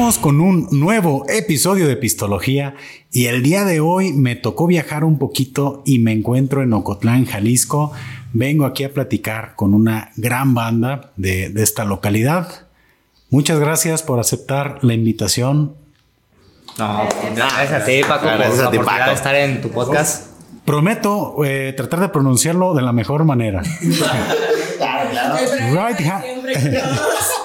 [0.00, 2.74] Estamos con un nuevo episodio de Pistología
[3.12, 7.26] y el día de hoy me tocó viajar un poquito y me encuentro en Ocotlán,
[7.26, 7.92] Jalisco.
[8.32, 12.68] Vengo aquí a platicar con una gran banda de, de esta localidad.
[13.28, 15.76] Muchas gracias por aceptar la invitación.
[16.78, 19.10] No, gracias a ti, Paco, Gracias por a la ti, oportunidad Paco.
[19.10, 20.28] de estar en tu podcast.
[20.64, 23.60] Prometo eh, tratar de pronunciarlo de la mejor manera.
[24.80, 26.00] Right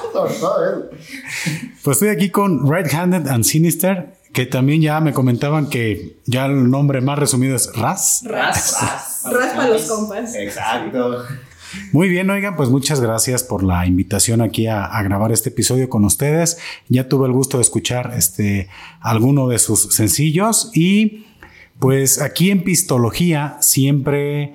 [1.84, 6.46] Pues estoy aquí con Right Handed and Sinister, que también ya me comentaban que ya
[6.46, 8.24] el nombre más resumido es Raz.
[9.24, 10.36] Raspa los compas.
[10.36, 11.24] Exacto.
[11.92, 15.90] Muy bien, oigan, pues muchas gracias por la invitación aquí a, a grabar este episodio
[15.90, 16.58] con ustedes.
[16.88, 18.70] Ya tuve el gusto de escuchar este
[19.02, 21.26] alguno de sus sencillos y
[21.80, 24.54] pues aquí en Pistología siempre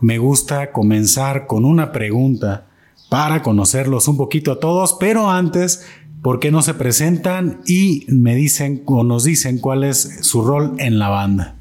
[0.00, 2.69] me gusta comenzar con una pregunta
[3.10, 5.84] para conocerlos un poquito a todos, pero antes,
[6.22, 10.76] ¿por qué no se presentan y me dicen o nos dicen cuál es su rol
[10.78, 11.56] en la banda?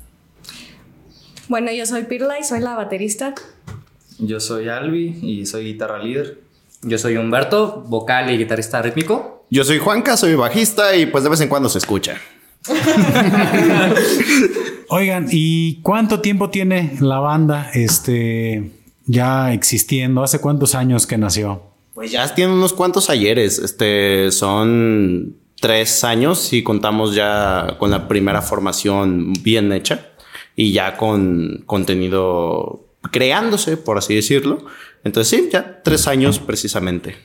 [1.49, 3.33] Bueno, yo soy Pirla y soy la baterista.
[4.19, 6.39] Yo soy Albi y soy guitarra líder.
[6.83, 9.45] Yo soy Humberto, vocal y guitarrista rítmico.
[9.49, 12.21] Yo soy Juanca, soy bajista y pues de vez en cuando se escucha.
[14.89, 18.71] Oigan, ¿y cuánto tiempo tiene la banda este,
[19.09, 20.23] ya existiendo?
[20.23, 21.63] ¿Hace cuántos años que nació?
[21.95, 23.57] Pues ya tiene unos cuantos ayeres.
[23.57, 30.11] Este son tres años si contamos ya con la primera formación bien hecha
[30.55, 34.65] y ya con contenido creándose, por así decirlo.
[35.03, 37.15] Entonces sí, ya tres años precisamente.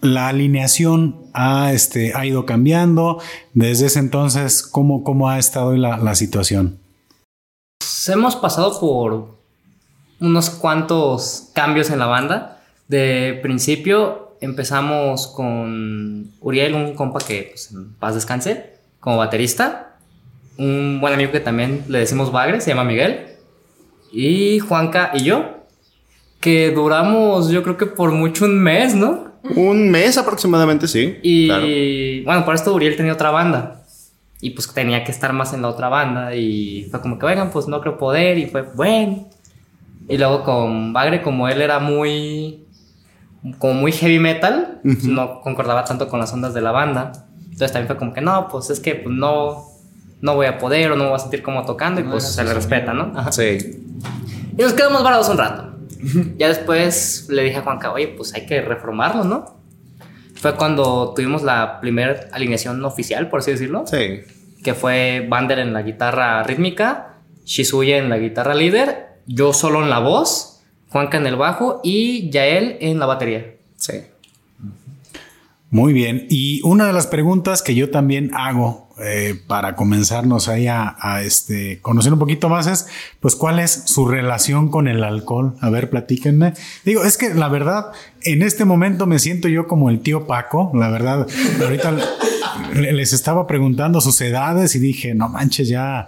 [0.00, 3.20] La alineación ha, este, ha ido cambiando.
[3.54, 6.78] Desde ese entonces, ¿cómo, cómo ha estado la, la situación?
[8.06, 9.35] Hemos pasado por
[10.20, 12.62] unos cuantos cambios en la banda.
[12.88, 19.96] De principio empezamos con Uriel, un compa que pues, en paz descanse, como baterista.
[20.58, 23.26] Un buen amigo que también le decimos Bagre, se llama Miguel.
[24.12, 25.56] Y Juanca y yo,
[26.40, 29.26] que duramos yo creo que por mucho un mes, ¿no?
[29.54, 31.18] Un mes aproximadamente, sí.
[31.22, 31.66] Y claro.
[32.24, 33.82] bueno, por esto Uriel tenía otra banda.
[34.40, 36.34] Y pues tenía que estar más en la otra banda.
[36.34, 38.38] Y fue como que, vengan, pues no creo poder.
[38.38, 39.28] Y fue, bueno.
[40.08, 42.64] Y luego con Bagre, como él era muy.
[43.58, 47.12] como muy heavy metal, no concordaba tanto con las ondas de la banda.
[47.44, 49.64] Entonces también fue como que, no, pues es que pues, no.
[50.22, 52.00] No voy a poder o no me voy a sentir como tocando.
[52.00, 53.12] Y pues se le respeta, ¿no?
[53.14, 53.30] Ajá.
[53.32, 53.84] Sí.
[54.56, 55.72] Y nos quedamos varados un rato.
[56.38, 59.56] ya después le dije a Juanca, oye, pues hay que reformarlo, ¿no?
[60.36, 64.20] Fue cuando tuvimos la primera alineación oficial, por así decirlo, Sí.
[64.64, 69.90] que fue Bander en la guitarra rítmica, Shizuya en la guitarra líder, yo solo en
[69.90, 70.60] la voz,
[70.90, 73.54] Juanca en el bajo y Yael en la batería.
[73.76, 73.92] Sí.
[75.70, 76.26] Muy bien.
[76.30, 81.22] Y una de las preguntas que yo también hago eh, para comenzarnos ahí a, a,
[81.22, 82.86] este, conocer un poquito más es,
[83.20, 85.56] pues, ¿cuál es su relación con el alcohol?
[85.60, 86.54] A ver, platíquenme.
[86.84, 87.86] Digo, es que la verdad,
[88.22, 91.26] en este momento me siento yo como el tío Paco, la verdad.
[91.60, 91.92] Ahorita
[92.74, 96.06] le- les estaba preguntando sus edades y dije, no manches, ya,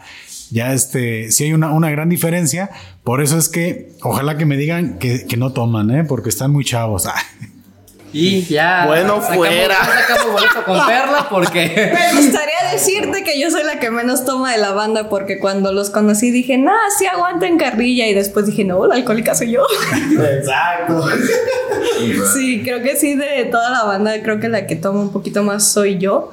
[0.50, 2.70] ya este, sí hay una, una gran diferencia.
[3.04, 6.04] Por eso es que, ojalá que me digan que, que no toman, ¿eh?
[6.04, 7.08] Porque están muy chavos.
[8.12, 8.86] Y ya.
[8.86, 9.68] Bueno, fuera.
[9.68, 11.92] ya sacamos boleto con Perla porque.
[12.14, 15.72] Me gustaría decirte que yo soy la que menos toma de la banda porque cuando
[15.72, 19.62] los conocí dije, nah, sí aguantan carrilla y después dije, no, la alcohólica soy yo.
[20.38, 21.06] Exacto.
[22.34, 25.42] sí, creo que sí, de toda la banda, creo que la que toma un poquito
[25.42, 26.32] más soy yo.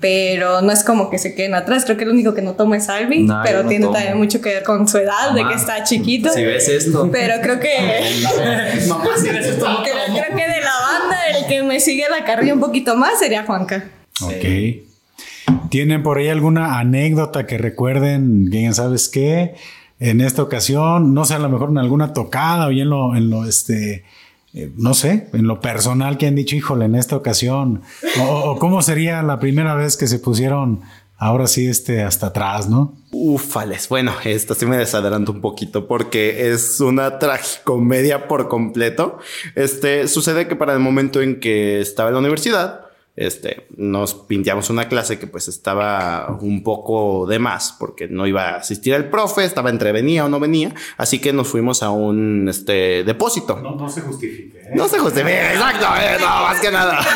[0.00, 1.84] Pero no es como que se queden atrás.
[1.84, 3.24] Creo que el único que no toma es Albi.
[3.24, 3.94] No, pero no tiene tomo.
[3.94, 6.32] también mucho que ver con su edad, de que está chiquito.
[6.32, 7.10] Si ves esto.
[7.12, 7.68] Pero creo que.
[8.88, 12.24] Mamá, si ves esto, no creo, que de la banda, el que me sigue la
[12.24, 13.90] carrilla un poquito más sería Juanca.
[14.22, 14.80] Ok.
[15.68, 19.54] ¿Tienen por ahí alguna anécdota que recuerden, quién sabes qué?
[19.98, 23.28] En esta ocasión, no sé, a lo mejor en alguna tocada o en lo, en
[23.28, 24.04] lo este,
[24.52, 27.82] eh, no sé, en lo personal que han dicho, híjole, en esta ocasión,
[28.20, 30.80] o, cómo sería la primera vez que se pusieron
[31.16, 32.96] ahora sí este hasta atrás, ¿no?
[33.12, 33.88] Ufales.
[33.88, 39.18] Bueno, esto sí me desadelanto un poquito porque es una tragicomedia por completo.
[39.54, 42.89] Este sucede que para el momento en que estaba en la universidad,
[43.20, 48.48] este, nos pinteamos una clase que pues estaba un poco de más porque no iba
[48.48, 51.90] a asistir el profe, estaba entre venía o no venía, así que nos fuimos a
[51.90, 53.60] un este depósito.
[53.60, 54.60] No, no se justifique.
[54.60, 54.70] ¿eh?
[54.74, 56.98] No se justifica, exacto, eh, no, más que nada.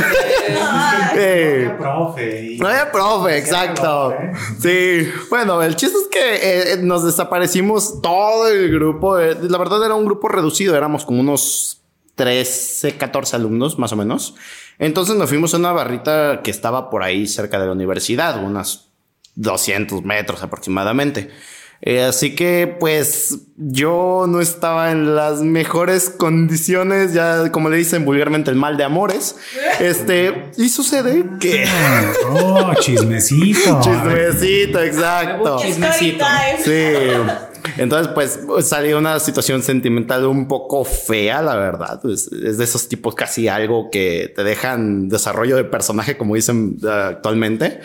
[1.17, 2.57] Eh, profe.
[2.59, 4.15] no había profe, exacto.
[4.59, 9.19] Sí, bueno, el chiste es que eh, nos desaparecimos todo el grupo.
[9.19, 11.81] eh, la verdad era un grupo reducido, éramos como unos
[12.17, 14.35] 13, 14 alumnos más o menos.
[14.79, 18.89] Entonces nos fuimos a una barrita que estaba por ahí cerca de la universidad, unas
[19.37, 21.31] 200 metros aproximadamente.
[21.87, 28.07] Eh, así que pues yo no estaba en las mejores condiciones, ya como le dicen
[28.07, 29.37] vulgarmente el mal de amores.
[29.81, 31.67] Este, y sucede que...
[32.31, 33.81] Oh, chismecito.
[33.83, 35.59] chismecito, exacto.
[35.61, 36.25] Chismecito.
[36.65, 36.73] Sí.
[37.77, 42.01] Entonces, pues salió una situación sentimental un poco fea, la verdad.
[42.07, 46.79] Es, es, de esos tipos casi algo que te dejan desarrollo de personaje, como dicen
[46.83, 47.81] uh, actualmente.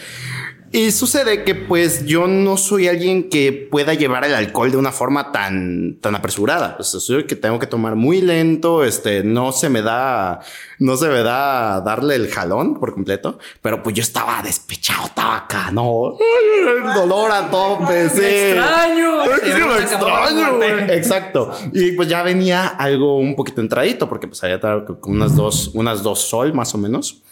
[0.71, 4.91] Y sucede que pues yo no soy alguien que pueda llevar el alcohol de una
[4.91, 6.75] forma tan, tan apresurada.
[6.77, 10.41] Pues soy que tengo que tomar muy lento, este, no se me da,
[10.77, 15.37] no se me da darle el jalón por completo, pero pues yo estaba despechado, estaba
[15.37, 18.21] acá, no, el dolor a tope, sí.
[18.23, 19.23] extraño.
[19.43, 20.63] Sí, lo extraño.
[20.93, 21.51] Exacto.
[21.73, 26.03] Y pues ya venía algo un poquito entradito, porque pues había con unas dos, unas
[26.03, 27.23] dos sol más o menos.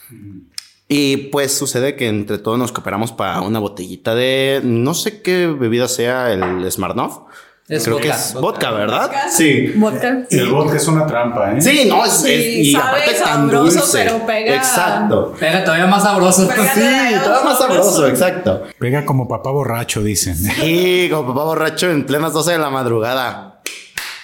[0.90, 5.48] Y pues sucede que entre todos nos cooperamos para una botellita de no sé qué
[5.48, 7.20] bebida sea el Smirnoff.
[7.68, 8.40] Es Creo vodka, que es vodka.
[8.40, 9.02] vodka, ¿verdad?
[9.08, 9.30] ¿Vodka?
[9.30, 9.74] Sí.
[9.76, 10.18] Vodka.
[10.30, 11.62] El vodka es una trampa, ¿eh?
[11.62, 14.04] Sí, no, es, Sí, es- y sabe aparte tan sabroso, dulce.
[14.06, 15.34] pero pega- Exacto.
[15.38, 16.48] Pega todavía más sabroso.
[16.48, 18.64] Pega- Sí, todo más sabroso, exacto.
[18.80, 20.38] Pega como papá borracho, dicen.
[20.64, 23.57] Y como papá borracho en plenas 12 de la madrugada.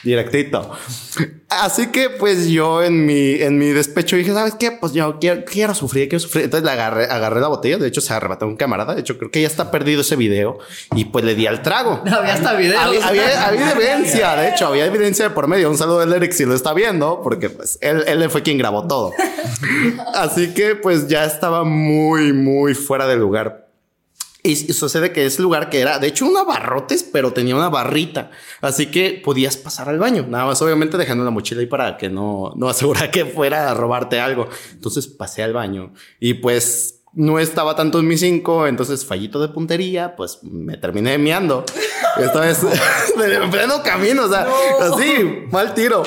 [0.03, 0.69] Directito.
[1.49, 4.71] Así que pues yo en mi, en mi despecho dije, ¿sabes qué?
[4.71, 6.45] Pues yo quiero, quiero sufrir, quiero sufrir.
[6.45, 7.77] Entonces le agarré, agarré la botella.
[7.77, 8.95] De hecho, se arrebató un camarada.
[8.95, 10.57] De hecho, creo que ya está perdido ese video.
[10.95, 12.01] Y pues le di al trago.
[12.11, 12.81] Había hasta videos.
[12.83, 15.69] Había, había- había evidencia, de hecho, había evidencia de por medio.
[15.69, 18.87] Un saludo de Eric si lo está viendo, porque pues él, él fue quien grabó
[18.87, 19.11] todo.
[20.15, 23.62] Así que pues ya estaba muy, muy fuera de lugar.
[24.45, 27.69] Y, y sucede que ese lugar que era, de hecho, un abarrotes, pero tenía una
[27.69, 28.29] barrita.
[28.59, 30.25] Así que podías pasar al baño.
[30.27, 33.73] Nada más, obviamente, dejando la mochila ahí para que no, no asegura que fuera a
[33.73, 34.49] robarte algo.
[34.73, 38.67] Entonces pasé al baño y pues no estaba tanto en mi cinco.
[38.67, 41.63] Entonces, fallito de puntería, pues me terminé meando.
[42.17, 42.59] Esta vez
[43.17, 44.47] en pleno camino, o sea,
[44.81, 46.03] así, mal tiro.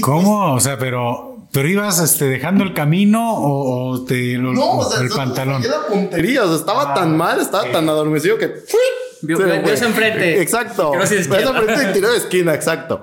[0.00, 0.54] ¿Cómo?
[0.54, 4.90] O sea, pero, pero ibas este, dejando el camino o, o te lo- No, o
[4.90, 5.62] sea, el pantalón.
[5.62, 8.46] la puntería, o sea, estaba tan mal, estaba tan adormecido que.
[9.24, 9.72] Vio- Se vio fue.
[9.74, 10.40] eso enfrente.
[10.42, 10.90] Exacto.
[10.92, 11.50] Vio izquierda.
[11.60, 13.00] enfrente y tiró de esquina, exacto.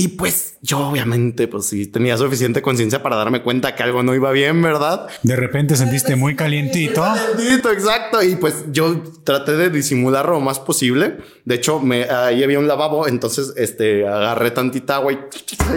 [0.00, 4.14] Y pues yo obviamente pues sí tenía suficiente conciencia para darme cuenta que algo no
[4.14, 5.08] iba bien, ¿verdad?
[5.24, 7.04] De repente sentiste muy calientito.
[7.36, 8.22] Bendito, exacto.
[8.22, 11.16] Y pues yo traté de disimular lo más posible.
[11.44, 15.18] De hecho, me, ahí había un lavabo, entonces este, agarré tantita agua y,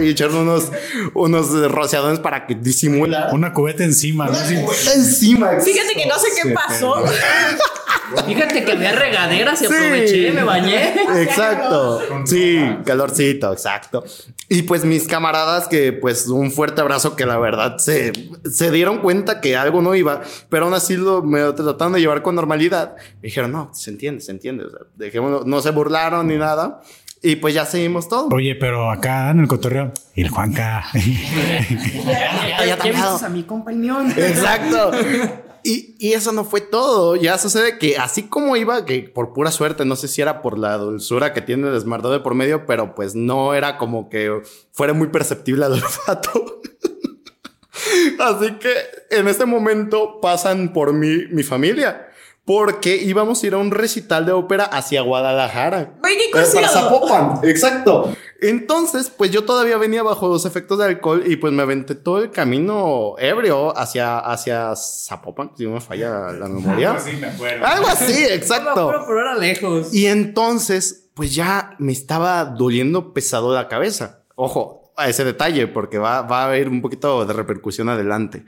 [0.04, 0.70] y echaron unos,
[1.14, 3.32] unos rociadones para que disimulara.
[3.32, 4.26] Una cubeta encima.
[4.26, 4.34] ¿no?
[4.34, 4.54] Así-
[4.94, 5.50] encima.
[5.60, 6.94] Fíjate que no sé qué pasó.
[8.26, 9.72] Fíjate que había regaderas y Sí.
[9.74, 10.94] aproveché, me bañé.
[11.22, 12.00] Exacto.
[12.26, 14.04] Sí, calorcito, exacto.
[14.48, 18.12] Y pues mis camaradas que pues un fuerte abrazo que la verdad se,
[18.50, 22.22] se dieron cuenta que algo no iba, pero aún así lo me trataron de llevar
[22.22, 22.94] con normalidad.
[23.16, 24.64] Me dijeron, no, se entiende, se entiende.
[24.64, 26.80] O sea, dejémoslo, no se burlaron ni nada.
[27.24, 28.28] Y pues ya seguimos todo.
[28.32, 30.84] Oye, pero acá en el cotorreo, y el Juanca.
[30.92, 33.12] ya ¿Ya tapado.
[33.12, 34.12] viste a mi compa el León?
[34.16, 34.90] Exacto.
[35.64, 37.16] Y, y eso no fue todo.
[37.16, 40.58] Ya sucede que así como iba, que por pura suerte, no sé si era por
[40.58, 44.42] la dulzura que tiene el de por medio, pero pues no era como que
[44.72, 46.62] fuera muy perceptible al olfato.
[48.18, 48.72] así que
[49.10, 52.08] en este momento pasan por mí mi familia.
[52.44, 55.94] Porque íbamos a ir a un recital de ópera hacia Guadalajara.
[56.02, 56.68] Para.
[56.68, 58.12] Zapopan, exacto.
[58.42, 62.18] Entonces, pues yo todavía venía bajo los efectos de alcohol y pues me aventé todo
[62.18, 66.96] el camino ebrio hacia, hacia Zapopan, si no me falla la memoria.
[67.62, 68.88] Algo así, exacto.
[68.88, 69.94] Pero, pero era lejos.
[69.94, 74.24] Y entonces, pues ya me estaba doliendo pesado la cabeza.
[74.34, 78.44] Ojo a ese detalle, porque va, va a haber un poquito de repercusión adelante.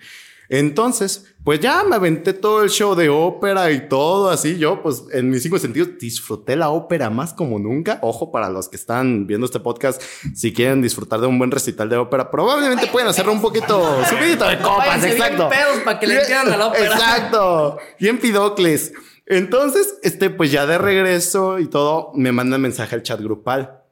[0.48, 4.58] Entonces, pues ya me aventé todo el show de ópera y todo así.
[4.58, 7.98] Yo, pues en mis cinco sentidos, disfruté la ópera más como nunca.
[8.02, 10.02] Ojo, para los que están viendo este podcast,
[10.34, 14.46] si quieren disfrutar de un buen recital de ópera, probablemente pueden hacerlo un poquito subidito
[14.48, 15.48] de copas, exacto.
[15.48, 16.84] pedos para que le a la ópera.
[16.86, 17.78] Exacto.
[17.98, 18.92] Bien pidocles.
[19.26, 23.82] Entonces, este, pues ya de regreso y todo, me mandan mensaje al chat grupal.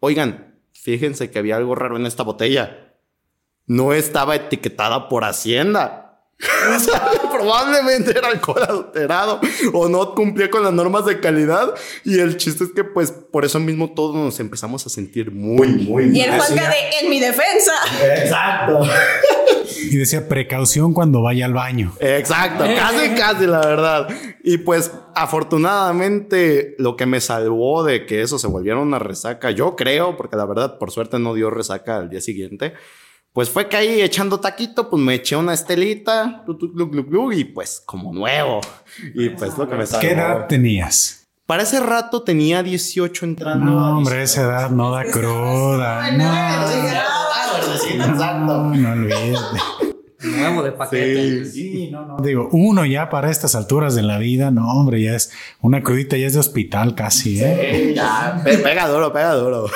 [0.00, 2.89] Oigan, fíjense que había algo raro en esta botella.
[3.70, 6.08] No estaba etiquetada por Hacienda.
[6.76, 9.40] O sea, probablemente era alcohol adulterado
[9.72, 11.74] o no cumplía con las normas de calidad.
[12.04, 15.68] Y el chiste es que, pues, por eso mismo todos nos empezamos a sentir muy,
[15.68, 16.32] muy Y el.
[16.32, 17.72] Juanca de en mi defensa.
[18.16, 18.88] Exacto.
[19.76, 21.92] Y decía precaución cuando vaya al baño.
[22.00, 24.08] Exacto, casi, casi, la verdad.
[24.42, 29.76] Y pues, afortunadamente, lo que me salvó de que eso se volviera una resaca, yo
[29.76, 32.74] creo, porque la verdad, por suerte, no dio resaca al día siguiente,
[33.32, 36.44] Pues fue que ahí echando taquito, pues me eché una estelita,
[37.32, 38.60] y pues como nuevo.
[39.14, 41.28] Y pues lo que me ¿Qué edad tenías?
[41.46, 43.64] Para ese rato tenía 18 entrando.
[43.64, 46.10] No, hombre, esa edad no da cruda.
[46.12, 46.24] No,
[48.38, 49.40] no, no olvides.
[50.22, 51.44] Nuevo de paquete.
[51.46, 52.16] Sí, no, no.
[52.18, 56.16] Digo, uno ya para estas alturas de la vida, no, hombre, ya es una crudita,
[56.16, 57.86] ya es de hospital casi, ¿eh?
[57.88, 59.66] Sí, ya, pega duro, pega duro.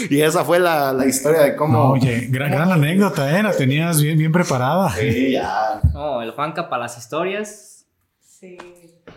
[0.10, 1.90] y esa fue la, la historia de cómo.
[1.90, 3.42] Oye, gran, gran anécdota, ¿eh?
[3.42, 4.90] La tenías bien, bien preparada.
[4.90, 5.80] Sí, ya.
[5.92, 7.86] No, el Juanca para las historias.
[8.20, 8.56] Sí.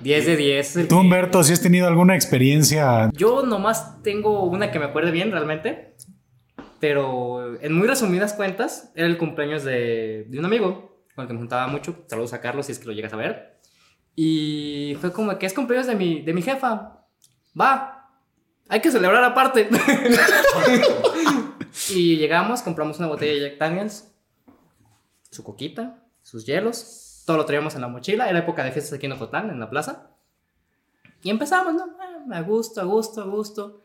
[0.01, 0.87] 10 de 10.
[0.89, 3.09] Tú, Humberto, si has tenido alguna experiencia.
[3.13, 5.95] Yo nomás tengo una que me acuerde bien realmente.
[6.79, 11.33] Pero en muy resumidas cuentas, era el cumpleaños de, de un amigo con el que
[11.33, 11.95] me juntaba mucho.
[12.07, 13.59] Saludos a Carlos si es que lo llegas a ver.
[14.15, 17.05] Y fue como que es cumpleaños de mi, de mi jefa.
[17.59, 17.92] Va,
[18.73, 19.69] hay que celebrar aparte.
[21.89, 24.11] y llegamos, compramos una botella de Jack Daniels,
[25.29, 27.21] su coquita, sus hielos.
[27.27, 28.27] Todo lo traíamos en la mochila.
[28.27, 30.09] Era época de fiestas aquí en Ocotlán, en la plaza.
[31.21, 31.85] Y empezamos, ¿no?
[31.99, 33.83] Ah, a gusto, a gusto, a gusto.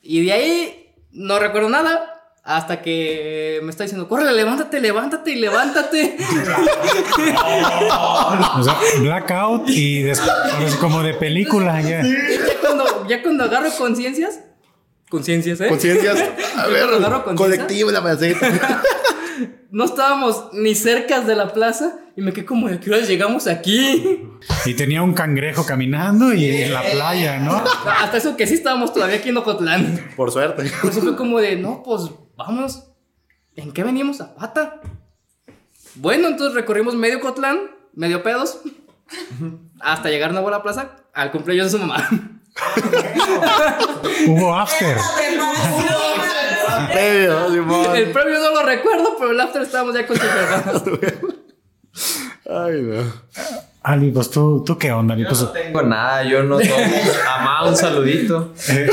[0.00, 2.08] Y de ahí no recuerdo nada.
[2.42, 6.16] Hasta que me está diciendo, corre, levántate, levántate y levántate.
[8.56, 11.80] o sea, blackout y después, como de película.
[11.80, 12.51] Ya, ya,
[13.02, 14.40] cuando, ya cuando agarro conciencias,
[15.08, 15.68] conciencias, ¿eh?
[15.68, 16.18] Conciencias.
[16.56, 16.88] A ver,
[17.36, 18.00] colectivo, la
[19.70, 23.46] no estábamos ni cerca de la plaza y me quedé como de qué horas llegamos
[23.46, 24.22] aquí.
[24.64, 27.62] Y tenía un cangrejo caminando y en la playa, ¿no?
[28.00, 30.12] Hasta eso que sí estábamos todavía aquí en Ocotlán.
[30.16, 30.70] Por suerte.
[30.80, 32.84] Pues fue como de, no, pues vamos.
[33.54, 34.80] ¿En qué venimos a pata?
[35.94, 37.58] Bueno, entonces recorrimos medio Ocotlán,
[37.94, 38.60] medio pedos,
[39.80, 42.08] hasta llegar a la plaza al cumpleaños de su mamá.
[44.26, 44.96] Hubo after.
[46.94, 50.22] El premio no lo recuerdo, pero el after estábamos ya con su
[52.48, 53.02] Ay, no.
[53.84, 55.16] Ali, pues tú, ¿tú qué onda?
[55.16, 56.70] Yo pues, no tengo nada, yo no tomo.
[57.36, 58.54] Amá, un saludito.
[58.68, 58.88] Eh,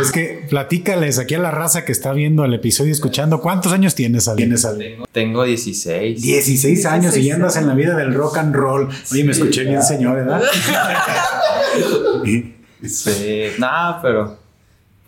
[0.00, 3.40] es que platícales aquí a la raza que está viendo el episodio y escuchando.
[3.40, 4.48] ¿Cuántos años tienes, Ali?
[4.48, 6.22] Tengo, tengo 16.
[6.22, 8.88] 16 años y ya andas en la vida del rock and roll.
[9.10, 10.42] Oye, me escuché bien, señor, ¿verdad?
[12.86, 14.38] sí, nada, pero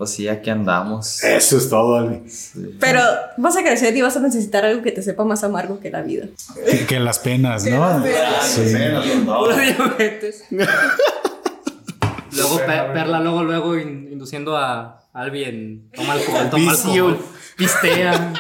[0.00, 1.22] pues sí, aquí andamos.
[1.22, 2.22] Eso es todo, Ali.
[2.78, 3.00] Pero
[3.36, 6.00] vas a crecer y vas a necesitar algo que te sepa más amargo que la
[6.00, 6.26] vida.
[6.88, 8.02] Que, las penas, ¿no?
[8.42, 8.72] Sí.
[12.32, 17.18] luego Perla, luego, luego induciendo a Albi en toma alcohol, toma alcohol,
[17.56, 18.32] pistea.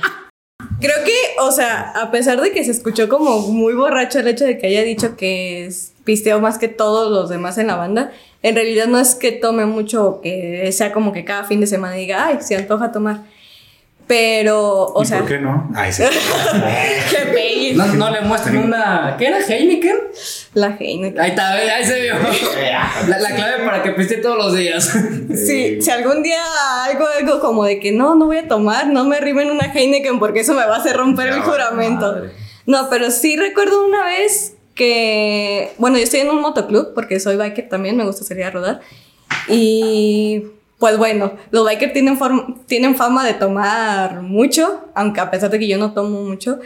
[0.80, 4.46] Creo que, o sea, a pesar de que se escuchó como muy borracho el hecho
[4.46, 8.12] de que haya dicho que es pisteo más que todos los demás en la banda,
[8.42, 11.66] en realidad no es que tome mucho o que sea como que cada fin de
[11.66, 13.22] semana diga, ay, se antoja tomar.
[14.06, 15.18] Pero, o ¿Y sea.
[15.20, 15.70] ¿Por qué no?
[15.72, 16.02] Ay, sí.
[17.10, 19.14] ¡Qué no, no le muestren una.
[19.16, 19.38] ¿Qué era?
[19.38, 19.96] ¿Heineken?
[20.54, 21.20] La Heineken.
[21.20, 22.14] Ahí está, ahí se vio.
[23.06, 24.92] La, la clave para que piste todos los días.
[25.30, 26.42] Sí, si algún día
[26.84, 30.18] algo, algo como de que no, no voy a tomar, no me rimen una Heineken
[30.18, 32.24] porque eso me va a hacer romper el juramento.
[32.66, 37.36] No, pero sí recuerdo una vez que, bueno, yo estoy en un motoclub porque soy
[37.36, 38.80] biker también, me gusta salir a rodar.
[39.46, 40.42] Y
[40.78, 42.18] pues bueno, los bikers tienen,
[42.64, 46.60] tienen fama de tomar mucho, aunque a pesar de que yo no tomo mucho.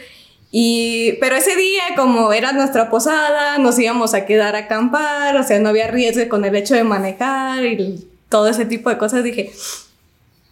[0.53, 5.43] Y, pero ese día, como era nuestra posada, nos íbamos a quedar a acampar, o
[5.43, 9.25] sea, no había riesgo con el hecho de manejar y todo ese tipo de cosas.
[9.25, 9.51] Dije,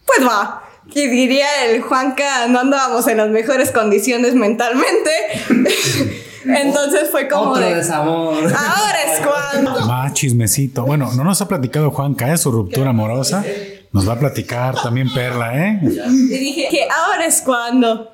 [0.05, 0.63] pues va.
[0.93, 5.11] Y diría el Juanca, no andábamos en las mejores condiciones mentalmente.
[6.45, 7.75] Entonces fue como Otro de.
[7.75, 8.35] desamor.
[8.43, 9.87] Ahora es cuando.
[9.87, 10.83] Más chismecito.
[10.85, 12.37] Bueno, no nos ha platicado Juanca, ¿eh?
[12.37, 13.43] Su ruptura amorosa.
[13.91, 15.79] Nos va a platicar también Perla, ¿eh?
[15.83, 18.11] Y dije que ahora es cuando.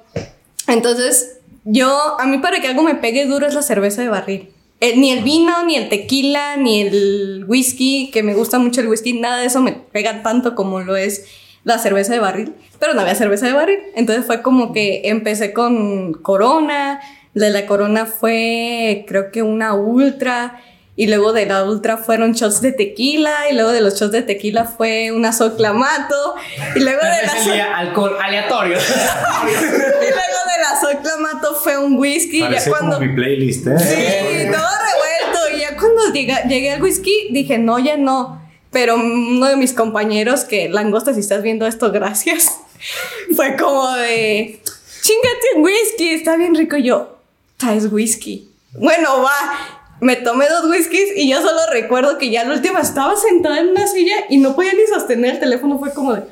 [0.67, 4.49] Entonces, yo, a mí para que algo me pegue duro es la cerveza de barril.
[4.81, 8.87] Eh, ni el vino, ni el tequila, ni el whisky, que me gusta mucho el
[8.87, 11.25] whisky, nada de eso me pega tanto como lo es
[11.65, 12.53] la cerveza de barril.
[12.79, 13.79] Pero no había cerveza de barril.
[13.95, 17.01] Entonces fue como que empecé con Corona,
[17.33, 20.61] de la Corona fue creo que una ultra
[20.99, 24.21] y luego de la ultra fueron shots de tequila y luego de los shots de
[24.21, 26.35] tequila fue una soclamato
[26.75, 28.75] y luego de la alcohol aleatorio.
[28.75, 33.79] Y luego de la soclamato fue un whisky Parece ya cuando como mi playlist, ¿eh?
[33.79, 38.95] sí todo revuelto y ya cuando llegué, llegué al whisky dije no ya no pero
[38.95, 42.59] uno de mis compañeros que langosta si estás viendo esto gracias
[43.37, 44.59] fue como de
[45.01, 47.18] chingate un whisky está bien rico y yo
[47.59, 48.49] traes whisky.
[48.73, 49.75] Bueno, va.
[50.01, 53.67] Me tomé dos whiskies y yo solo recuerdo que ya la última estaba sentada en
[53.69, 55.77] una silla y no podía ni sostener el teléfono.
[55.77, 56.23] Fue como de.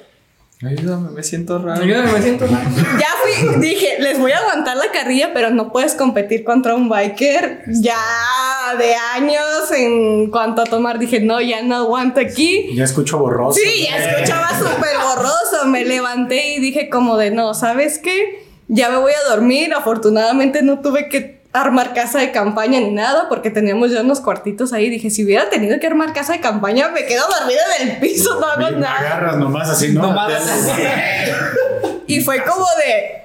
[0.65, 1.84] Ayúdame, me siento raro.
[1.84, 2.63] Ayúdame, me siento mal.
[3.00, 6.88] Ya fui, dije, les voy a aguantar la carrilla, pero no puedes competir contra un
[6.88, 8.00] biker ya
[8.79, 10.98] de años en cuanto a tomar.
[10.98, 12.74] Dije, no, ya no aguanto aquí.
[12.74, 13.60] Ya escucho borroso.
[13.62, 15.67] Sí, ya escuchaba súper borroso.
[15.67, 18.46] Me levanté y dije como de, no, ¿sabes qué?
[18.67, 19.74] Ya me voy a dormir.
[19.74, 24.74] Afortunadamente no tuve que armar casa de campaña ni nada porque teníamos ya unos cuartitos
[24.74, 24.89] ahí.
[24.89, 28.39] Dije, si hubiera tenido que armar casa de campaña, me quedo dormida en el piso,
[28.39, 28.97] no hago Me nada.
[29.00, 30.01] agarras nomás así, ¿no?
[30.03, 30.33] Nomás
[32.07, 33.17] Y fue como de.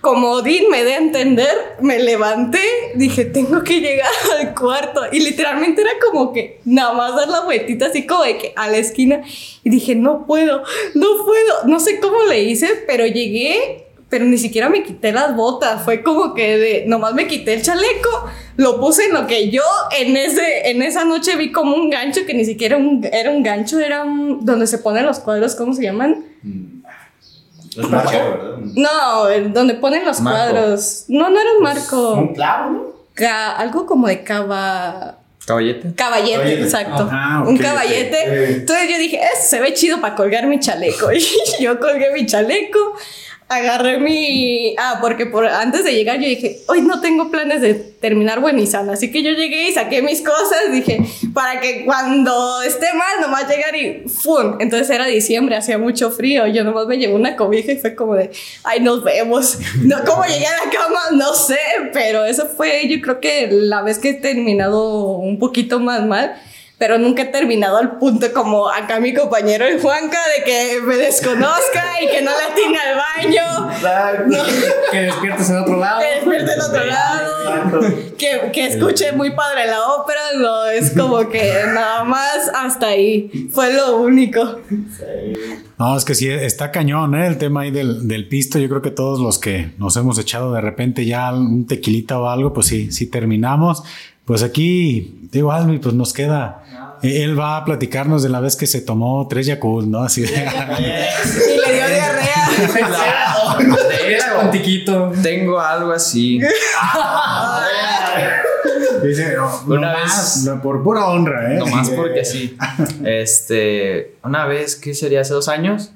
[0.00, 2.58] Como Dean me de a entender, me levanté,
[2.94, 4.08] dije, tengo que llegar
[4.40, 5.02] al cuarto.
[5.12, 8.68] Y literalmente era como que nada más dar la vueltita así como de que a
[8.68, 9.20] la esquina.
[9.62, 10.62] Y dije, no puedo,
[10.94, 11.64] no puedo.
[11.66, 15.82] No sé cómo le hice, pero llegué, pero ni siquiera me quité las botas.
[15.82, 18.10] Fue como que de, nomás me quité el chaleco,
[18.56, 19.62] lo puse en lo que yo
[19.96, 23.42] en, ese, en esa noche vi como un gancho que ni siquiera un- era un
[23.42, 26.24] gancho, era un, donde se ponen los cuadros, ¿cómo se llaman?
[27.76, 28.56] Es marco, ¿verdad?
[28.74, 30.52] No, donde ponen los Marco.
[30.52, 31.04] cuadros.
[31.08, 32.14] No, no era un marco.
[32.14, 32.82] Un clavo, ¿no?
[33.14, 35.16] Ca- algo como de cava.
[35.46, 35.94] Caballete.
[35.94, 36.62] Caballete, Caballete.
[36.62, 37.08] exacto.
[37.10, 38.16] Ah, ok, un caballete.
[38.26, 38.52] Eh.
[38.58, 41.10] Entonces yo dije, "Eso se ve chido para colgar mi chaleco.
[41.12, 42.78] Y yo colgué mi chaleco,
[43.50, 44.74] agarré mi.
[44.78, 48.58] Ah, porque por, antes de llegar yo dije, hoy no tengo planes de terminar buen
[48.58, 48.92] y sano.
[48.92, 50.70] Así que yo llegué y saqué mis cosas.
[50.70, 51.00] Dije,
[51.34, 54.56] para que cuando esté mal, nomás llegar y ¡fum!
[54.60, 56.46] Entonces era diciembre, hacía mucho frío.
[56.46, 58.30] Yo nomás me llevé una cobija y fue como de,
[58.64, 59.58] ay, nos vemos.
[59.80, 61.00] No, ¿Cómo llegué a la cama?
[61.12, 61.58] No sé,
[61.92, 66.36] pero eso fue, yo creo que la vez que he terminado un poquito más mal
[66.80, 70.96] pero nunca he terminado al punto como acá mi compañero el Juanca de que me
[70.96, 73.68] desconozca y que no le atine al baño,
[74.90, 76.00] Que despiertes en otro lado.
[76.00, 77.80] que despierte en otro lado,
[78.16, 83.50] que, que escuche muy padre la ópera, no, es como que nada más hasta ahí,
[83.52, 84.60] fue lo único.
[85.78, 87.26] No, es que sí, está cañón, ¿eh?
[87.26, 88.58] El tema ahí del, del pisto.
[88.58, 92.26] Yo creo que todos los que nos hemos echado de repente ya un tequilita o
[92.28, 93.82] algo, pues sí, sí terminamos.
[94.30, 96.62] Pues aquí, digo, Almi, pues nos queda.
[97.02, 100.04] eh, Él va a platicarnos de la vez que se tomó tres Yakult, ¿no?
[100.04, 100.28] Así de.
[100.30, 102.48] Y le dio diarrea.
[103.88, 105.10] De Era con hecho, tiquito.
[105.20, 106.38] tengo algo así.
[109.02, 111.58] Dice, no, Una vez- no, por pura honra, ¿eh?
[111.58, 112.56] Nomás porque sí.
[113.04, 115.22] Este, una vez, ¿qué sería?
[115.22, 115.90] Hace dos años,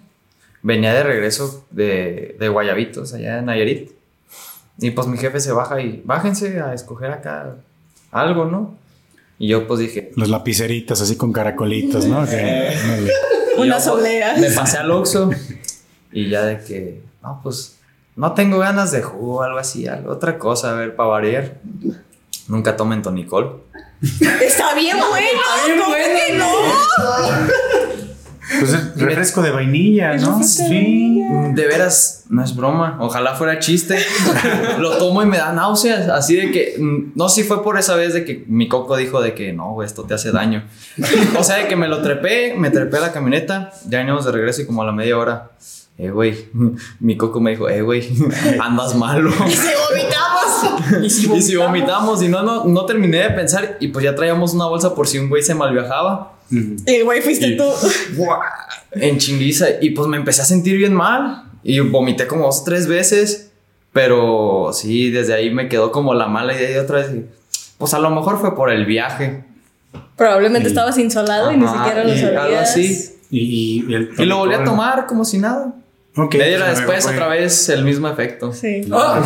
[0.62, 3.92] venía de regreso de, de Guayabitos, allá en Nayarit.
[4.81, 7.55] Y pues mi jefe se baja y bájense a escoger acá
[8.14, 8.77] algo, ¿no?
[9.38, 12.24] Y yo pues dije, Los lapiceritos así con caracolitos, ¿no?
[12.27, 12.72] Que-
[13.59, 14.38] Unas obleas.
[14.38, 15.31] me pasé al Oxxo
[16.12, 17.77] y ya de que, no, pues
[18.16, 21.59] no tengo ganas de jugo, algo así, algo, otra cosa, a ver, para variar.
[22.48, 23.62] Nunca tomen tonicol.
[24.40, 25.40] Está bien bueno,
[25.85, 28.04] ¿cómo que no?
[28.61, 30.42] Pues es refresco de vainilla, ¿no?
[30.42, 31.22] Sí.
[31.52, 32.98] De veras, no es broma.
[33.00, 33.96] Ojalá fuera chiste.
[34.78, 36.09] Lo tomo y me da náuseas.
[36.09, 36.74] Así de que.
[36.78, 39.72] mm, No, si fue por esa vez de que mi coco dijo de que no,
[39.72, 40.64] güey, esto te hace daño.
[41.38, 43.72] O sea, de que me lo trepé, me trepé a la camioneta.
[43.88, 45.50] Ya veníamos de regreso y como a la media hora.
[45.96, 46.48] Eh, güey.
[47.00, 48.09] Mi coco me dijo, eh, güey,
[48.61, 49.30] andas malo.
[49.46, 51.35] Y si vomitamos.
[51.37, 53.76] Y si vomitamos, y no, no, no terminé de pensar.
[53.80, 56.34] Y pues ya traíamos una bolsa por si un güey se malviajaba.
[56.50, 57.64] Y güey, fuiste Y- tú.
[58.92, 62.64] En chinguiza y pues me empecé a sentir bien mal y vomité como dos o
[62.64, 63.50] tres veces
[63.92, 67.11] pero sí desde ahí me quedó como la mala idea y otra vez
[67.78, 69.42] pues a lo mejor fue por el viaje
[70.16, 72.42] Probablemente estabas insolado y ni siquiera lo y sabías.
[72.44, 75.72] algo así Y, y, el y lo volví a tomar como si nada
[76.16, 78.83] Ok, media hora después otra vez el mismo efecto Sí.
[78.92, 79.20] Ah,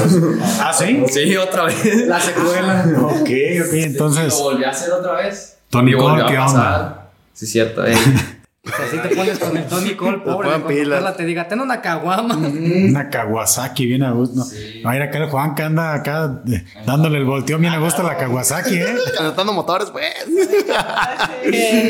[0.78, 1.02] sí.
[1.08, 2.86] sí otra vez La secuela.
[3.02, 4.28] Ok, ok, entonces.
[4.32, 6.48] lo volví a hacer otra vez Y a ¿qué pasar.
[6.48, 7.07] onda?
[7.38, 7.94] Sí cierto eh.
[8.64, 10.90] O sea, si te pones con el Tony Cole, pobre, cuando.
[10.90, 12.36] Carla te diga, ten una caguama.
[12.36, 14.44] Una Kawasaki bien a gusto.
[14.82, 18.02] No, mira acá el Juan que anda acá eh, dándole el volteo bien a gusto
[18.02, 18.94] a la Kawasaki, ¿eh?
[19.16, 20.04] Calentando motores, pues.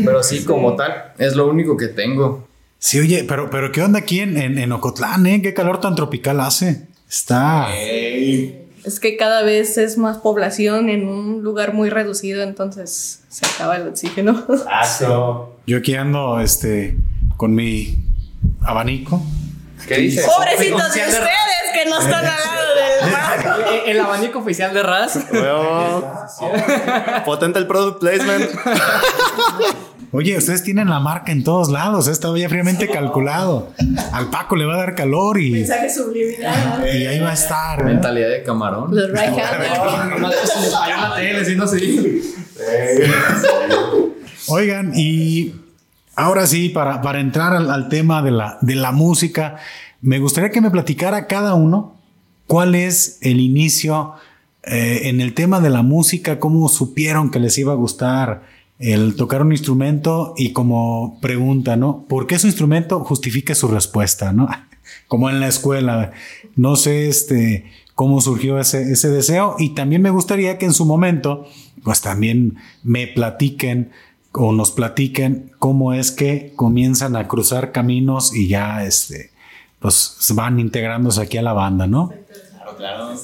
[0.04, 2.46] pero sí como tal es lo único que tengo
[2.78, 5.42] Sí, oye, pero, pero ¿qué onda aquí en, en, en Ocotlán, eh?
[5.42, 6.86] ¿Qué calor tan tropical hace?
[7.08, 7.66] Está.
[8.88, 13.76] Es que cada vez es más población en un lugar muy reducido, entonces se acaba
[13.76, 14.44] el oxígeno.
[15.66, 16.96] Yo aquí ando este,
[17.36, 17.98] con mi
[18.62, 19.22] abanico.
[19.86, 20.22] ¿qué dice?
[20.26, 21.20] Pobrecitos de- ustedes
[21.84, 23.68] que no están al lado del mar.
[23.84, 25.18] El- El abanico oficial de Raz.
[27.24, 28.50] Potente el product placement.
[30.10, 33.68] Oye, ustedes tienen la marca en todos lados, estaba ya fríamente calculado.
[34.12, 36.82] Al Paco le va a dar calor y, Mensaje subliminal.
[36.96, 37.80] y ahí va a estar.
[37.80, 37.84] ¿eh?
[37.84, 41.66] mentalidad de camarón Los right la tele, si no
[44.48, 45.54] Oigan, y
[46.16, 49.56] ahora sí, para, para entrar al, al tema de la, de la música,
[50.00, 51.96] me gustaría que me platicara cada uno
[52.46, 54.12] cuál es el inicio
[54.64, 58.42] eh, en el tema de la música, cómo supieron que les iba a gustar
[58.78, 62.04] el tocar un instrumento y como pregunta, ¿no?
[62.08, 64.48] ¿Por qué su instrumento justifique su respuesta, ¿no?
[65.08, 66.12] Como en la escuela.
[66.54, 70.84] No sé este, cómo surgió ese, ese deseo y también me gustaría que en su
[70.84, 71.46] momento,
[71.82, 73.90] pues también me platiquen
[74.32, 79.30] o nos platiquen cómo es que comienzan a cruzar caminos y ya este,
[79.78, 82.08] pues van integrándose aquí a la banda, ¿no?
[82.08, 83.14] Claro, claro.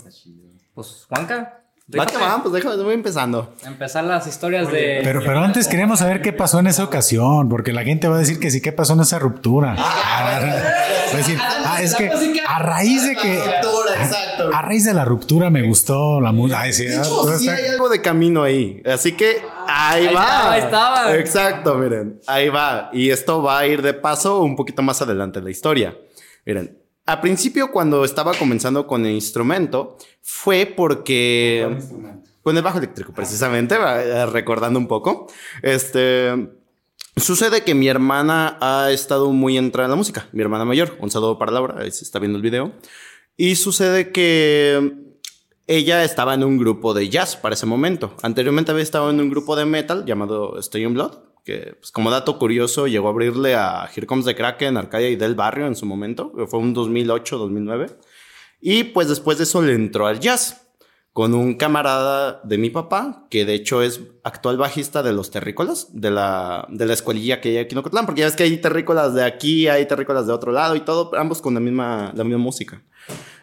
[0.75, 1.61] Pues, Juanca.
[1.99, 3.53] Va que va, pues déjame, voy empezando.
[3.63, 5.01] Empezar las historias de.
[5.05, 8.19] Pero, pero antes queremos saber qué pasó en esa ocasión, porque la gente va a
[8.21, 9.77] decir que sí, qué pasó en esa ruptura.
[9.77, 10.41] Ah,
[11.13, 12.11] va a decir, ah, es que
[12.47, 13.39] a raíz de que.
[14.53, 16.61] A raíz de la ruptura me gustó la música.
[16.63, 18.83] Ay, sí, hay algo de camino ahí.
[18.87, 20.23] Así que ahí, Ahí va.
[20.23, 21.17] estaba, ahí estaba.
[21.17, 22.19] Exacto, miren.
[22.27, 22.89] Ahí va.
[22.95, 25.95] Y esto va a ir de paso un poquito más adelante en la historia.
[26.45, 26.79] Miren.
[27.07, 31.79] Al principio, cuando estaba comenzando con el instrumento, fue porque.
[32.43, 35.27] Con el bajo eléctrico, precisamente, eh, recordando un poco.
[35.63, 36.33] Este.
[37.17, 40.29] Sucede que mi hermana ha estado muy entrada en la música.
[40.33, 40.97] Mi hermana mayor.
[40.99, 41.77] Un saludo para Laura.
[41.79, 42.73] Ahí se está viendo el video.
[43.37, 45.05] Y sucede que
[45.67, 48.15] ella estaba en un grupo de jazz para ese momento.
[48.23, 51.13] Anteriormente había estado en un grupo de metal llamado Stay in Blood,
[51.45, 55.17] que pues, como dato curioso llegó a abrirle a Here Comes the Kraken, Arcadia y
[55.17, 57.97] Del Barrio en su momento, que fue un 2008-2009.
[58.61, 60.65] Y pues después de eso le entró al jazz
[61.15, 65.87] con un camarada de mi papá, que de hecho es actual bajista de los terrícolas,
[65.93, 68.57] de la, de la escuelilla que hay aquí en Ocotlán, porque ya ves que hay
[68.57, 72.25] terrícolas de aquí, hay terrícolas de otro lado y todo, ambos con la misma, la
[72.25, 72.83] misma música.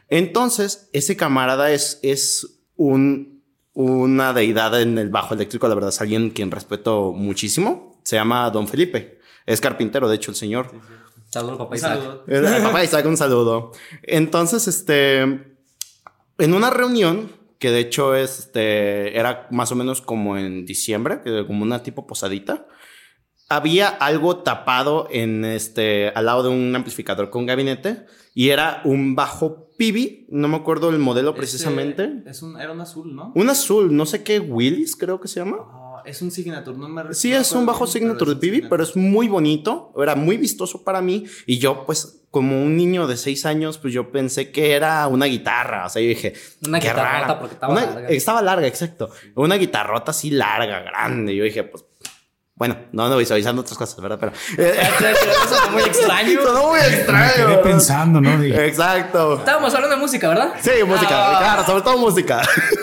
[0.10, 3.42] Entonces, ese camarada es, es un,
[3.74, 7.91] una deidad en el bajo eléctrico, la verdad, es alguien quien respeto muchísimo.
[8.04, 9.20] Se llama Don Felipe.
[9.46, 10.72] Es carpintero, de hecho, el señor.
[11.30, 12.02] Saludos, papá Isaac.
[12.28, 13.72] El, el papá Isaac, un saludo.
[14.04, 20.66] Entonces, este, en una reunión, que de hecho este, era más o menos como en
[20.66, 22.68] diciembre, como una tipo posadita,
[23.50, 29.16] había algo tapado en este, al lado de un amplificador con gabinete y era un
[29.16, 32.06] bajo Pibi, no me acuerdo el modelo precisamente.
[32.06, 33.32] Este, es un, era un azul, ¿no?
[33.36, 35.58] Un azul, no sé qué, Willis creo que se llama.
[36.06, 38.84] Es un signature, no me Sí, no es un bajo signature de es Pibi, pero
[38.84, 43.18] es muy bonito, era muy vistoso para mí y yo pues como un niño de
[43.18, 46.34] seis años pues yo pensé que era una guitarra, o sea, yo dije,
[46.68, 47.40] Una qué guitarrota rara.
[47.40, 48.08] porque estaba Una- larga.
[48.10, 49.10] Estaba larga, exacto.
[49.36, 51.36] Una guitarrota así larga, grande.
[51.36, 51.84] Yo dije, pues
[52.56, 54.20] bueno, no ando visualizando otras cosas, ¿verdad?
[54.20, 56.42] Pero eh, Eso fue muy extraño.
[56.44, 57.34] sonó muy Me extraño.
[57.48, 58.40] quedé pensando, ¿no?
[58.40, 59.40] Dije, Exacto.
[59.40, 60.54] Estábamos hablando de música, ¿verdad?
[60.62, 61.40] Sí, música, Ah.
[61.40, 62.42] claro, sobre todo música.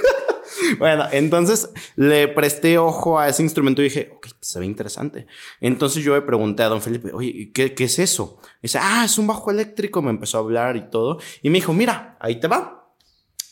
[0.78, 5.26] bueno, entonces le presté ojo a ese instrumento y dije, ok, se ve interesante.
[5.60, 8.38] Entonces yo le pregunté a don Felipe, oye, ¿qué, qué es eso?
[8.62, 10.02] dice, ah, es un bajo eléctrico.
[10.02, 11.18] Me empezó a hablar y todo.
[11.42, 12.92] Y me dijo, mira, ahí te va.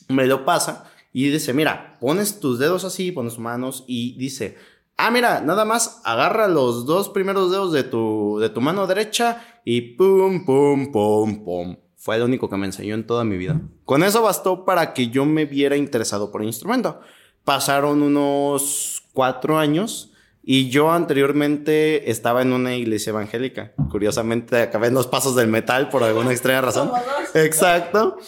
[0.08, 4.58] Me lo pasa y dice, mira, pones tus dedos así, pones manos y dice,
[4.98, 9.42] ah, mira, nada más agarra los dos primeros dedos de tu, de tu mano derecha
[9.64, 11.76] y pum, pum, pum, pum.
[12.06, 13.60] Fue el único que me enseñó en toda mi vida.
[13.84, 17.00] Con eso bastó para que yo me viera interesado por el instrumento.
[17.42, 23.72] Pasaron unos cuatro años y yo anteriormente estaba en una iglesia evangélica.
[23.90, 26.92] Curiosamente acabé en los pasos del metal por alguna extraña razón.
[27.34, 28.18] Exacto.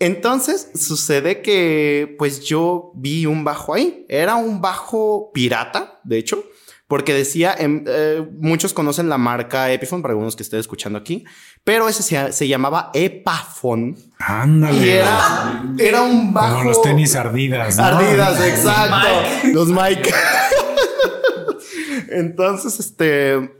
[0.00, 4.04] Entonces sucede que pues yo vi un bajo ahí.
[4.08, 6.42] Era un bajo pirata, de hecho,
[6.88, 11.24] porque decía, em, eh, muchos conocen la marca Epiphone, para algunos que estén escuchando aquí,
[11.62, 14.96] pero ese se, se llamaba Epaphone y ándale.
[14.96, 16.56] era, era un bajo...
[16.56, 17.76] Como los tenis ardidas.
[17.76, 17.84] ¿no?
[17.84, 19.08] Ardidas, exacto.
[19.52, 20.12] Los Mike.
[22.10, 23.50] Entonces, este.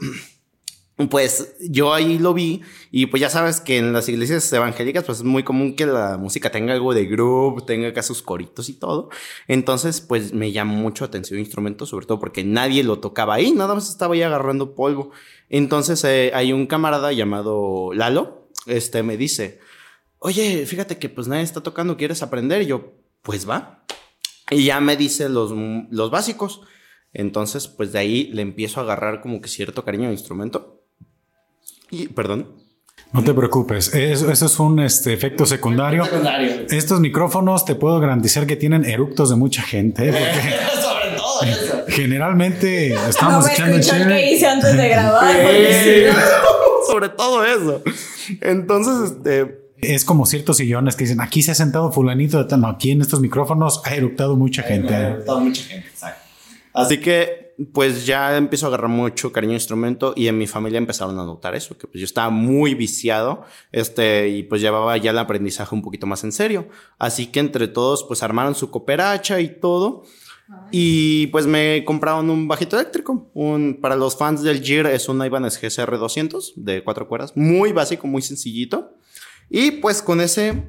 [1.11, 5.19] Pues yo ahí lo vi y pues ya sabes que en las iglesias evangélicas pues
[5.19, 8.73] es muy común que la música tenga algo de groove, tenga acá sus coritos y
[8.73, 9.09] todo.
[9.47, 13.53] Entonces pues me llamó mucho atención el instrumento, sobre todo porque nadie lo tocaba ahí,
[13.53, 15.13] nada más estaba ahí agarrando polvo.
[15.49, 19.61] Entonces eh, hay un camarada llamado Lalo, este me dice,
[20.19, 22.63] oye, fíjate que pues nadie está tocando, ¿quieres aprender?
[22.63, 23.85] Y yo, pues va.
[24.51, 25.53] Y ya me dice los,
[25.91, 26.63] los básicos.
[27.13, 30.78] Entonces, pues de ahí le empiezo a agarrar como que cierto cariño al instrumento.
[31.91, 32.49] Y, perdón.
[33.13, 36.05] No te preocupes, eso, eso es un este, efecto secundario.
[36.69, 40.13] Estos micrófonos te puedo garantizar que tienen eructos de mucha gente, ¿eh?
[40.13, 41.85] porque Sobre todo eso.
[41.89, 45.35] generalmente No estamos me echando el que hice antes de grabar.
[45.35, 46.13] no-
[46.93, 47.83] Sobre todo eso.
[48.43, 52.61] Entonces, este, Es como ciertos sillones que dicen, aquí se ha sentado fulanito de tal.
[52.61, 54.93] No, aquí en estos micrófonos ha eructado mucha gente.
[54.95, 55.17] ¿eh?
[55.25, 56.21] Toda mucha gente, exacto.
[56.75, 60.79] así que pues ya empiezo a agarrar mucho cariño al instrumento y en mi familia
[60.79, 65.11] empezaron a notar eso, que pues yo estaba muy viciado, este, y pues llevaba ya
[65.11, 66.69] el aprendizaje un poquito más en serio.
[66.99, 70.05] Así que entre todos, pues armaron su cooperacha y todo.
[70.71, 73.29] Y pues me compraron un bajito eléctrico.
[73.35, 77.37] Un, para los fans del Gear es un Ibanez GSR 200 de cuatro cuerdas.
[77.37, 78.95] Muy básico, muy sencillito.
[79.51, 80.65] Y pues con ese,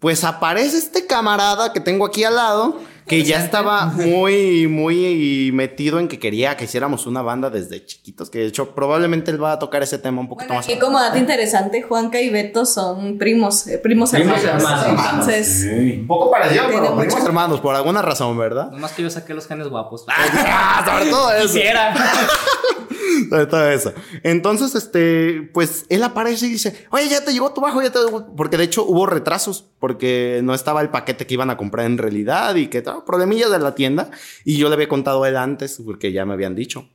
[0.00, 5.98] pues aparece este camarada que tengo aquí al lado que ya estaba muy, muy metido
[5.98, 9.52] en que quería que hiciéramos una banda desde chiquitos, que de hecho probablemente él va
[9.52, 10.66] a tocar ese tema un poquito Bueno, más.
[10.68, 14.86] aquí como dato interesante, Juanca y Beto son primos, eh, primos, Primos hermanos.
[14.86, 15.10] hermanos.
[15.28, 15.66] Entonces,
[16.00, 18.70] Un poco parecido, pero mucho- primos hermanos, por alguna razón, ¿verdad?
[18.70, 20.04] Nomás que yo saqué los genes guapos.
[20.52, 21.46] Ah, sobre todo eso.
[21.54, 21.94] Quisiera.
[23.50, 23.92] Todo eso.
[24.22, 27.98] Entonces, este, pues él aparece y dice, oye, ya te llegó tu bajo, ya te
[27.98, 28.34] llegó-".
[28.36, 31.98] Porque de hecho hubo retrasos, porque no estaba el paquete que iban a comprar en
[31.98, 34.10] realidad y que todo, problemillas de la tienda.
[34.44, 36.88] Y yo le había contado a él antes, porque ya me habían dicho.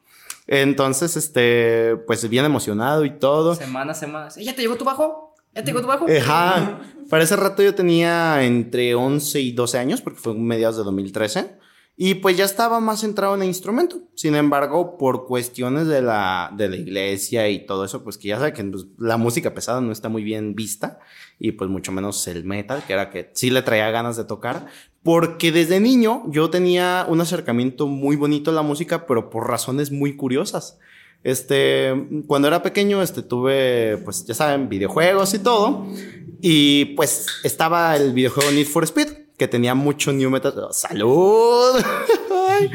[0.47, 3.55] Entonces, este, pues bien emocionado y todo.
[3.55, 4.35] Semanas, semanas.
[4.35, 5.35] ¿Ya te llegó tu bajo?
[5.53, 6.05] ¿Ya te llegó tu bajo?
[6.05, 6.81] Ajá.
[7.09, 11.64] Para ese rato yo tenía entre 11 y 12 años, porque fue mediados de 2013.
[11.97, 14.01] Y pues ya estaba más centrado en el instrumento.
[14.15, 18.37] Sin embargo, por cuestiones de la, de la iglesia y todo eso, pues que ya
[18.37, 20.99] sabe que pues, la música pesada no está muy bien vista.
[21.39, 24.67] Y pues mucho menos el metal, que era que sí le traía ganas de tocar.
[25.03, 29.91] Porque desde niño yo tenía un acercamiento muy bonito a la música, pero por razones
[29.91, 30.79] muy curiosas.
[31.23, 31.93] Este,
[32.27, 35.87] cuando era pequeño, este, tuve, pues ya saben, videojuegos y todo.
[36.41, 40.53] Y pues estaba el videojuego Need for Speed, que tenía mucho new metal.
[40.71, 41.75] ¡Salud!
[42.49, 42.69] Ay.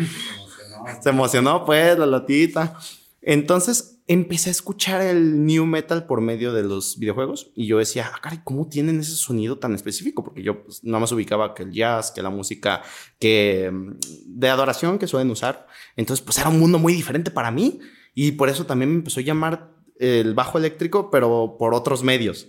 [1.01, 2.79] Se emocionó, pues, la latita.
[3.23, 8.11] Entonces empecé a escuchar el new metal por medio de los videojuegos y yo decía,
[8.13, 10.25] ah, caray, ¿cómo tienen ese sonido tan específico?
[10.25, 12.83] Porque yo pues, nada más ubicaba que el jazz, que la música
[13.21, 15.67] que mm, de adoración que suelen usar.
[15.97, 17.79] Entonces, pues era un mundo muy diferente para mí
[18.15, 19.71] y por eso también me empezó a llamar
[20.01, 22.49] el bajo eléctrico, pero por otros medios.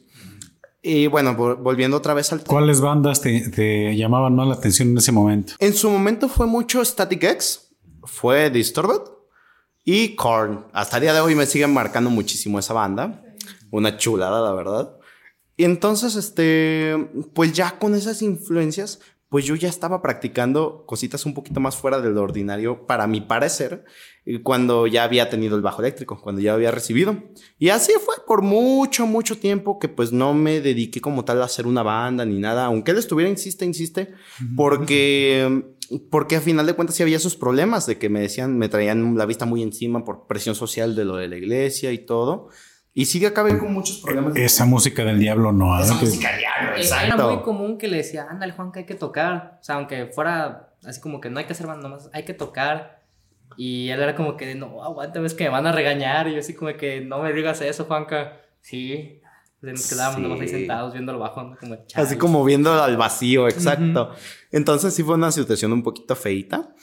[0.81, 4.89] Y bueno, vol- volviendo otra vez al ¿Cuáles bandas te, te llamaban más la atención
[4.89, 5.53] en ese momento?
[5.59, 7.69] En su momento fue mucho Static X,
[8.03, 9.01] fue Disturbed
[9.85, 10.65] y Korn.
[10.73, 13.23] Hasta el día de hoy me siguen marcando muchísimo esa banda.
[13.69, 14.97] Una chulada, la verdad.
[15.55, 18.99] Y entonces, este, pues ya con esas influencias,
[19.31, 23.21] pues yo ya estaba practicando cositas un poquito más fuera de lo ordinario, para mi
[23.21, 23.85] parecer,
[24.25, 27.15] y cuando ya había tenido el bajo eléctrico, cuando ya había recibido.
[27.57, 31.45] Y así fue por mucho, mucho tiempo que pues no me dediqué como tal a
[31.45, 34.13] hacer una banda ni nada, aunque él estuviera, insiste, insiste,
[34.57, 35.63] porque,
[36.09, 39.17] porque a final de cuentas sí había esos problemas de que me decían, me traían
[39.17, 42.49] la vista muy encima por presión social de lo de la iglesia y todo.
[42.93, 44.35] Y sigue acabé con muchos problemas.
[44.35, 45.79] Esa música del diablo no.
[45.79, 45.83] ¿eh?
[45.83, 47.33] Esa Que- música diablo, Era exacto.
[47.33, 49.57] muy común que le decía, ándale, Juan, que hay que tocar.
[49.61, 52.33] O sea, aunque fuera así como que no hay que hacer banda, nomás hay que
[52.33, 53.01] tocar.
[53.57, 56.27] Y él era como que, no, aguántame, es que me van a regañar.
[56.27, 58.37] Y yo así como que, no me digas eso, Juanca.
[58.59, 59.21] Sí.
[59.61, 60.21] Nos quedábamos Sí.
[60.23, 61.55] nomás ahí sentados viendo el bajo, ¿no?
[61.57, 64.11] como Así como viendo al vacío, exacto.
[64.51, 66.73] Entonces sí fue una situación un poquito feita.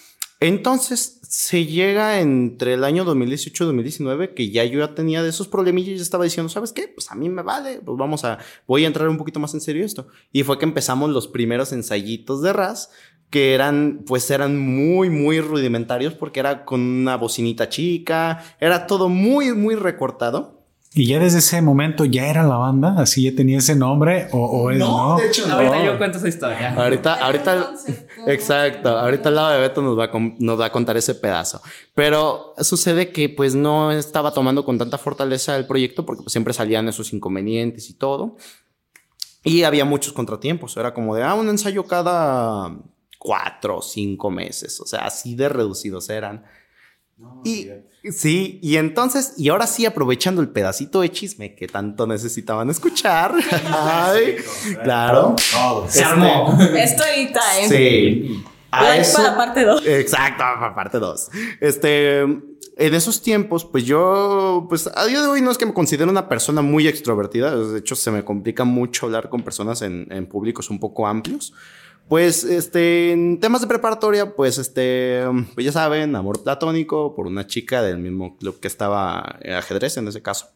[0.40, 5.30] Entonces se llega entre el año 2018 y 2019 que ya yo ya tenía de
[5.30, 6.86] esos problemillas y ya estaba diciendo, ¿sabes qué?
[6.86, 9.60] Pues a mí me vale, pues vamos a, voy a entrar un poquito más en
[9.60, 10.06] serio esto.
[10.30, 12.90] Y fue que empezamos los primeros ensayitos de RAS
[13.30, 19.08] que eran, pues eran muy, muy rudimentarios porque era con una bocinita chica, era todo
[19.08, 20.57] muy, muy recortado.
[20.94, 24.38] Y ya desde ese momento ya era la banda, así ya tenía ese nombre o,
[24.38, 25.16] o es no.
[25.18, 26.74] de hecho Ahorita yo cuento esa historia.
[26.74, 27.74] Ahorita, ahorita,
[28.26, 31.60] exacto, ahorita al lado de Beto nos va, a, nos va a contar ese pedazo.
[31.94, 36.54] Pero sucede que pues no estaba tomando con tanta fortaleza el proyecto porque pues, siempre
[36.54, 38.36] salían esos inconvenientes y todo.
[39.44, 40.76] Y había muchos contratiempos.
[40.76, 42.76] Era como de, ah, un ensayo cada
[43.18, 44.80] cuatro o cinco meses.
[44.80, 46.44] O sea, así de reducidos eran.
[47.44, 47.68] y
[48.12, 53.34] sí, y entonces, y ahora sí, aprovechando el pedacito de chisme que tanto necesitaban escuchar.
[53.72, 54.36] Ay,
[54.82, 55.36] claro.
[55.88, 56.56] Se armó.
[56.60, 57.68] Story time.
[57.68, 58.44] Sí.
[58.70, 59.86] A Like eso- para parte 2.
[59.86, 61.30] Exacto, para parte 2.
[61.60, 65.72] Este, en esos tiempos, pues yo, pues a día de hoy no es que me
[65.72, 67.56] considere una persona muy extrovertida.
[67.56, 71.54] De hecho, se me complica mucho hablar con personas en, en públicos un poco amplios.
[72.08, 75.22] Pues, este, en temas de preparatoria, pues, este,
[75.54, 80.08] pues ya saben, amor platónico por una chica del mismo club que estaba ajedrez en
[80.08, 80.48] ese caso.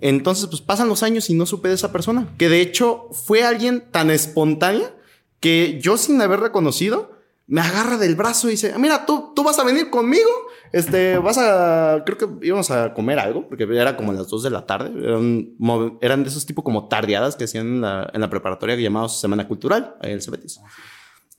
[0.00, 3.44] Entonces, pues pasan los años y no supe de esa persona, que de hecho fue
[3.44, 4.94] alguien tan espontánea
[5.38, 7.12] que yo sin haber reconocido,
[7.52, 10.30] me agarra del brazo y dice, mira, tú, tú vas a venir conmigo,
[10.72, 14.48] este, vas a, creo que íbamos a comer algo, porque era como las 2 de
[14.48, 14.90] la tarde,
[16.00, 19.46] eran, de esos tipo como tardeadas que hacían en la, en la preparatoria llamados Semana
[19.46, 20.60] Cultural, en el Cebetis.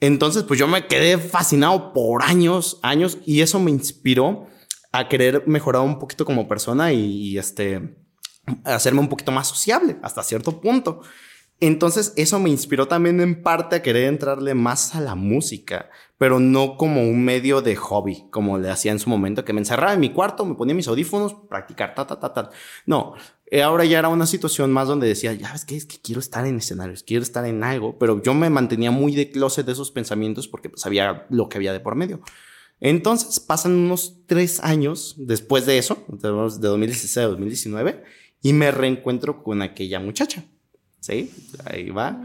[0.01, 4.45] Entonces, pues yo me quedé fascinado por años, años, y eso me inspiró
[4.91, 7.97] a querer mejorar un poquito como persona y, y este,
[8.65, 11.01] hacerme un poquito más sociable hasta cierto punto.
[11.65, 16.37] Entonces eso me inspiró también en parte a querer entrarle más a la música, pero
[16.37, 19.93] no como un medio de hobby, como le hacía en su momento, que me encerraba
[19.93, 22.49] en mi cuarto, me ponía mis audífonos, practicar, ta, ta, ta, ta.
[22.85, 23.13] No,
[23.45, 26.19] eh, ahora ya era una situación más donde decía, ya ves que es que quiero
[26.19, 29.71] estar en escenarios, quiero estar en algo, pero yo me mantenía muy de closet de
[29.71, 32.19] esos pensamientos porque sabía lo que había de por medio.
[32.81, 38.03] Entonces pasan unos tres años después de eso, de 2016 a 2019,
[38.41, 40.43] y me reencuentro con aquella muchacha.
[41.03, 41.29] ¿Sí?
[41.65, 42.17] Ahí va.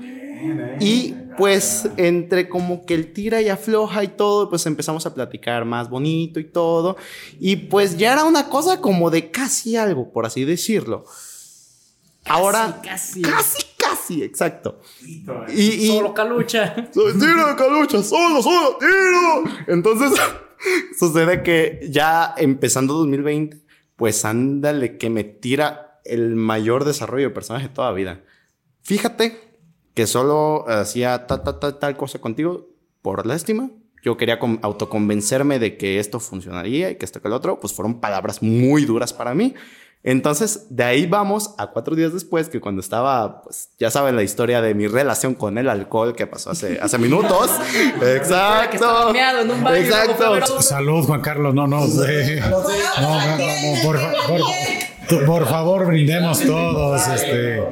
[0.79, 5.65] Y pues entre como que el tira y afloja y todo, pues empezamos a platicar
[5.65, 6.97] más bonito y todo.
[7.41, 11.05] Y pues ya era una cosa como de casi algo, por así decirlo.
[12.27, 13.21] Ahora, casi.
[13.23, 14.81] casi, casi, exacto.
[15.03, 15.25] Y,
[15.63, 16.75] y- Solo calucha.
[16.93, 19.45] tiro de calucha, solo, solo, tiro.
[19.67, 20.13] Entonces,
[20.99, 23.59] sucede que ya empezando 2020,
[23.97, 28.21] pues ándale que me tira el mayor desarrollo de personaje de toda vida.
[28.83, 29.39] Fíjate
[29.95, 32.69] que solo hacía ta, ta, ta, tal cosa contigo
[33.03, 33.71] por lástima.
[34.05, 37.73] Yo quería con- autoconvencerme de que esto funcionaría y que esto que el otro, pues
[37.73, 39.55] fueron palabras muy duras para mí.
[40.05, 44.23] Entonces, de ahí vamos a cuatro días después, que cuando estaba, pues ya saben la
[44.23, 47.51] historia de mi relación con el alcohol que pasó hace, hace minutos.
[48.01, 49.13] Exacto.
[49.13, 50.63] en un Exacto.
[50.63, 51.53] Salud, Juan Carlos.
[51.53, 51.81] No, no.
[51.81, 52.61] No, no,
[53.01, 54.13] no, no, por, fa-
[55.27, 57.07] por- favor, brindemos todos.
[57.09, 57.63] Este.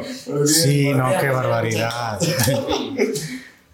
[0.47, 2.19] Sí, no, qué barbaridad.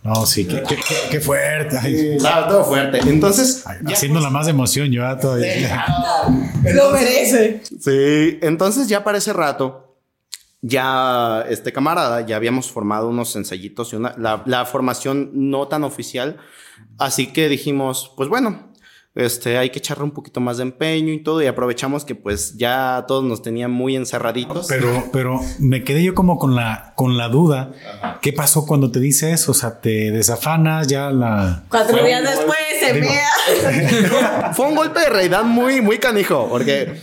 [0.04, 2.16] No, sí, qué, qué- qué- qué fuerte.
[2.18, 2.98] Claro, todo fuerte.
[3.08, 5.84] Entonces, ay, haciéndola más de emoción yo ah, todavía.
[6.74, 7.62] Lo merece.
[7.80, 9.96] Sí, entonces ya para ese rato,
[10.60, 15.84] ya este camarada, ya habíamos formado unos ensayitos y una, la, la formación no tan
[15.84, 16.36] oficial,
[16.98, 18.71] así que dijimos, pues bueno,
[19.14, 22.56] este, hay que echarle un poquito más de empeño y todo, y aprovechamos que pues
[22.56, 24.66] ya todos nos tenían muy encerraditos.
[24.68, 27.72] Pero, pero me quedé yo como con la, con la duda.
[28.22, 29.52] ¿Qué pasó cuando te dice eso?
[29.52, 31.64] O sea, te desafanas ya la.
[31.68, 34.52] Cuatro días después se vea.
[34.54, 37.00] Fue un golpe de realidad muy, muy canijo, porque...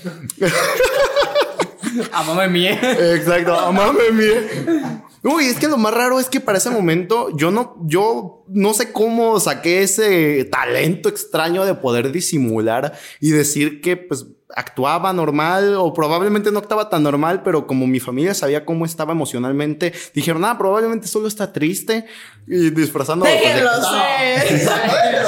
[2.11, 2.79] A mamá mía.
[3.15, 5.03] Exacto, amame mía.
[5.23, 8.73] Uy, es que lo más raro es que para ese momento yo no, yo no
[8.73, 15.75] sé cómo saqué ese talento extraño de poder disimular y decir que pues actuaba normal
[15.77, 20.43] o probablemente no actuaba tan normal, pero como mi familia sabía cómo estaba emocionalmente, dijeron,
[20.45, 22.05] ah, probablemente solo está triste
[22.47, 23.25] y disfrazando.
[23.27, 24.53] Déjenlo ser.
[24.53, 25.23] Es parte de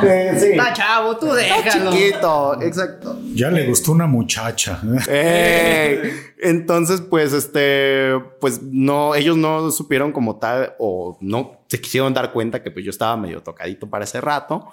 [0.00, 1.90] Sí, Está chavo, tú déjalo.
[1.90, 3.18] chiquito, exacto.
[3.34, 4.80] Ya le gustó una muchacha.
[5.08, 6.00] Ey,
[6.38, 12.32] entonces, pues, este, pues no, ellos no supieron como tal o no se quisieron dar
[12.32, 14.66] cuenta que pues yo estaba medio tocadito para ese rato.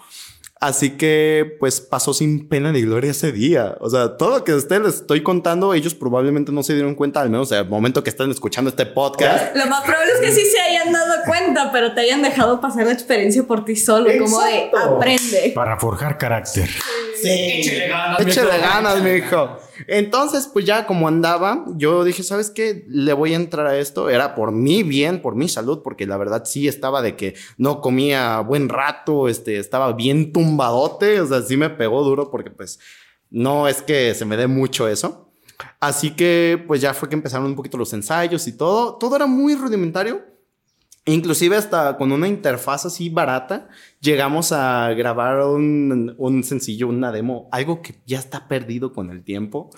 [0.60, 3.76] Así que, pues, pasó sin pena ni gloria ese día.
[3.80, 6.96] O sea, todo lo que a ustedes les estoy contando, ellos probablemente no se dieron
[6.96, 9.56] cuenta, al menos al momento que están escuchando este podcast.
[9.56, 12.86] Lo más probable es que sí se hayan dado cuenta, pero te hayan dejado pasar
[12.88, 15.52] la experiencia por ti solo, como de aprende.
[15.54, 16.70] Para forjar carácter.
[17.24, 18.68] Échale ganas, Échale mijo.
[18.68, 19.60] ganas, mijo.
[19.86, 22.86] Entonces, pues ya como andaba, yo dije, ¿sabes qué?
[22.88, 24.10] Le voy a entrar a esto.
[24.10, 27.82] Era por mi bien, por mi salud, porque la verdad sí estaba de que no
[27.82, 32.80] comía buen rato, este, estaba bien tumbadote, o sea, sí me pegó duro porque pues
[33.30, 35.32] no es que se me dé mucho eso.
[35.80, 38.96] Así que pues ya fue que empezaron un poquito los ensayos y todo.
[38.96, 40.37] Todo era muy rudimentario.
[41.08, 43.70] Inclusive hasta con una interfaz así barata,
[44.02, 49.24] llegamos a grabar un, un sencillo, una demo, algo que ya está perdido con el
[49.24, 49.70] tiempo.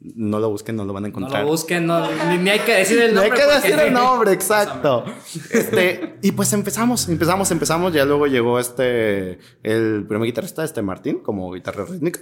[0.00, 1.42] No lo busquen, no lo van a No encontrar.
[1.42, 3.46] lo busquen, no, ni, ni hay que decir el No hay nombre.
[3.46, 5.04] que decir el nombre, exacto.
[5.50, 7.92] Este, y pues empezamos, empezamos, empezamos.
[7.92, 12.20] Ya luego llegó este, el primer guitarrista, este Martín, como guitarra rítmica.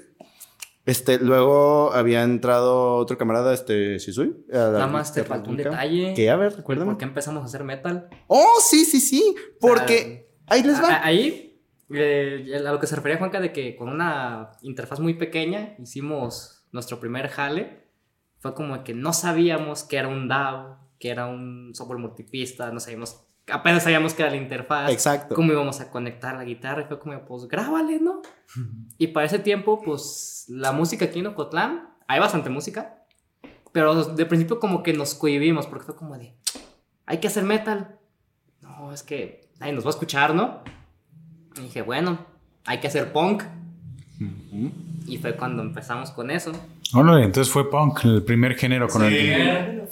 [0.87, 3.99] Este, luego había entrado otro camarada, este,
[4.47, 6.15] la Nada más te faltó un detalle.
[6.15, 6.93] Que a ver, recuérdame.
[6.93, 8.09] ¿Por qué empezamos a hacer metal?
[8.29, 9.35] Oh, sí, sí, sí.
[9.61, 10.89] Porque ahí les va.
[10.95, 11.61] a- Ahí,
[11.93, 16.65] eh, a lo que se refería Juanca, de que con una interfaz muy pequeña hicimos
[16.73, 17.85] nuestro primer jale.
[18.39, 22.79] Fue como que no sabíamos que era un DAW, que era un software multipista, no
[22.79, 24.91] sabíamos, apenas sabíamos que era la interfaz.
[24.91, 25.35] Exacto.
[25.35, 26.83] Cómo íbamos a conectar la guitarra.
[26.83, 28.23] Y fue como, pues grábale, ¿no?
[28.99, 33.03] y para ese tiempo, pues la música aquí en Ocotlán, hay bastante música.
[33.73, 36.35] Pero de principio como que nos cohibimos porque fue como de,
[37.05, 37.99] hay que hacer metal.
[38.63, 40.63] No, es que nadie nos va a escuchar, ¿no?
[41.59, 42.19] Y dije, bueno,
[42.65, 43.45] hay que hacer punk.
[45.07, 46.53] Y fue cuando empezamos con eso.
[46.95, 49.86] Órale, entonces fue punk, el primer género con el que.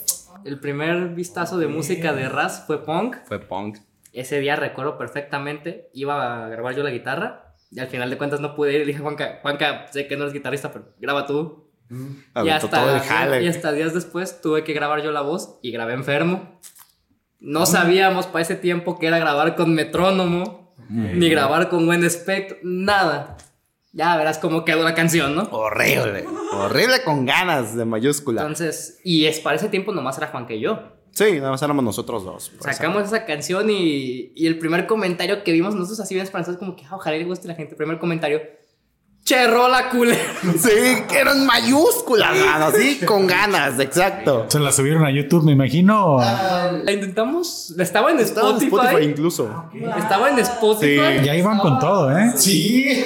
[0.45, 3.15] El primer vistazo de música de Raz fue punk.
[3.25, 3.79] Fue punk.
[4.13, 8.39] Ese día recuerdo perfectamente, iba a grabar yo la guitarra Y al final de cuentas
[8.41, 8.81] no pude ir.
[8.81, 11.71] Le dije, Juanca, Juanca, sé que no eres guitarrista, pero graba tú.
[11.89, 11.95] Y
[12.35, 13.43] todo el hasta, jale.
[13.43, 16.59] y hasta días después tuve que grabar yo la voz y grabé enfermo.
[17.39, 22.57] No sabíamos para ese tiempo que era grabar con metrónomo, ni grabar con buen espectro,
[22.61, 23.37] nada.
[23.95, 25.43] Ya verás cómo quedó la canción, ¿no?
[25.51, 26.25] Horrible.
[26.51, 28.41] Horrible con ganas de mayúscula.
[28.41, 30.79] Entonces, y es para ese tiempo nomás era Juan que yo.
[31.11, 32.51] Sí, nada más éramos nosotros dos.
[32.59, 36.75] Sacamos esa canción y, y el primer comentario que vimos nosotros así bien esperanzados como
[36.75, 37.71] que ah, ojalá le guste a la gente.
[37.71, 38.41] El primer comentario,
[39.23, 40.19] che, rola culera.
[40.57, 42.71] Sí, que eran mayúsculas, mano.
[42.71, 44.43] Sí, con ganas, exacto.
[44.49, 46.17] Se la subieron a YouTube, me imagino.
[46.19, 48.75] La intentamos, estaba en Estaba en Spotify.
[48.75, 49.69] Spotify incluso.
[49.97, 51.23] Estaba en Spotify.
[51.23, 52.33] Ya iban con todo, ¿eh?
[52.35, 53.05] Sí.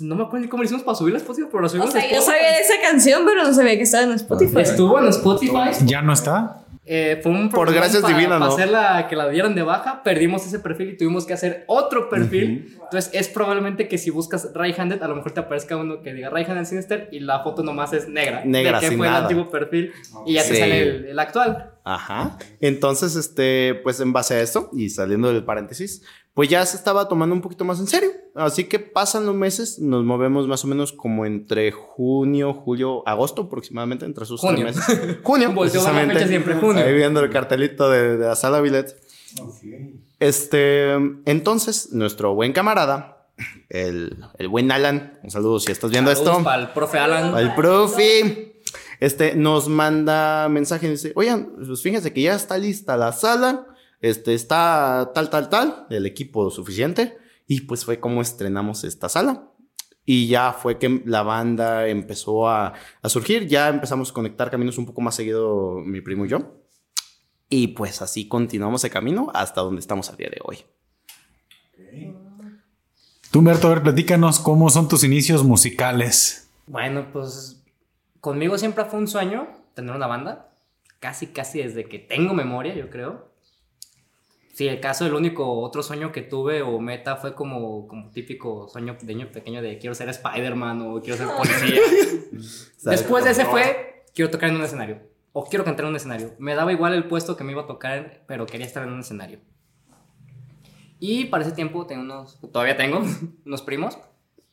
[0.00, 1.92] No me acuerdo ni cómo le hicimos para subirla a Spotify, pero la O subimos
[1.92, 2.32] sea, a yo Spotify.
[2.38, 4.60] sabía de esa canción, pero no sabía que estaba en Spotify.
[4.60, 5.70] Estuvo en Spotify.
[5.86, 6.56] Ya no está.
[6.92, 8.52] Eh, fue un Por gracias para, divinas, para ¿no?
[8.52, 12.76] hacerla que la dieran de baja, perdimos ese perfil y tuvimos que hacer otro perfil.
[12.82, 16.30] Entonces es probablemente que si buscas right-handed, a lo mejor te aparezca uno que diga
[16.30, 18.42] right-handed sinister y la foto nomás es negra.
[18.44, 19.22] Negra, de que sin fue el nada.
[19.24, 19.92] antiguo perfil
[20.26, 20.52] y ya Sí.
[20.54, 21.70] te sale el, el actual.
[21.84, 22.36] Ajá.
[22.60, 26.02] Entonces, este, pues en base a esto y saliendo del paréntesis,
[26.34, 28.10] pues ya se estaba tomando un poquito más en serio.
[28.34, 33.42] Así que pasan los meses, nos movemos más o menos como entre junio, julio, agosto
[33.42, 34.66] aproximadamente, entre esos Junio.
[34.66, 35.18] tres meses.
[35.22, 36.14] Junio, precisamente.
[36.14, 36.84] fecha siempre, junio.
[36.84, 38.96] Ahí viendo el cartelito de, de la sala Billet.
[40.18, 40.92] Este,
[41.24, 43.26] entonces, nuestro buen camarada,
[43.68, 46.42] el, el buen Alan, un saludo si estás viendo esto.
[46.44, 47.34] Para el profe Alan.
[47.34, 48.62] Al profe.
[49.00, 53.66] Este nos manda mensaje y dice, oigan, pues fíjense que ya está lista la sala,
[54.00, 57.18] este está tal, tal, tal, el equipo suficiente.
[57.46, 59.50] Y pues fue como estrenamos esta sala.
[60.04, 62.72] Y ya fue que la banda empezó a,
[63.02, 66.60] a surgir, ya empezamos a conectar caminos un poco más seguido mi primo y yo.
[67.48, 70.64] Y pues así continuamos el camino hasta donde estamos a día de hoy.
[73.30, 76.50] Tú, Humberto, a ver, platícanos cómo son tus inicios musicales.
[76.66, 77.64] Bueno, pues
[78.20, 80.52] conmigo siempre fue un sueño tener una banda.
[80.98, 83.29] Casi, casi desde que tengo memoria, yo creo.
[84.52, 88.68] Sí, el caso, el único otro sueño que tuve o meta fue como, como típico
[88.68, 91.80] sueño de niño pequeño de quiero ser Spider-Man o quiero ser policía.
[92.82, 95.00] Después de ese fue quiero tocar en un escenario
[95.32, 96.34] o quiero cantar en un escenario.
[96.38, 99.00] Me daba igual el puesto que me iba a tocar, pero quería estar en un
[99.00, 99.38] escenario.
[100.98, 103.02] Y para ese tiempo tengo unos, todavía tengo
[103.46, 103.98] unos primos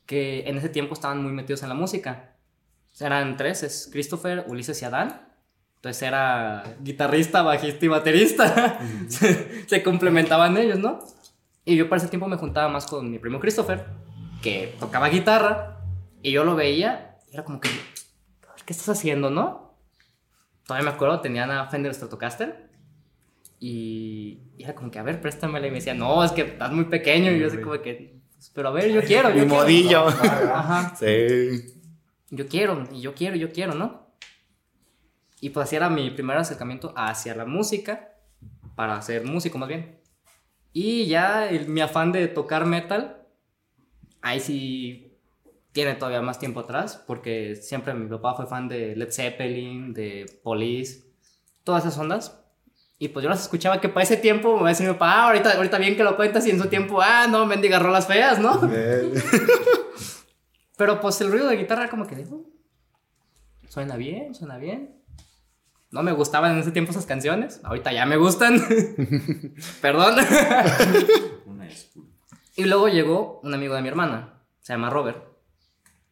[0.05, 2.35] que en ese tiempo estaban muy metidos en la música.
[2.99, 5.26] Eran tres, es Christopher, Ulises y Adán.
[5.78, 8.80] Entonces era guitarrista, bajista y baterista.
[9.07, 10.99] se, se complementaban ellos, ¿no?
[11.65, 13.86] Y yo para ese tiempo me juntaba más con mi primo Christopher,
[14.41, 15.82] que tocaba guitarra,
[16.21, 17.69] y yo lo veía, y era como que,
[18.65, 19.75] ¿qué estás haciendo, no?
[20.65, 22.69] Todavía me acuerdo, tenía una Fender Stratocaster,
[23.59, 26.71] y, y era como que, a ver, préstamela, y me decía, no, es que estás
[26.71, 29.41] muy pequeño, y yo así como que, "Pues, pero a ver, yo quiero, yo Mi
[29.41, 29.55] quiero".
[29.55, 30.07] modillo.
[30.07, 31.73] Ajá Sí.
[32.30, 34.06] yo quiero, y yo quiero, y yo quiero, ¿no?
[35.41, 38.13] Y pues así era mi primer acercamiento hacia la música,
[38.75, 39.99] para ser músico más bien.
[40.73, 43.25] Y ya el- mi afán de tocar metal,
[44.21, 45.17] ahí sí
[45.71, 50.25] tiene todavía más tiempo atrás, porque siempre mi papá fue fan de Led Zeppelin, de
[50.43, 51.05] Police,
[51.63, 52.43] todas esas ondas.
[52.99, 55.51] Y pues yo las escuchaba que para ese tiempo me decía mi papá, ah, ahorita,
[55.53, 58.59] ahorita bien que lo cuentas y en su tiempo, ah, no, mendigas rolas feas, ¿no?
[60.77, 62.45] Pero pues el ruido de guitarra como que digo,
[63.67, 64.96] suena bien, suena bien.
[65.91, 68.61] No me gustaban en ese tiempo esas canciones, ahorita ya me gustan.
[69.81, 70.15] Perdón.
[72.55, 75.23] y luego llegó un amigo de mi hermana, se llama Robert.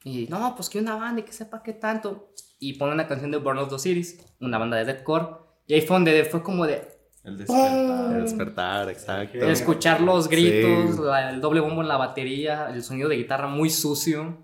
[0.03, 2.31] Y no, pues que una banda y que sepa qué tanto.
[2.59, 5.27] Y pone una canción de Burn of the Cities, una banda de deathcore.
[5.67, 6.87] Y ahí fue donde fue como de
[7.23, 9.39] El El despertar, exacto.
[9.39, 11.01] escuchar los gritos, Sí.
[11.03, 14.37] la- el doble bombo en la batería, el sonido de guitarra muy sucio.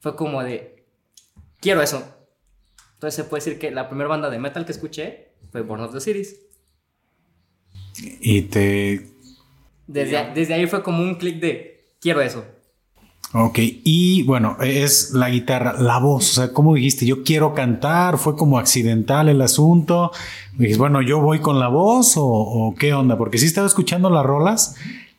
[0.00, 0.86] Fue como de,
[1.58, 2.04] quiero eso.
[2.98, 5.92] Entonces se puede decir que la primera banda de metal que escuché fue Born of
[5.92, 6.36] the Cities.
[8.20, 9.08] Y te...
[9.86, 12.44] Desde, desde ahí fue como un clic de, quiero eso.
[13.34, 17.06] Ok, y bueno, es la guitarra, la voz, o sea, ¿cómo dijiste?
[17.06, 20.10] Yo quiero cantar, fue como accidental el asunto.
[20.56, 24.10] Dijiste, bueno, yo voy con la voz o, o qué onda, porque sí estaba escuchando
[24.10, 24.74] las rolas,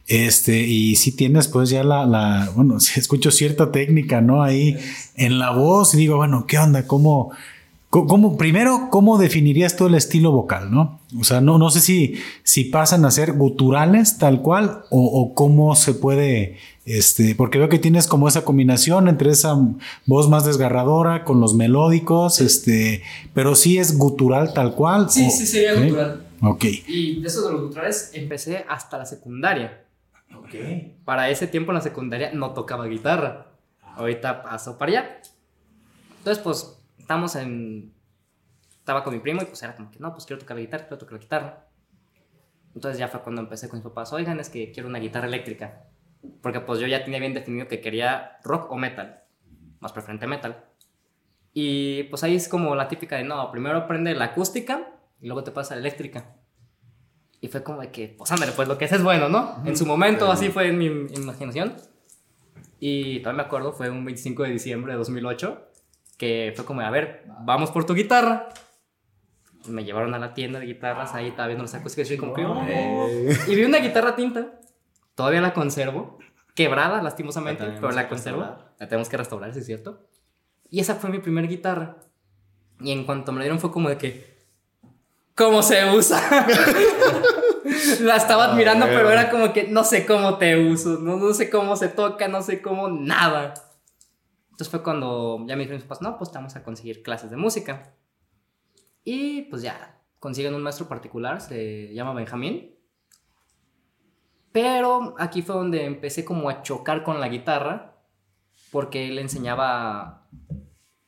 [0.08, 4.44] este, y sí tienes pues ya la, la bueno, escucho cierta técnica, ¿no?
[4.44, 4.76] Ahí
[5.16, 6.88] en la voz y digo, bueno, ¿qué onda?
[6.88, 7.32] ¿Cómo,
[7.90, 11.00] cómo, primero, cómo definirías tú el estilo vocal, no?
[11.20, 15.34] O sea, no, no sé si, si pasan a ser guturales tal cual o, o
[15.34, 19.56] cómo se puede, este, porque veo que tienes como esa combinación entre esa
[20.06, 23.02] voz más desgarradora con los melódicos, este,
[23.34, 25.06] pero sí es gutural tal cual.
[25.06, 25.92] o- sería ¿sí?
[26.42, 26.66] Ok.
[26.88, 29.84] Y de eso de los guturales empecé hasta la secundaria.
[30.38, 30.54] Ok.
[31.06, 33.48] Para ese tiempo en la secundaria no tocaba guitarra.
[33.96, 35.22] Ahorita paso para allá.
[36.20, 36.76] Entonces, pues,
[37.10, 37.92] estamos en...
[38.78, 40.84] Estaba con mi primo y pues era como que, no, pues quiero tocar la guitarra,
[40.84, 41.68] quiero tocar la guitarra.
[42.76, 45.86] Entonces ya fue cuando empecé con mis papás, oigan, es que quiero una guitarra eléctrica.
[46.44, 49.24] Porque pues yo ya tenía bien definido que quería rock o metal.
[49.80, 50.64] Más preferente metal.
[51.52, 55.44] Y pues ahí es como la típica de, no, primero aprende la acústica y luego
[55.44, 56.36] te pasa la eléctrica.
[57.42, 59.64] Y fue como de que, pues ándale, pues lo que es es bueno, ¿no?
[59.66, 61.74] En su momento así fue en mi imaginación.
[62.80, 65.69] Y todavía me acuerdo, fue un 25 de diciembre de 2008,
[66.20, 68.50] que fue como, a ver, vamos por tu guitarra.
[69.68, 72.36] Me llevaron a la tienda de guitarras, ahí estaba viendo las acústicas y yo como
[72.36, 73.08] que, "Oh".
[73.52, 74.60] Y vi una guitarra tinta,
[75.16, 76.20] todavía la conservo,
[76.54, 78.42] quebrada lastimosamente, La pero la que conservo.
[78.42, 78.74] restaurar.
[78.80, 80.06] La tenemos que restaurar, sí es cierto.
[80.70, 81.96] Y esa fue mi primera guitarra.
[82.82, 84.38] Y en cuanto me la dieron fue como de que,
[85.36, 86.22] ¿cómo se usa?
[88.02, 91.50] la estaba admirando, pero era como que no sé cómo te uso, no, no sé
[91.50, 93.54] cómo se toca, no sé cómo nada.
[94.60, 97.38] Entonces fue cuando ya me dijeron mis papás, no, pues vamos a conseguir clases de
[97.38, 97.96] música.
[99.06, 102.76] Y pues ya, consiguen un maestro particular, se llama Benjamín.
[104.52, 108.04] Pero aquí fue donde empecé como a chocar con la guitarra,
[108.70, 110.28] porque él enseñaba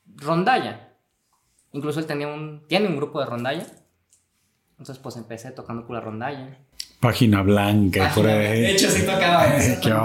[0.06, 0.96] rondalla.
[1.72, 3.66] Incluso él tenía un, tiene un grupo de rondalla.
[4.70, 6.58] Entonces pues empecé tocando con la rondalla.
[7.02, 8.64] Página blanca, por De ahí.
[8.66, 10.04] hecho, sí tocaba eso.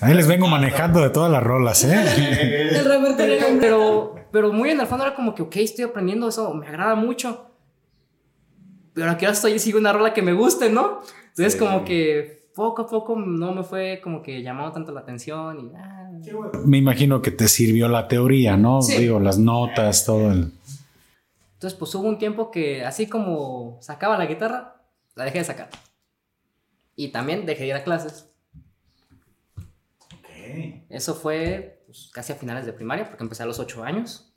[0.00, 1.94] Ahí les vengo manejando de todas las rolas, ¿eh?
[2.72, 6.66] El Pero, pero muy en el fondo era como que, ok, estoy aprendiendo eso, me
[6.66, 7.52] agrada mucho.
[8.92, 10.98] Pero aquí ahora estoy y sigo una rola que me guste, ¿no?
[11.28, 15.60] Entonces, como que poco a poco no me fue como que llamando tanto la atención
[15.60, 15.72] y.
[15.76, 16.10] ah.
[16.64, 18.82] Me imagino que te sirvió la teoría, ¿no?
[18.82, 18.96] Sí.
[18.98, 20.50] Digo, las notas, todo el.
[21.54, 24.77] Entonces, pues hubo un tiempo que así como sacaba la guitarra,
[25.18, 25.68] la dejé de sacar.
[26.94, 28.30] Y también dejé de ir a clases.
[30.88, 34.32] Eso fue pues, casi a finales de primaria, porque empecé a los 8 años.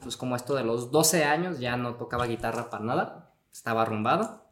[0.00, 4.46] Pues como esto de los 12 años ya no tocaba guitarra para nada, estaba arrumbado.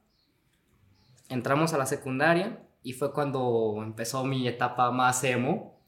[1.28, 5.78] Entramos a la secundaria y fue cuando empezó mi etapa más emo,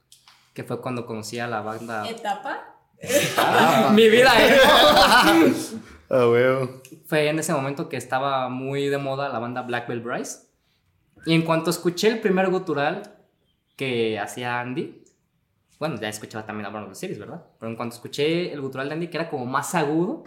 [0.53, 2.07] que fue cuando conocí a la banda...
[2.07, 2.77] etapa.
[3.93, 5.55] mi vida emo.
[6.11, 6.69] Ah,
[7.07, 10.47] fue en ese momento que estaba muy de moda la banda Black Bell Bryce.
[11.25, 13.17] Y en cuanto escuché el primer gutural
[13.77, 15.03] que hacía Andy,
[15.79, 17.45] bueno, ya escuchaba también a Bruno Series, ¿verdad?
[17.59, 20.25] Pero en cuanto escuché el gutural de Andy, que era como más agudo,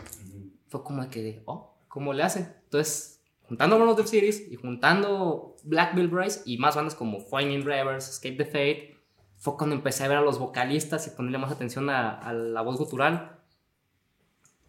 [0.67, 2.55] fue como que, oh, ¿cómo le hace?
[2.65, 7.65] Entonces, juntando Bruno of Series y juntando Black Bell Bryce y más bandas como Finding
[7.65, 8.97] Rivers, Escape the Fate,
[9.37, 12.61] fue cuando empecé a ver a los vocalistas y ponerle más atención a, a la
[12.61, 13.38] voz gutural.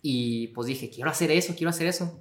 [0.03, 2.21] Y pues dije, quiero hacer eso, quiero hacer eso.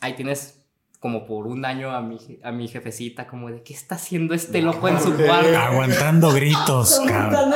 [0.00, 0.64] Ahí tienes
[1.04, 4.62] como por un año a mi, a mi jefecita, como de, ¿qué está haciendo este
[4.62, 5.54] loco en su cuarto?
[5.54, 7.52] Aguantando gritos, cabrón.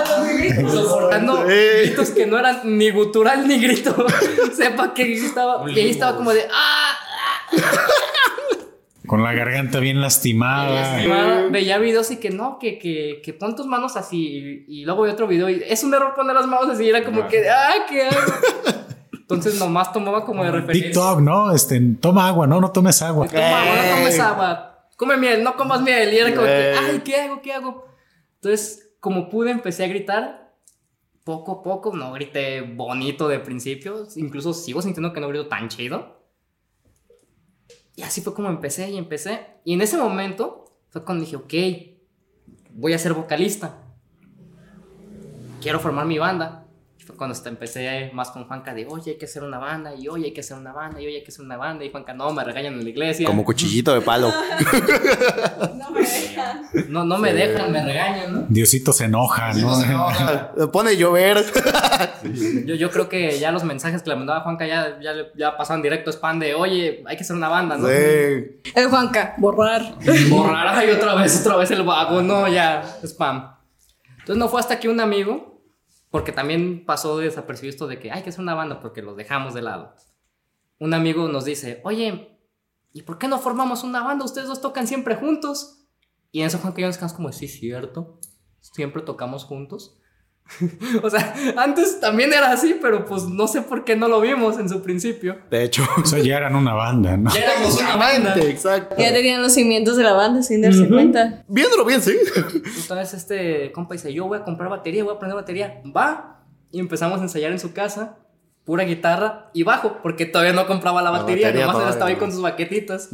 [0.70, 1.86] Soportando Ey.
[1.86, 4.06] gritos que no eran ni gutural ni grito.
[4.54, 6.94] Sepa que estaba, y ahí estaba como de, ¡ah!
[9.08, 10.70] Con la garganta bien lastimada.
[10.70, 11.48] Lastimada.
[11.48, 14.64] Veía videos y que no, que, que, que pon tus manos así.
[14.68, 16.84] Y, y luego vi otro video y es un error poner las manos así.
[16.84, 18.32] Y era como que, ¡ah, qué hago!
[19.12, 20.86] Entonces nomás tomaba como de referencia.
[20.86, 21.52] TikTok, ¿no?
[21.52, 23.26] Este, toma agua, no, no tomes agua.
[23.26, 23.94] Toma agua, no Ey.
[23.96, 24.86] comes agua.
[24.96, 26.12] Come miel, no comas miel.
[26.12, 27.42] Y era como que, ay, ¿qué hago?
[27.42, 27.84] ¿Qué hago?
[28.36, 30.54] Entonces, como pude, empecé a gritar.
[31.24, 34.06] Poco a poco, no grité bonito de principio.
[34.16, 36.17] Incluso sigo sintiendo que no grito tan chido.
[37.98, 39.44] Y así fue como empecé y empecé.
[39.64, 41.52] Y en ese momento fue cuando dije, ok,
[42.70, 43.74] voy a ser vocalista.
[45.60, 46.67] Quiero formar mi banda.
[47.08, 50.08] Fue cuando hasta empecé más con Juanca de, oye, hay que hacer una banda, y
[50.08, 51.82] oye, hay que hacer una banda, y oye, hay que hacer una banda.
[51.82, 53.26] Y Juanca, no, me regañan en la iglesia.
[53.26, 54.30] Como cuchillito de palo.
[55.78, 56.66] No me dejan.
[56.88, 58.46] No, no me dejan, me regañan, ¿no?
[58.50, 60.70] Diosito se enoja, ¿no?
[60.72, 61.42] Pone a llover.
[62.66, 65.80] Yo, yo creo que ya los mensajes que le mandaba Juanca ya, ya, ya pasaban
[65.80, 67.88] directo a spam de, oye, hay que hacer una banda, ¿no?
[67.88, 68.60] Sí.
[68.74, 69.94] El Juanca, borrar.
[70.28, 73.56] Borrar, ay, otra vez, otra vez el vago, no, ya, spam.
[74.18, 75.57] Entonces no fue hasta que un amigo,
[76.10, 79.54] porque también pasó desapercibido esto de que hay que hacer una banda porque los dejamos
[79.54, 79.94] de lado.
[80.78, 82.38] Un amigo nos dice, oye,
[82.92, 84.24] ¿y por qué no formamos una banda?
[84.24, 85.84] Ustedes dos tocan siempre juntos.
[86.30, 88.18] Y en eso Juanca y yo nos quedamos como, sí, cierto,
[88.60, 89.97] siempre tocamos juntos.
[91.02, 94.58] o sea, antes también era así, pero pues no sé por qué no lo vimos
[94.58, 95.38] en su principio.
[95.50, 95.86] De hecho.
[95.98, 97.30] O sea, ya eran una banda, ¿no?
[97.34, 98.34] Ya éramos una banda.
[98.38, 98.96] Exacto.
[98.98, 101.44] Ya tenían los cimientos de la banda sin darse cuenta.
[101.48, 102.16] Viéndolo bien, sí.
[102.80, 105.82] Entonces este compa dice, yo voy a comprar batería, voy a aprender batería.
[105.94, 106.44] Va.
[106.70, 108.18] Y empezamos a ensayar en su casa.
[108.64, 112.10] Pura guitarra y bajo, porque todavía no compraba la La batería, batería nomás él estaba
[112.10, 113.10] ahí con sus baquetitas.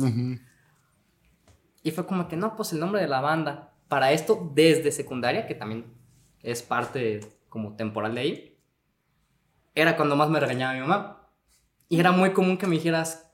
[1.82, 3.72] Y fue como que no, pues el nombre de la banda.
[3.88, 5.84] Para esto, desde secundaria, que también
[6.44, 8.58] es parte como temporal de ahí,
[9.74, 11.28] era cuando más me regañaba mi mamá.
[11.88, 13.30] Y era muy común que me dijeras,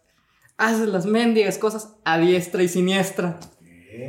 [0.56, 3.38] haces las mendigas cosas a diestra y siniestra.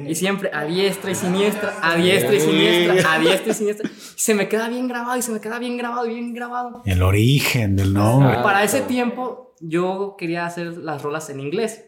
[0.08, 3.89] Y siempre a diestra y siniestra, a diestra y siniestra, a diestra y siniestra.
[3.89, 6.82] Y se me queda bien grabado y se me queda bien grabado y bien grabado.
[6.86, 8.36] El origen del nombre.
[8.43, 11.88] Para ese tiempo yo quería hacer las rolas en inglés.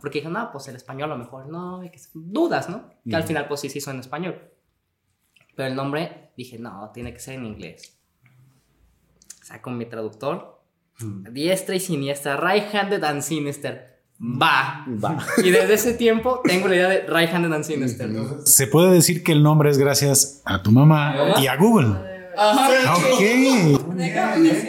[0.00, 2.88] Porque dije, no, pues el español a lo mejor no, hay que dudas, ¿no?
[3.04, 4.49] Que al final pues sí se hizo en español.
[5.54, 7.96] Pero el nombre dije, no, tiene que ser en inglés.
[9.42, 10.62] Saco mi traductor,
[11.30, 14.00] diestra y siniestra, right-handed and sinister.
[14.20, 14.84] Va.
[15.02, 15.18] Va.
[15.42, 18.10] Y desde ese tiempo tengo la idea de right-handed and sinister.
[18.44, 21.88] Se puede decir que el nombre es gracias a tu mamá y a Google.
[22.36, 23.20] Ok.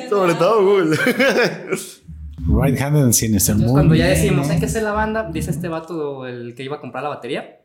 [0.09, 0.97] Sobre todo Google.
[2.47, 3.53] Right handed and sinister.
[3.53, 6.77] Entonces, cuando ya decimos, hay que hacer la banda, dice este vato, el que iba
[6.77, 7.61] a comprar la batería.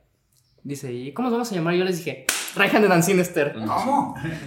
[0.63, 1.75] Dice, ¿y cómo nos vamos a llamar?
[1.75, 2.27] Y yo les dije,
[2.65, 3.55] Handed and Sinister.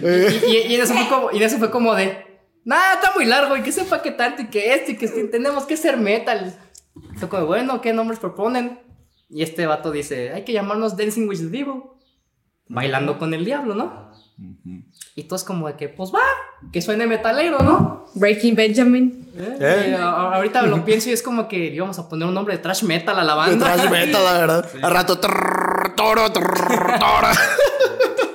[0.02, 0.06] Y,
[0.50, 2.26] y, y en eso fue como, y en eso fue como de,
[2.64, 5.28] nada, está muy largo, y que sepa qué tanto, y que esto, y que sí,
[5.30, 6.54] tenemos que ser metal.
[7.16, 8.80] Fue como, bueno, ¿qué nombres proponen?
[9.28, 11.82] Y este vato dice, hay que llamarnos Dancing with the Devil.
[12.72, 14.10] Bailando con el diablo, ¿no?
[15.16, 16.20] Y todos como de que, pues va,
[16.72, 18.06] que suene metalero, ¿no?
[18.14, 19.28] Breaking Benjamin.
[19.36, 19.88] ¿Eh?
[19.90, 22.56] Y a- a- ahorita lo pienso y es como que íbamos a poner un nombre
[22.56, 23.68] de trash metal a la banda.
[23.74, 24.70] Detrás meta, la verdad.
[24.82, 25.18] Al rato.
[25.18, 27.28] trrr, toro, toro.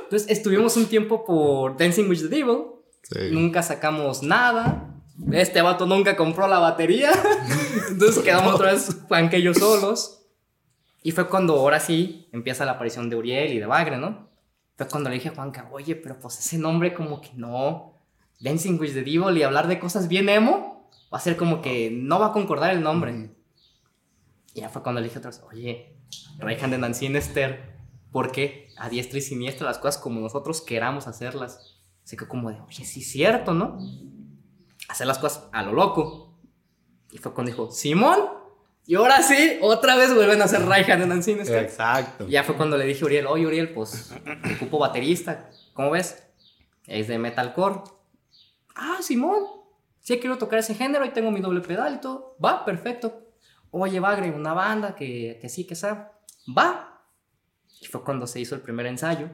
[0.04, 2.58] Entonces estuvimos un tiempo por Dancing with the Devil.
[3.04, 3.32] Sí.
[3.32, 4.96] Nunca sacamos nada.
[5.32, 7.12] Este vato nunca compró la batería.
[7.89, 10.22] Entonces quedamos otra vez Juan que yo solos.
[11.02, 14.30] Y fue cuando ahora sí empieza la aparición de Uriel y de Bagre, ¿no?
[14.76, 18.02] Fue cuando le dije a Juanca, oye, pero pues ese nombre como que no.
[18.39, 20.89] Dancing with the Devil y hablar de cosas bien emo.
[21.14, 23.32] Va a ser como que no va a concordar el nombre.
[24.54, 25.95] Y ya fue cuando le dije otra vez, oye,
[26.40, 27.76] Right Handed and Sinister,
[28.12, 28.70] ¿por qué?
[28.78, 31.82] A diestra y siniestra las cosas como nosotros queramos hacerlas.
[32.04, 33.80] Así que como de, oye, sí es cierto, ¿no?
[34.90, 36.38] Hacer las cosas a lo loco.
[37.12, 38.20] Y fue cuando dijo, Simón,
[38.88, 41.64] y ahora sí, otra vez vuelven a hacer Right Handed and Sinister.
[41.64, 42.28] Exacto.
[42.28, 44.14] Y ya fue cuando le dije a Uriel, oye Uriel, pues
[44.56, 46.24] ocupo baterista, ¿cómo ves?
[46.86, 47.82] Es de metalcore.
[48.76, 49.44] Ah, Simón,
[50.02, 52.36] sí quiero tocar ese género y tengo mi doble pedal y todo.
[52.44, 53.24] Va, perfecto.
[53.72, 56.06] Oye, Bagre, una banda que, que sí, que sabe.
[56.48, 57.02] Va.
[57.82, 59.30] Y fue cuando se hizo el primer ensayo.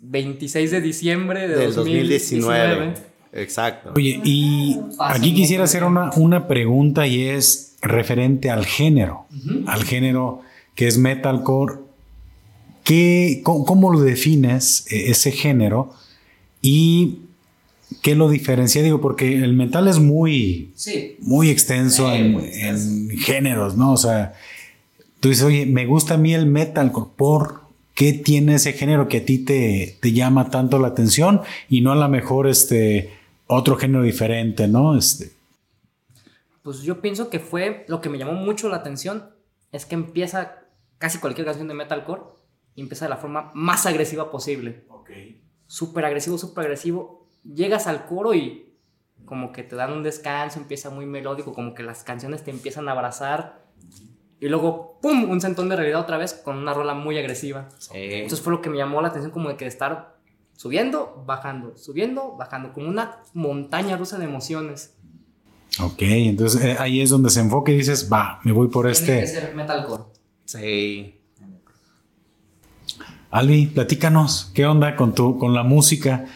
[0.00, 2.74] 26 de diciembre de Del 2019.
[2.76, 3.12] 2019.
[3.34, 3.92] Exacto.
[3.96, 9.26] Oye, y aquí quisiera hacer una, una pregunta y es referente al género,
[9.66, 10.40] al género
[10.74, 11.76] que es metalcore.
[12.84, 15.94] ¿Qué, cómo, cómo lo defines eh, ese género
[16.60, 17.20] y
[18.02, 18.82] qué lo diferencia?
[18.82, 21.16] Digo, porque el metal es muy, Sí.
[21.20, 22.88] muy extenso Sí, en, muy extenso.
[23.12, 23.92] en géneros, ¿no?
[23.92, 24.34] O sea,
[25.22, 27.10] tú dices, oye, me gusta a mí el metalcore.
[27.16, 27.60] ¿Por
[27.94, 31.92] qué tiene ese género que a ti te, te llama tanto la atención y no
[31.92, 33.16] a lo mejor este
[33.46, 34.98] otro género diferente, ¿no?
[34.98, 35.30] Este,
[36.62, 39.30] Pues yo pienso que fue lo que me llamó mucho la atención
[39.70, 40.64] es que empieza
[40.98, 42.22] casi cualquier canción de metalcore
[42.74, 44.82] y empieza de la forma más agresiva posible.
[45.68, 47.28] Súper agresivo, súper agresivo.
[47.44, 48.74] Llegas al coro y
[49.24, 52.88] como que te dan un descanso, empieza muy melódico, como que las canciones te empiezan
[52.88, 53.62] a abrazar
[54.42, 55.30] y luego ¡pum!
[55.30, 57.68] un sentón de realidad otra vez con una rola muy agresiva.
[57.94, 60.16] Entonces fue lo que me llamó la atención como de que estar
[60.56, 64.96] subiendo, bajando, subiendo, bajando, como una montaña rusa de emociones.
[65.80, 69.06] ok, entonces eh, ahí es donde se enfoca y dices, va, me voy por Tiene
[69.06, 69.40] que este.
[69.40, 70.02] ser metalcore.
[70.44, 71.20] Sí.
[73.30, 76.26] Albi, platícanos, ¿qué onda con tu, con la música?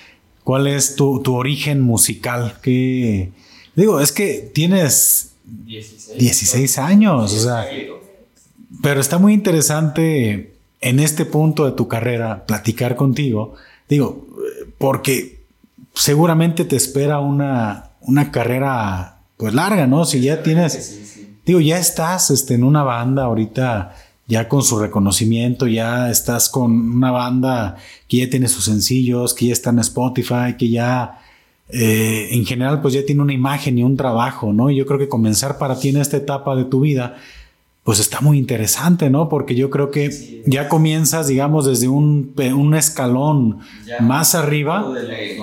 [0.45, 2.55] ¿Cuál es tu, tu origen musical?
[2.63, 3.33] ¿Qué?
[3.75, 6.19] Digo, es que tienes 16.
[6.19, 7.67] 16 años, o sea,
[8.83, 13.55] pero está muy interesante en este punto de tu carrera platicar contigo.
[13.89, 14.27] Digo,
[14.79, 15.45] porque
[15.95, 20.05] seguramente te espera una, una carrera pues larga, ¿no?
[20.05, 23.95] Si ya tienes, digo, ya estás este, en una banda ahorita,
[24.27, 27.77] ya con su reconocimiento, ya estás con una banda
[28.09, 31.21] que ya tiene sus sencillos, que ya está en Spotify, que ya
[31.69, 34.71] eh, en general pues ya tiene una imagen y un trabajo, ¿no?
[34.71, 37.17] Y yo creo que comenzar para ti en esta etapa de tu vida,
[37.87, 39.28] pues está muy interesante, ¿no?
[39.28, 44.01] Porque yo creo que ya comienzas, digamos, desde un, pe- un escalón Ya.
[44.01, 45.37] más arriba de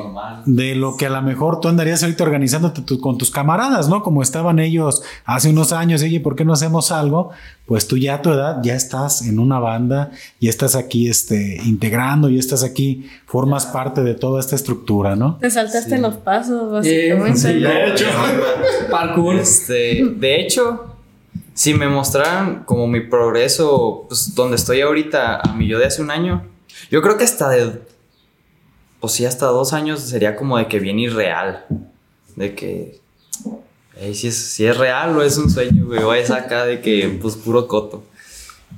[0.46, 4.04] de lo que a lo mejor tú andarías ahorita organizándote tu- con tus camaradas, ¿no?
[4.04, 7.30] Como estaban ellos hace unos años, oye, ¿por qué no hacemos algo?
[7.66, 11.62] Pues tú ya a tu edad ya estás en una banda, ya estás aquí este,
[11.64, 15.38] integrando, ya estás aquí, formas parte de toda esta estructura, ¿no?
[15.38, 17.40] Te saltaste los pasos, Eh, básicamente.
[17.40, 18.06] sí, de hecho.
[18.92, 19.36] Parkour.
[19.36, 20.93] Este, de hecho,
[21.54, 26.02] si me mostraran como mi progreso, pues donde estoy ahorita, a mi yo de hace
[26.02, 26.46] un año,
[26.90, 27.82] yo creo que hasta de,
[29.00, 31.66] pues sí, hasta dos años sería como de que bien irreal,
[32.36, 33.00] de que,
[34.14, 37.18] si, es, si es real o es un sueño, güey, o es acá de que,
[37.22, 38.04] pues puro coto.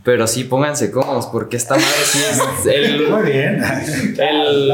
[0.04, 2.66] Pero sí, pónganse cómodos, porque esta madre sí es.
[2.66, 3.64] El, Muy bien.
[4.18, 4.72] el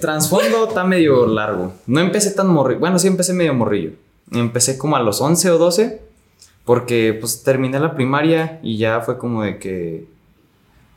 [0.00, 1.72] trasfondo está medio largo.
[1.86, 2.80] No empecé tan morrillo.
[2.80, 3.92] Bueno, sí empecé medio morrillo.
[4.32, 6.02] Empecé como a los 11 o 12,
[6.64, 10.06] porque pues terminé la primaria y ya fue como de que.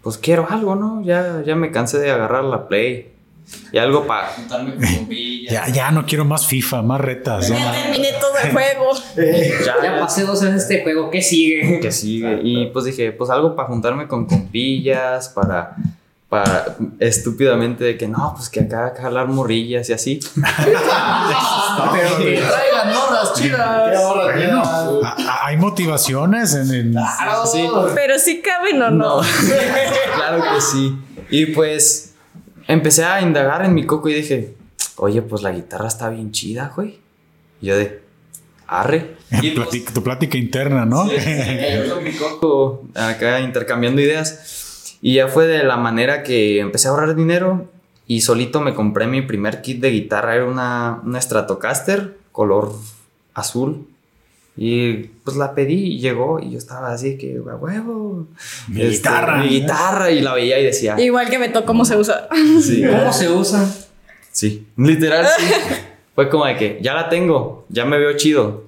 [0.02, 1.02] Pues quiero algo, ¿no?
[1.04, 3.12] Ya, ya me cansé de agarrar la play.
[3.72, 5.54] Y algo para juntarme con bombillas.
[5.54, 7.48] Ya, ya no quiero más FIFA, más retas.
[7.50, 7.72] Ya ya.
[7.72, 8.92] terminé todo el juego.
[9.66, 11.80] Ya pasé dos veces este juego, ¿qué sigue?
[11.80, 12.40] que sigue.
[12.44, 15.76] Y pues dije, pues algo para juntarme con compillas, para,
[16.30, 20.20] para estúpidamente de que no, pues que acá jalar morrillas y así.
[21.94, 24.04] Pero que traigan morras chidas.
[24.34, 26.96] Bueno, a- a- hay motivaciones en el.
[27.52, 27.68] Sí.
[27.96, 29.22] Pero sí caben o no.
[30.16, 30.98] claro que sí.
[31.30, 32.14] Y pues
[32.68, 34.56] empecé a indagar en mi coco y dije,
[34.98, 37.00] oye, pues la guitarra está bien chida, güey.
[37.62, 38.02] Y yo de,
[38.68, 39.16] arre.
[39.42, 41.06] Y pues, tu plática interna, ¿no?
[41.12, 44.67] yo con mi coco acá intercambiando ideas.
[45.02, 47.70] Y ya fue de la manera que empecé a ahorrar dinero
[48.08, 50.36] y solito me compré mi primer kit de guitarra.
[50.36, 52.74] Era una, una Stratocaster color
[53.34, 53.88] azul.
[54.60, 54.94] Y
[55.24, 58.26] pues la pedí y llegó y yo estaba así que, "A huevo.
[58.70, 59.38] Mi Este, guitarra.
[59.38, 62.28] Mi guitarra y la veía y decía, Igual que me tocó cómo se usa.
[62.62, 62.84] sí.
[62.84, 63.70] ¿Cómo se usa?
[64.32, 65.46] Sí, literal sí.
[66.16, 68.64] Fue como de que ya la tengo, ya me veo chido.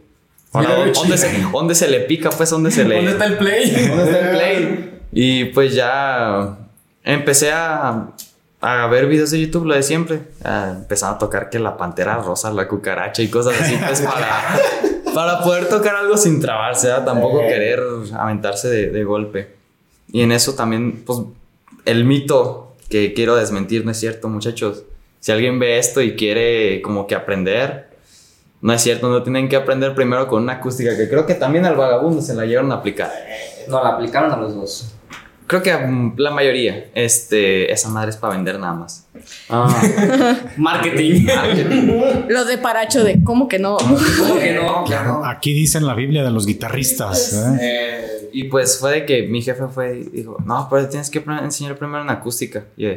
[0.52, 2.30] Ahora, ¿dónde, se, ¿dónde se le pica?
[2.30, 2.96] Pues, ¿dónde se le...?
[2.98, 3.88] ¿Dónde está el play?
[3.88, 4.99] ¿Dónde está el play?
[5.12, 6.58] Y pues ya
[7.04, 8.08] empecé a,
[8.62, 10.22] a ver videos de YouTube, lo de siempre.
[10.44, 14.60] A empezar a tocar que la pantera rosa, la cucaracha y cosas así, pues para,
[15.14, 17.06] para poder tocar algo sin trabarse, ¿verdad?
[17.06, 17.82] tampoco querer
[18.18, 19.56] aventarse de, de golpe.
[20.12, 21.20] Y en eso también, pues,
[21.86, 24.84] el mito que quiero desmentir no es cierto, muchachos.
[25.20, 27.90] Si alguien ve esto y quiere como que aprender,
[28.62, 31.66] no es cierto, no tienen que aprender primero con una acústica, que creo que también
[31.66, 33.12] al vagabundo se la llegaron a aplicar.
[33.68, 34.94] No, la aplicaron a los dos.
[35.50, 39.08] Creo que mm, la mayoría, este, esa madre es para vender nada más.
[40.58, 41.26] Marketing.
[42.28, 43.78] Los de Paracho de, ¿cómo que no?
[43.78, 44.84] ¿Cómo que no?
[44.84, 45.26] Claro.
[45.26, 47.34] Aquí dicen la Biblia de los guitarristas.
[47.34, 47.58] ¿eh?
[47.62, 51.24] Eh, y pues fue de que mi jefe fue y dijo, no, pero tienes que
[51.42, 52.66] enseñar primero en acústica.
[52.78, 52.92] Y yo,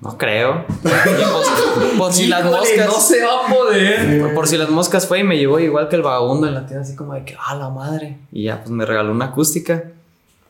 [0.00, 0.64] no creo.
[0.68, 2.86] Y pues, por si las moscas.
[2.88, 4.20] No se va a poder.
[4.20, 6.66] Por, por si las moscas fue y me llevó igual que el vagabundo en la
[6.66, 8.16] tienda, así como de que, ah, la madre.
[8.32, 9.84] Y ya, pues me regaló una acústica.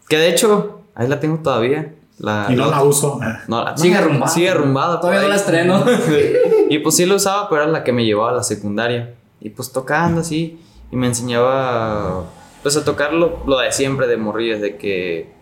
[0.08, 1.94] Que de hecho, ahí la tengo todavía.
[2.18, 3.20] La, Y no la uso.
[3.46, 4.32] No, la- Sigue arrumbada.
[4.32, 4.98] Sigue arrumbada.
[5.00, 5.84] Todavía no la estreno.
[6.70, 9.14] y pues sí la usaba, pero era la que me llevaba a la secundaria.
[9.40, 10.58] Y pues tocando así.
[10.90, 12.24] Y me enseñaba,
[12.62, 15.32] pues a tocar lo, lo de siempre de morrillos, de que...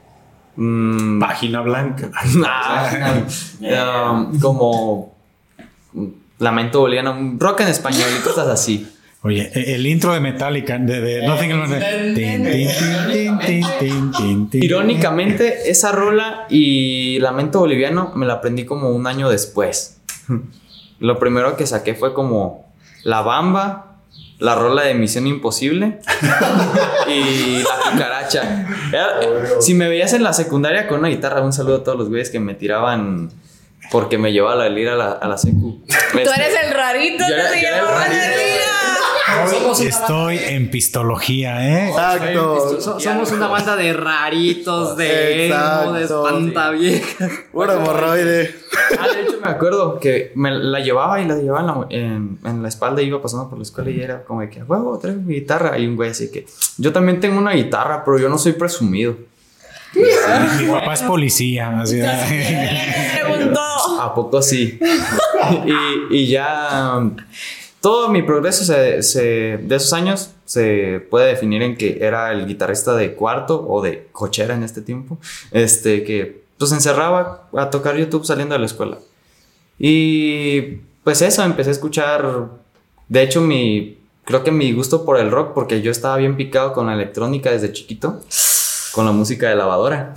[0.56, 2.10] mm, Página blanca.
[2.46, 5.14] ah, um, como...
[5.92, 6.06] mm,
[6.40, 8.90] Lamento boliviano, rock en español y cosas así.
[9.26, 12.14] Oye, e- el intro de Metallica, de, de Nothing Else Matters.
[12.14, 12.68] Tin, tin,
[13.10, 14.62] tin, tin, tin, tin, tin.
[14.62, 19.96] Irónicamente, esa rola y Lamento Boliviano me la aprendí como un año después.
[21.00, 22.70] Lo primero que saqué fue como
[23.02, 23.96] La Bamba,
[24.40, 26.00] la rola de Misión Imposible
[27.08, 28.66] y La Cucaracha.
[28.92, 29.20] Era-
[29.60, 32.28] si me veías en la secundaria con una guitarra, un saludo a todos los güeyes
[32.28, 33.30] que me tiraban
[33.90, 35.82] porque me llevaba la lira a la, a la secu.
[36.12, 38.53] Tú eres el rarito Yo se yo era el rarito.
[39.80, 41.88] Estoy en pistología, ¿eh?
[41.88, 42.80] Exacto.
[42.80, 46.26] So- somos una banda de raritos, de emo, de Exacto.
[46.28, 47.30] espantaviejas.
[47.52, 48.54] Puro hemorroide.
[48.98, 52.38] Ah, de hecho me acuerdo que me la llevaba y la llevaba en la, en,
[52.44, 54.98] en la espalda y iba pasando por la escuela y era como de que, huevo,
[54.98, 55.78] traigo mi guitarra.
[55.78, 56.46] Y un güey así que,
[56.78, 59.16] yo también tengo una guitarra, pero yo no soy presumido.
[59.94, 61.80] Mi papá es policía.
[61.80, 62.00] Así,
[63.22, 63.60] Preguntó.
[64.00, 64.78] ¿A poco sí?
[66.10, 67.14] y, y ya um,
[67.84, 73.12] todo mi progreso de esos años se puede definir en que era el guitarrista de
[73.12, 75.18] cuarto o de cochera en este tiempo,
[75.50, 79.00] este que pues encerraba a tocar YouTube saliendo de la escuela.
[79.78, 82.46] Y pues eso, empecé a escuchar,
[83.10, 86.72] de hecho mi, creo que mi gusto por el rock, porque yo estaba bien picado
[86.72, 88.22] con la electrónica desde chiquito,
[88.94, 90.14] con la música de lavadora.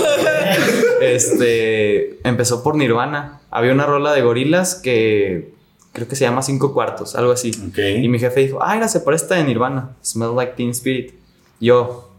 [1.00, 3.40] este, empezó por Nirvana.
[3.52, 5.54] Había una rola de gorilas que
[5.96, 7.50] creo que se llama Cinco Cuartos, algo así.
[7.70, 7.78] Ok.
[8.02, 10.70] Y mi jefe dijo, ah, mira, se parece a esta de Nirvana, Smell Like Teen
[10.72, 11.14] Spirit.
[11.58, 12.10] Yo,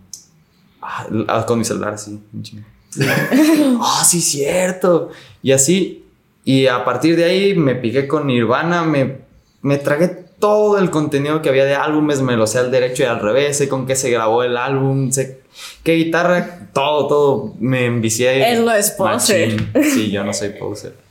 [0.82, 2.63] ah, ah, con mi celular así, un chingo.
[3.80, 5.11] Ah, sí, cierto.
[5.43, 6.05] Y así,
[6.43, 9.17] y a partir de ahí me piqué con Nirvana, me,
[9.61, 10.07] me tragué
[10.39, 13.59] todo el contenido que había de álbumes, me lo sé al derecho y al revés,
[13.59, 15.41] sé con qué se grabó el álbum, sé
[15.84, 18.53] qué guitarra, todo, todo, me envicié.
[18.53, 19.55] Él no es poser.
[19.84, 21.07] Sí, yo no soy poser.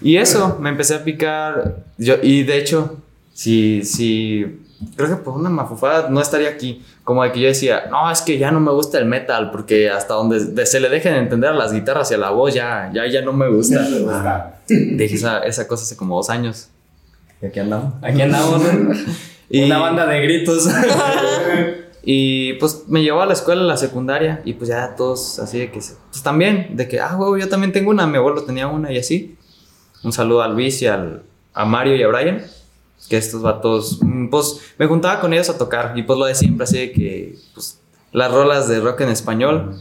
[0.00, 2.98] Y eso, me empecé a picar, yo, y de hecho,
[3.32, 4.60] sí, sí,
[4.96, 8.20] creo que por una mafufada no estaría aquí, como de que yo decía, no, es
[8.22, 11.50] que ya no me gusta el metal, porque hasta donde de- se le dejen entender
[11.50, 13.82] a las guitarras y a la voz, ya, ya, ya no me gusta.
[14.68, 16.68] Dije esa, esa cosa hace como dos años.
[17.42, 17.94] Y aquí andamos.
[18.02, 18.94] Aquí andamos, ¿no?
[19.50, 20.68] Y- Una banda de gritos.
[22.06, 25.58] Y pues me llevó a la escuela, a la secundaria, y pues ya todos así
[25.58, 28.66] de que, pues también, de que, ah, huevo, yo también tengo una, mi abuelo tenía
[28.66, 29.36] una y así.
[30.04, 32.44] Un saludo a Luis y al, a Mario y a Brian,
[33.08, 36.34] que estos vatos, mm, pues me juntaba con ellos a tocar, y pues lo de
[36.34, 37.80] siempre, así de que, pues
[38.14, 39.76] las rolas de rock en español.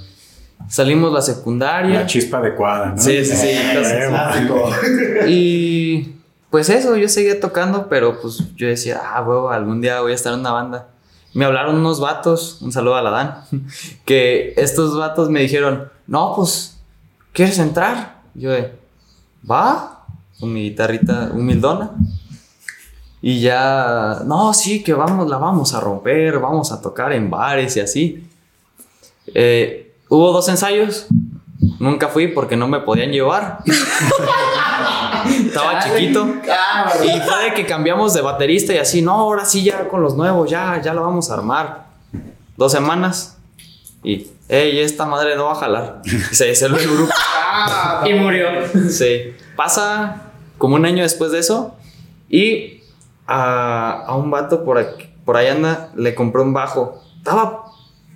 [0.67, 2.01] Salimos la secundaria.
[2.01, 2.97] La chispa adecuada, ¿no?
[2.97, 3.47] Sí, sí, sí.
[4.49, 4.69] Huevo.
[5.27, 6.15] Y
[6.49, 10.15] pues eso, yo seguía tocando, pero pues yo decía, ah, huevo, algún día voy a
[10.15, 10.87] estar en una banda.
[11.33, 13.43] Me hablaron unos vatos, un saludo a la Dan,
[14.05, 16.79] que estos vatos me dijeron, no, pues,
[17.33, 18.21] ¿quieres entrar?
[18.33, 18.71] Yo de,
[19.49, 19.92] va,
[20.43, 21.91] con mi guitarrita humildona.
[23.21, 27.77] Y ya, no, sí, que vamos, la vamos a romper, vamos a tocar en bares
[27.77, 28.27] y así.
[29.33, 31.07] Eh, hubo dos ensayos,
[31.79, 33.59] nunca fui porque no me podían llevar.
[35.45, 36.27] Estaba chiquito.
[37.05, 40.17] Y fue de que cambiamos de baterista y así, no, ahora sí ya con los
[40.17, 41.85] nuevos, ya, ya lo vamos a armar.
[42.57, 43.37] Dos semanas.
[44.03, 46.01] Y, hey, esta madre no va a jalar.
[46.03, 47.13] Y se disolvió el grupo.
[48.05, 48.49] y murió.
[48.89, 49.33] Sí.
[49.55, 51.75] Pasa como un año después de eso.
[52.29, 52.81] Y
[53.27, 57.01] a, a un vato por, aquí- por ahí anda, le compré un bajo.
[57.17, 57.65] Estaba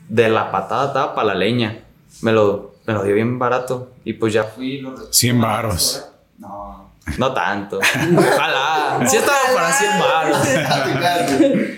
[0.09, 1.83] de la patada, estaba para la leña.
[2.21, 3.89] Me lo, me lo dio bien barato.
[4.03, 4.79] Y pues ya fui.
[4.81, 6.05] lo- 100 varos.
[6.39, 7.79] No, no tanto.
[8.17, 8.99] Ojalá.
[9.07, 10.37] Sí estaba para 100 baros.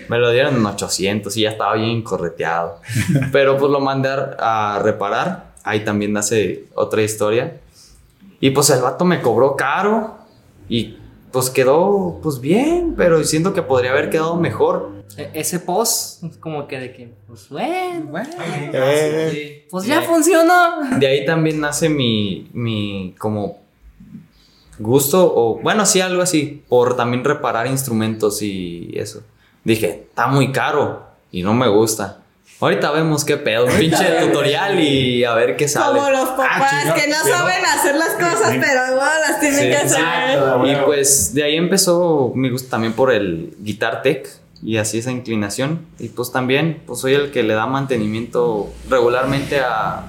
[0.08, 2.80] Me lo dieron en 800 y ya estaba bien correteado.
[3.32, 5.50] Pero pues lo mandé a, a reparar.
[5.62, 7.60] Ahí también hace otra historia.
[8.40, 10.18] Y pues el vato me cobró caro.
[10.70, 10.96] Y
[11.30, 12.94] pues quedó pues bien.
[12.96, 14.90] Pero siento que podría haber quedado mejor.
[15.18, 18.10] E- Ese post, como que de que, pues bueno,
[18.72, 20.98] Eh, pues ya funcionó.
[20.98, 23.58] De ahí también nace mi, mi como
[24.78, 29.22] gusto o bueno, sí, algo así, por también reparar instrumentos y eso.
[29.64, 32.22] Dije, está muy caro y no me gusta.
[32.60, 35.98] Ahorita vemos qué pedo, un pinche tutorial y a ver qué sale.
[35.98, 39.60] Como los papás chinga, que no pero- saben hacer las cosas, pero igual las tienen
[39.60, 39.98] Sí, que hacer.
[40.00, 40.66] exacto.
[40.66, 44.28] Y pues de ahí empezó mi gusto también por el Guitar Tech
[44.62, 45.86] y así esa inclinación.
[45.98, 50.04] Y pues también pues soy el que le da mantenimiento regularmente a...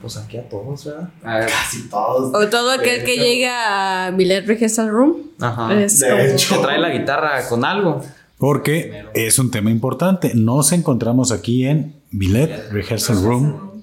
[0.00, 1.10] Pues aquí a todos, ¿verdad?
[1.48, 2.32] casi todos.
[2.34, 5.30] O todo aquel que llega a Billet Rehearsal Room.
[5.40, 5.74] Ajá.
[5.74, 6.54] Es De como- hecho.
[6.56, 8.00] Que trae la guitarra con algo.
[8.40, 10.32] Porque es un tema importante.
[10.34, 13.82] Nos encontramos aquí en Billet Rehearsal Room.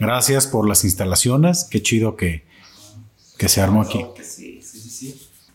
[0.00, 1.68] Gracias por las instalaciones.
[1.70, 2.44] Qué chido que,
[3.38, 4.04] que se armó aquí.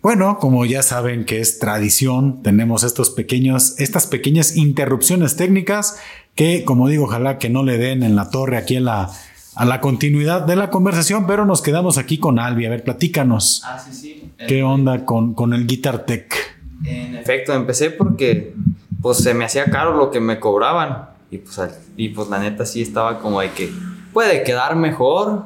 [0.01, 5.97] Bueno, como ya saben que es tradición, tenemos estos pequeños, estas pequeñas interrupciones técnicas
[6.33, 9.11] que, como digo, ojalá que no le den en la torre aquí en la,
[9.55, 12.67] a la continuidad de la conversación, pero nos quedamos aquí con Albi.
[12.67, 13.63] A ver, platícanos.
[13.65, 14.31] Ah, sí, sí.
[14.47, 16.56] ¿Qué onda con, con el Guitar Tech?
[16.83, 18.53] En efecto, empecé porque
[19.01, 21.09] pues se me hacía caro lo que me cobraban.
[21.29, 21.59] Y pues,
[21.95, 23.71] y pues la neta sí estaba como de que
[24.13, 25.43] puede quedar mejor.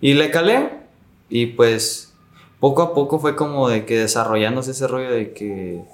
[0.00, 0.78] Y le calé.
[1.28, 2.08] Y pues
[2.60, 5.84] poco a poco fue como de que desarrollándose ese rollo de que,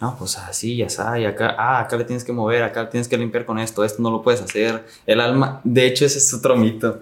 [0.00, 2.88] no, pues así, ya está, y acá, ah, acá le tienes que mover, acá le
[2.90, 4.84] tienes que limpiar con esto, esto no lo puedes hacer.
[5.06, 7.00] El alma, de hecho ese es otro mito,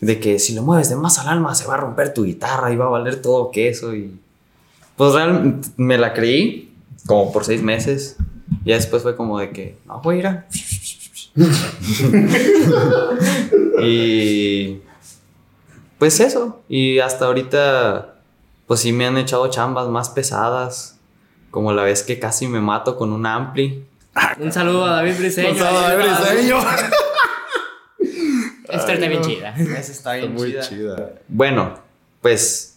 [0.00, 2.72] de que si lo mueves de más al alma se va a romper tu guitarra
[2.72, 4.18] y va a valer todo queso y...
[4.96, 6.72] Pues realmente me la creí
[7.06, 8.16] como por seis meses.
[8.64, 10.46] Y después fue como de que, no, voy a ir a...
[13.82, 14.80] y
[15.98, 16.62] pues eso.
[16.68, 18.16] Y hasta ahorita,
[18.66, 20.98] pues sí me han echado chambas más pesadas.
[21.50, 23.84] Como la vez que casi me mato con un ampli.
[24.38, 25.50] Un saludo a David Briseño.
[25.50, 26.58] Un saludo a David Briseño.
[28.68, 29.54] Esta está bien chida.
[29.56, 30.62] Esa está bien Muy chida.
[30.62, 31.12] chida.
[31.28, 31.78] Bueno,
[32.20, 32.73] pues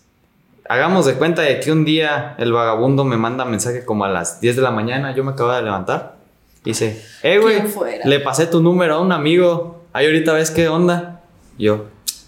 [0.69, 4.41] hagamos de cuenta de que un día el vagabundo me manda mensaje como a las
[4.41, 6.17] 10 de la mañana, yo me acabo de levantar.
[6.63, 7.61] Dice, eh, güey,
[8.03, 11.21] le pasé tu número a un amigo, ahí ahorita ves qué onda.
[11.57, 11.85] Y yo,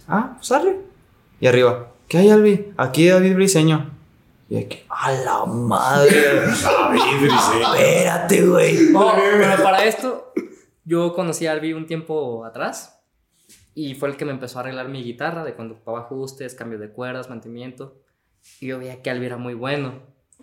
[0.07, 0.77] ah, pues arre.
[1.41, 2.73] Y arriba, ¿qué hay, Albi?
[2.77, 3.91] Aquí David Briseño.
[4.49, 6.45] Y aquí, a la madre.
[7.75, 8.89] Espérate, güey.
[8.91, 10.31] No, pero para esto,
[10.85, 12.99] yo conocí a Albi un tiempo atrás
[13.75, 16.79] y fue el que me empezó a arreglar mi guitarra de cuando ocupaba ajustes, cambio
[16.79, 18.01] de cuerdas, mantenimiento.
[18.59, 20.01] Y yo veía que Albi era muy bueno.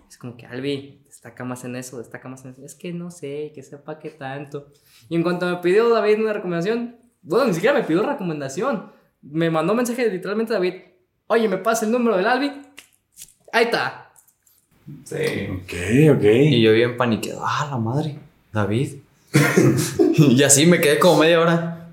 [0.09, 2.65] Es como que Albi, destaca más en eso, destaca más en eso.
[2.65, 4.73] Es que no sé, que sepa qué tanto.
[5.09, 8.93] Y en cuanto me pidió David una recomendación, bueno, ni siquiera me pidió recomendación.
[9.23, 10.75] Me mandó un mensaje literalmente David,
[11.27, 12.53] oye, me pasa el número del Albi.
[13.53, 14.13] Ahí está.
[15.05, 15.49] Sí.
[15.51, 16.25] Ok, ok.
[16.25, 17.43] Y yo bien paniqueado.
[17.45, 18.19] Ah, la madre.
[18.53, 18.97] David.
[20.17, 21.89] y así me quedé como media hora.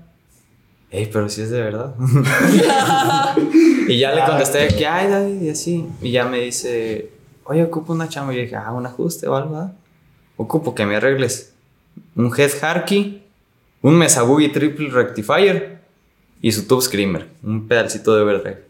[0.90, 1.94] Ey, pero si es de verdad.
[3.88, 5.86] y ya le contesté que ay, David, y así.
[6.02, 7.10] Y ya me dice,
[7.44, 8.32] oye, ocupo una chamba.
[8.32, 9.72] Y yo dije, ah, un ajuste o algo, ¿verdad?
[10.36, 11.52] Ocupo que me arregles
[12.16, 13.22] un head harky,
[13.82, 15.78] un mesa boogie triple rectifier
[16.40, 18.64] y su tube screamer, un pedacito de overdrive.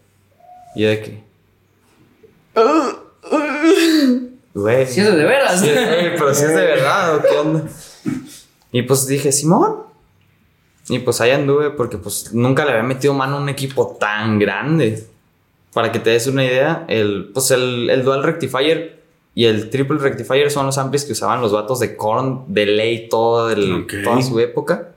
[0.75, 1.25] Y de que.
[4.55, 4.87] Güey.
[4.87, 5.61] Si es de veras.
[5.61, 7.65] Sí, pero si es de verdad, ¿o qué onda?
[8.73, 9.84] Y pues dije, Simón.
[10.89, 14.39] Y pues ahí anduve porque pues nunca le había metido mano a un equipo tan
[14.39, 15.07] grande.
[15.72, 19.03] Para que te des una idea, el, pues el, el Dual Rectifier
[19.35, 23.09] y el Triple Rectifier son los amplis que usaban los vatos de Korn, de ley,
[23.09, 24.91] todo el, toda su época.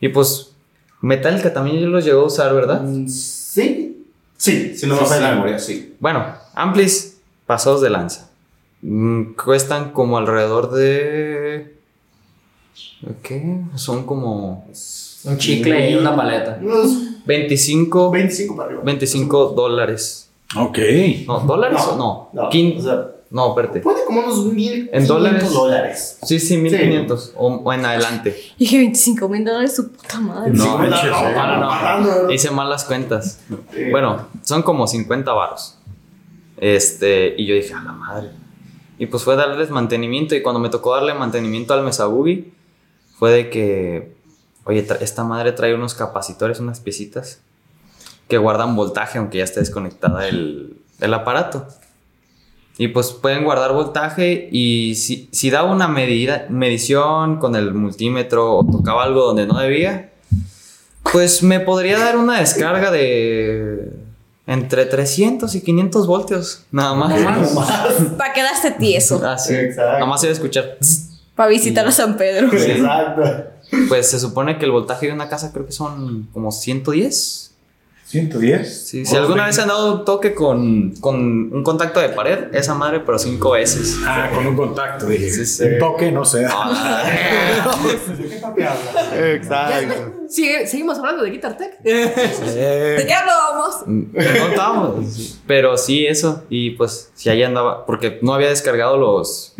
[0.00, 0.50] Y pues
[1.00, 2.82] Metallica también los llegó a usar, ¿verdad?
[2.82, 3.90] Mm, Sí.
[4.36, 5.94] Sí, si no me Sí, la memoria, sí.
[6.00, 8.30] Bueno, amplis pasados de lanza.
[8.82, 11.73] Mm, cuestan como alrededor de.
[13.22, 13.60] ¿Qué?
[13.76, 14.66] Son como
[15.24, 16.58] Un chicle y una paleta.
[16.62, 18.82] Unos 25, 25 para arriba.
[18.84, 20.30] 25 dólares.
[20.56, 20.78] Ok.
[21.26, 22.30] No, ¿dólares o no?
[22.32, 23.80] No, Quin- o sea, no, espérate.
[23.80, 25.50] puede como unos mil ¿En dólares?
[25.52, 26.18] dólares.
[26.22, 28.36] Sí, sí, 1500 o, o en adelante.
[28.58, 30.52] Dije 25 mil dólares, su puta madre.
[30.52, 31.34] No, Sí, no, eh.
[31.34, 32.30] para, no, no, no.
[32.32, 33.40] Hice mal las cuentas.
[33.74, 33.90] Sí.
[33.90, 35.76] Bueno, son como 50 varos.
[36.56, 38.30] Este, y yo dije, a la madre.
[38.98, 40.36] Y pues fue darles mantenimiento.
[40.36, 42.52] Y cuando me tocó darle mantenimiento al Mesabugi,
[43.24, 44.12] fue de que,
[44.64, 47.38] oye, esta madre trae unos capacitores, unas piecitas
[48.28, 51.66] que guardan voltaje, aunque ya esté desconectada el, el aparato.
[52.76, 58.56] Y pues pueden guardar voltaje y si, si daba una medida, medición con el multímetro
[58.56, 60.10] o tocaba algo donde no debía,
[61.10, 63.90] pues me podría dar una descarga de
[64.46, 67.14] entre 300 y 500 voltios, nada más.
[68.18, 69.18] Para quedarse tieso.
[69.24, 69.54] Ah, sí.
[69.54, 69.92] Exacto.
[69.92, 70.76] Nada más iba a escuchar.
[71.34, 72.48] Para visitar a San Pedro.
[72.56, 73.22] Exacto.
[73.88, 77.50] Pues se supone que el voltaje de una casa creo que son como 110.
[78.06, 78.86] 110.
[78.86, 81.16] Sí, si alguna vez han dado un toque con, con
[81.52, 83.96] un contacto de pared, esa madre, pero cinco veces.
[84.06, 85.30] Ah, con un contacto, dije.
[85.30, 85.64] Sí, sí.
[85.64, 86.46] Un toque, no sé.
[89.16, 90.12] Exacto.
[90.28, 91.80] Sigue- seguimos hablando de Guitar Tech.
[91.82, 93.86] ¿De qué hablábamos?
[93.86, 95.38] No estábamos.
[95.46, 96.44] Pero sí, eso.
[96.48, 97.86] Y pues, si ahí andaba.
[97.86, 99.54] Porque no había descargado los.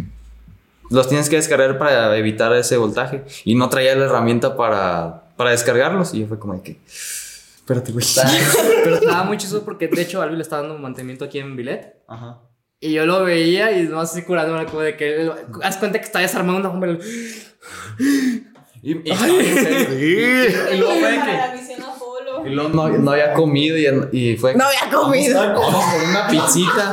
[0.91, 3.25] Los tienes que descargar para evitar ese voltaje.
[3.45, 6.15] Y no traía la herramienta para, para descargarlos.
[6.15, 6.81] Y yo fue como de que.
[6.87, 8.05] Espérate, güey.
[8.85, 11.97] Pero estaba muy chistoso porque de hecho Albi le estaba dando mantenimiento aquí en Billet.
[12.07, 12.41] Ajá.
[12.81, 15.31] Y yo lo veía y no así curándome como de que.
[15.63, 17.03] Haz cuenta que está desarmando una bomba.
[18.83, 20.75] Y, y serio.
[20.75, 21.65] Y luego fue que.
[22.47, 23.87] Y luego no, no había comido y,
[24.19, 24.55] y fue.
[24.55, 25.41] No había comido.
[25.41, 26.93] Vamos por una pizzita.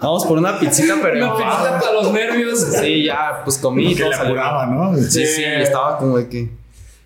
[0.00, 1.16] Vamos por una pizzita, pero.
[1.16, 2.58] Una pizzita para los nervios.
[2.60, 3.94] Sí, ya, pues comí.
[3.94, 4.96] Que le apuraba, ¿no?
[4.96, 6.50] Sí, sí, estaba como de que.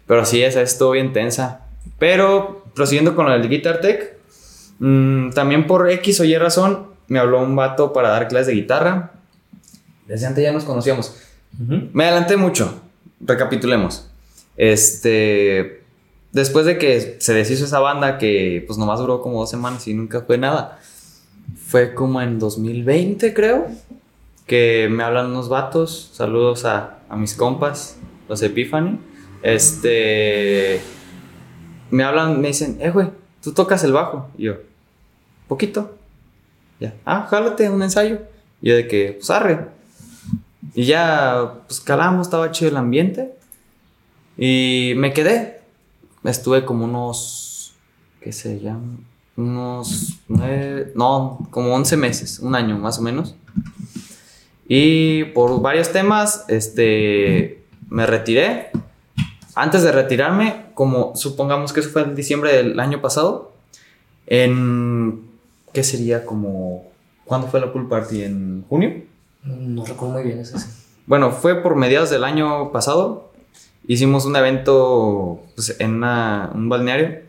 [0.06, 1.60] Pero sí, esa estuvo bien tensa.
[1.98, 4.16] Pero, prosiguiendo con el Guitar Tech,
[4.78, 8.54] mm, también por X o Y razón, me habló un vato para dar clases de
[8.54, 9.12] guitarra.
[10.06, 11.16] Desde antes ya nos conocíamos.
[11.58, 12.80] Me adelanté mucho.
[13.20, 14.08] Recapitulemos.
[14.56, 15.81] Este.
[16.32, 19.94] Después de que se deshizo esa banda, que pues nomás duró como dos semanas y
[19.94, 20.78] nunca fue nada.
[21.66, 23.66] Fue como en 2020, creo.
[24.46, 26.10] Que me hablan unos vatos.
[26.14, 27.96] Saludos a, a mis compas,
[28.28, 28.98] los Epiphany.
[29.42, 30.80] Este.
[31.90, 33.08] Me hablan, me dicen, eh, güey,
[33.42, 34.30] tú tocas el bajo.
[34.38, 34.54] Y yo,
[35.48, 35.94] poquito.
[36.80, 38.20] Ya, ah, jálate un ensayo.
[38.62, 39.66] Y yo de que, pues arre.
[40.74, 43.34] Y ya, pues calamos, estaba chido el ambiente.
[44.38, 45.61] Y me quedé.
[46.24, 47.74] Estuve como unos,
[48.20, 48.98] ¿qué se llama?
[49.36, 53.34] Unos nueve, no, como 11 meses, un año más o menos.
[54.68, 58.70] Y por varios temas, este, me retiré.
[59.54, 63.52] Antes de retirarme, como supongamos que eso fue en diciembre del año pasado,
[64.26, 65.28] en,
[65.72, 66.84] ¿qué sería como,
[67.24, 68.22] ¿cuándo fue la pool party?
[68.22, 69.02] ¿En junio?
[69.42, 70.56] No recuerdo muy bien eso.
[71.06, 73.31] Bueno, fue por mediados del año pasado.
[73.92, 77.20] Hicimos un evento pues, en un balneario.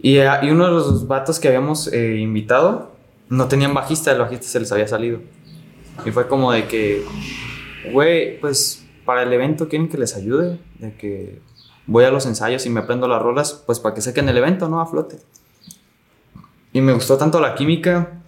[0.00, 2.90] Y, eh, y uno de los vatos que habíamos eh, invitado
[3.28, 5.20] no tenían bajista, el bajista se les había salido.
[6.04, 7.04] Y fue como de que,
[7.92, 10.58] güey, pues para el evento quieren que les ayude.
[10.80, 11.38] De que
[11.86, 14.68] voy a los ensayos y me aprendo las rolas, pues para que sequen el evento,
[14.68, 14.80] ¿no?
[14.80, 15.18] A flote.
[16.72, 18.20] Y me gustó tanto la química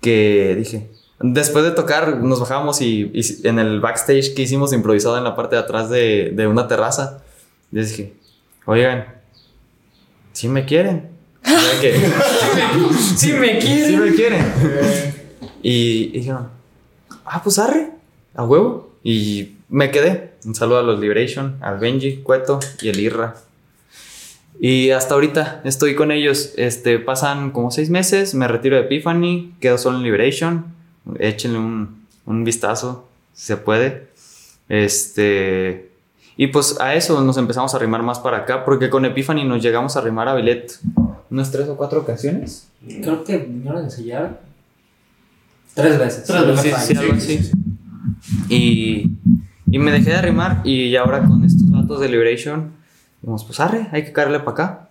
[0.00, 0.90] que dije,
[1.20, 5.36] Después de tocar, nos bajamos y, y en el backstage que hicimos improvisado en la
[5.36, 7.22] parte de atrás de, de una terraza,
[7.70, 8.12] les dije,
[8.66, 9.06] oigan,
[10.32, 11.08] si me quieren.
[11.80, 11.94] Que-
[13.16, 13.86] Sí me quiere.
[13.86, 14.44] Sí me quieren.
[15.62, 16.48] y, y dijeron,
[17.24, 17.90] ah, pues arre,
[18.34, 18.92] a huevo.
[19.02, 20.32] Y me quedé.
[20.44, 23.36] Un saludo a los Liberation, al Benji, Cueto y el Irra.
[24.60, 26.52] Y hasta ahorita estoy con ellos.
[26.56, 30.73] Este, pasan como seis meses, me retiro de Epiphany, quedo solo en Liberation.
[31.18, 34.08] Échenle un, un vistazo, si se puede.
[34.68, 35.90] Este.
[36.36, 39.62] Y pues a eso nos empezamos a arrimar más para acá, porque con Epiphany nos
[39.62, 40.78] llegamos a arrimar a Billet
[41.30, 42.68] unas tres o cuatro ocasiones.
[42.86, 44.40] Creo que vinieron a ensayar
[45.74, 46.24] tres veces.
[46.24, 46.76] Tres veces.
[46.86, 47.50] Sí, sí, así.
[48.48, 49.10] Y,
[49.66, 52.72] y me dejé de arrimar y ahora con estos datos de Liberation,
[53.20, 54.83] dijimos, pues arre, hay que caerle para acá.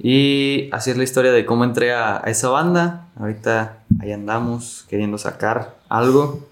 [0.00, 3.08] Y así es la historia de cómo entré a, a esa banda.
[3.18, 6.46] Ahorita ahí andamos queriendo sacar algo.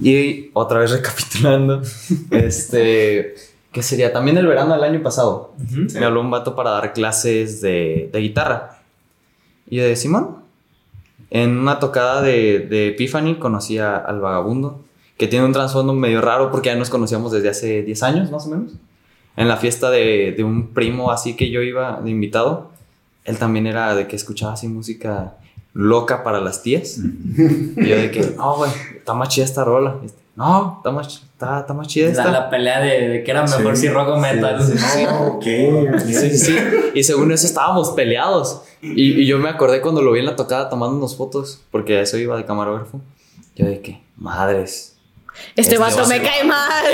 [0.00, 1.82] Y otra vez recapitulando,
[2.30, 3.34] este,
[3.72, 5.54] que sería también el verano del año pasado.
[6.00, 8.78] Me habló un vato para dar clases de, de guitarra.
[9.68, 10.36] Y yo de Simón,
[11.30, 14.84] en una tocada de, de Epiphany conocí a- al vagabundo,
[15.18, 18.46] que tiene un trasfondo medio raro porque ya nos conocíamos desde hace 10 años más
[18.46, 18.72] o menos.
[19.36, 22.70] En la fiesta de, de un primo así que yo iba de invitado,
[23.24, 25.34] él también era de que escuchaba así música
[25.74, 26.98] loca para las tías.
[26.98, 29.96] Y yo de que, no, güey, está más chida esta rola.
[30.02, 32.24] Y este, no, está más, está, está más chida esta.
[32.24, 34.58] La, la pelea de, de que era mejor si rock o metal.
[35.20, 35.44] Ok.
[36.06, 36.56] Sí, sí, sí.
[36.94, 38.62] Y según eso estábamos peleados.
[38.80, 42.00] Y, y yo me acordé cuando lo vi en la tocada tomándonos fotos, porque a
[42.00, 43.00] eso iba de camarógrafo.
[43.54, 44.95] Yo de que, madres.
[45.56, 46.84] Este Este vato va me cae mal.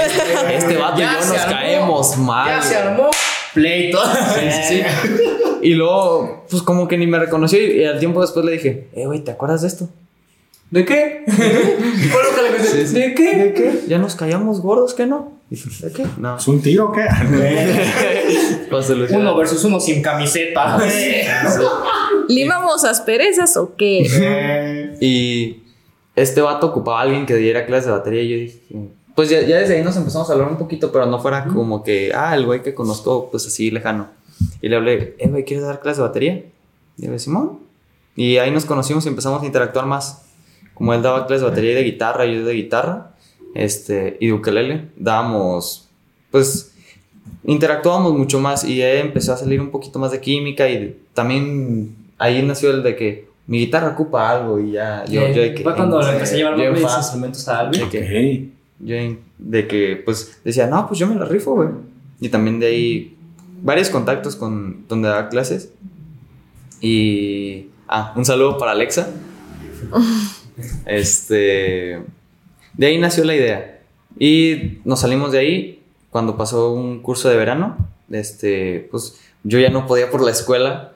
[0.52, 1.52] Este vato y Ya yo se nos armó.
[1.52, 2.48] caemos mal.
[2.48, 3.10] Ya se armó
[3.54, 3.98] pleito.
[4.04, 5.22] Sí, sí, sí.
[5.62, 7.60] Y luego, pues como que ni me reconoció.
[7.64, 9.88] Y, y al tiempo después le dije, eh, güey, ¿te acuerdas de esto?
[10.72, 11.22] ¿De qué?
[11.26, 13.36] ¿De qué?
[13.36, 13.80] ¿De qué?
[13.86, 15.30] ¿Ya nos callamos gordos, qué no?
[15.50, 16.04] Y dije, ¿De qué?
[16.18, 16.36] No.
[16.38, 17.06] ¿Es un tiro o qué?
[19.14, 20.80] Uno versus uno sin camiseta.
[22.28, 24.96] ¿Limamos asperezas o qué?
[25.00, 25.61] Y
[26.14, 29.40] este vato ocupaba a alguien que diera clases de batería y yo dije, pues ya,
[29.42, 32.34] ya desde ahí nos empezamos a hablar un poquito, pero no fuera como que, ah,
[32.34, 34.08] el güey que conozco, pues así lejano.
[34.60, 36.44] Y le hablé, eh, güey, ¿quieres dar clases de batería?
[36.96, 37.60] Y yo, Simón.
[38.16, 40.24] Y ahí nos conocimos y empezamos a interactuar más.
[40.74, 43.14] Como él daba clases de batería y de guitarra, yo de guitarra,
[43.54, 45.88] este, y de ukelele, dábamos,
[46.30, 46.74] pues,
[47.44, 51.96] interactuábamos mucho más y ahí empezó a salir un poquito más de química y también
[52.18, 55.62] ahí nació el de que mi guitarra ocupa algo y ya, yo, yo de que...
[55.62, 58.48] Fue cuando le empecé a llevar yo en los instrumentos a de que,
[58.80, 61.68] yo en- de que, pues, decía, no, pues yo me la rifo, güey.
[62.18, 63.16] Y también de ahí,
[63.60, 65.70] varios contactos con donde daba clases.
[66.80, 69.10] Y, ah, un saludo para Alexa.
[70.86, 72.00] este,
[72.74, 73.80] de ahí nació la idea.
[74.18, 77.76] Y nos salimos de ahí cuando pasó un curso de verano.
[78.10, 80.91] Este, pues, yo ya no podía por la escuela.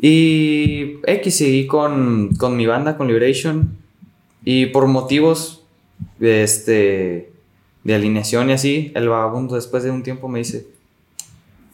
[0.00, 3.76] Y X seguí con, con mi banda, con Liberation.
[4.44, 5.62] Y por motivos
[6.20, 7.32] este,
[7.84, 10.66] de alineación y así, el vagabundo después de un tiempo me dice,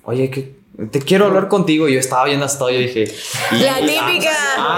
[0.05, 0.55] oye, que
[0.91, 1.87] te quiero hablar contigo.
[1.89, 3.05] Y yo estaba bien asustado, yo dije,
[3.51, 4.31] La "Y- típica.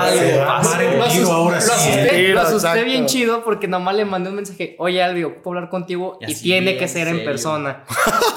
[0.06, 0.76] algo Se va a pasa".
[0.78, 1.60] armar el tiro ahora
[2.34, 4.74] Lo asusté, bien chido porque nomás le mandé un mensaje.
[4.78, 7.84] Oye, Albi, ocupo hablar contigo y, Y tiene que ser en persona.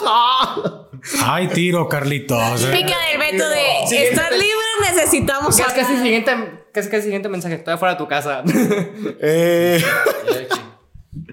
[1.25, 2.61] Ay, tiro, Carlitos.
[2.65, 6.31] Pica del Beto de estar libre necesitamos Casi, casi, siguiente,
[6.71, 7.55] casi, casi siguiente mensaje.
[7.55, 8.43] Estoy afuera de tu casa.
[9.21, 9.81] Eh,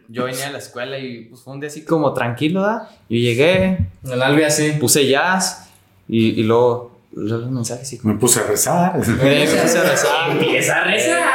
[0.08, 2.88] Y yo venía a la escuela y pues fue un día así como tranquilo, ¿da?
[3.08, 4.72] Yo llegué, El Albi así.
[4.80, 5.68] puse jazz
[6.08, 8.14] y, y luego luego un mensaje así como...
[8.14, 8.96] Me puse a rezar.
[8.96, 9.18] Me puse
[9.78, 10.30] a rezar.
[10.30, 11.32] Empieza a rezar.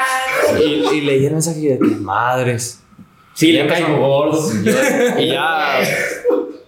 [0.59, 0.63] Y,
[0.95, 2.79] y leí el mensaje y de que madres.
[3.33, 4.49] Sí, Y le caigo gordo.
[5.19, 5.79] Y ya,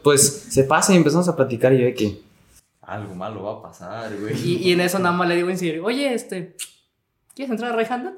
[0.03, 2.21] pues se pasa y empezamos a platicar y yo de que
[2.93, 4.35] algo malo va a pasar, güey.
[4.47, 6.55] Y, y en eso nada más le digo en serio, oye, este,
[7.35, 8.15] ¿quieres entrar a Reyhandat?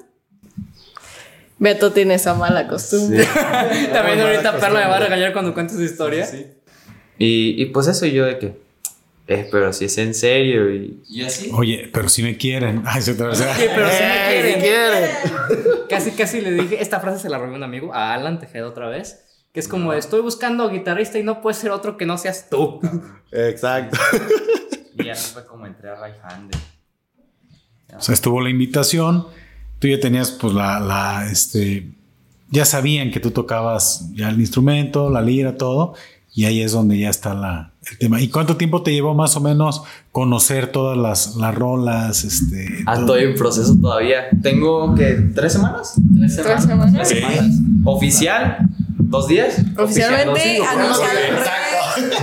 [1.58, 3.24] Beto tiene esa mala costumbre.
[3.92, 6.28] También ahorita Perla me va a regañar cuando cuente su historia.
[7.18, 8.58] Y, y pues eso y yo de que,
[9.28, 11.50] eh, pero si es en serio y, y así.
[11.54, 12.82] Oye, pero si me quieren.
[12.84, 14.60] Ay, se te va a hacer- Sí, pero si eh, me ¿qué quieren.
[14.60, 15.10] quieren?
[15.88, 18.66] Casi, casi le dije, esta frase se la robé a un amigo, a Alan Tejeda
[18.66, 19.20] otra vez,
[19.52, 22.80] que es como, estoy buscando guitarrista y no puede ser otro que no seas tú.
[23.30, 23.96] Exacto.
[24.98, 26.58] Y así fue como entré a Right Handed.
[27.96, 29.26] O sea, estuvo la invitación.
[29.78, 31.92] Tú ya tenías, pues, la, la, este,
[32.50, 35.94] ya sabían que tú tocabas ya el instrumento, la lira, todo.
[36.36, 38.20] y ahí es donde ya está la, el tema.
[38.20, 42.24] ¿Y cuánto tiempo te llevó más o menos conocer todas las, las rolas?
[42.24, 43.16] Este, Ah, todo?
[43.16, 44.24] estoy en proceso todavía.
[44.42, 45.94] Tengo que tres semanas.
[46.18, 46.64] Tres Tres semanas.
[46.66, 47.08] semanas.
[47.08, 47.54] Tres semanas.
[47.84, 48.58] Oficial,
[48.98, 49.58] dos días.
[49.78, 51.34] Oficialmente Oficial, dos, anunciado en.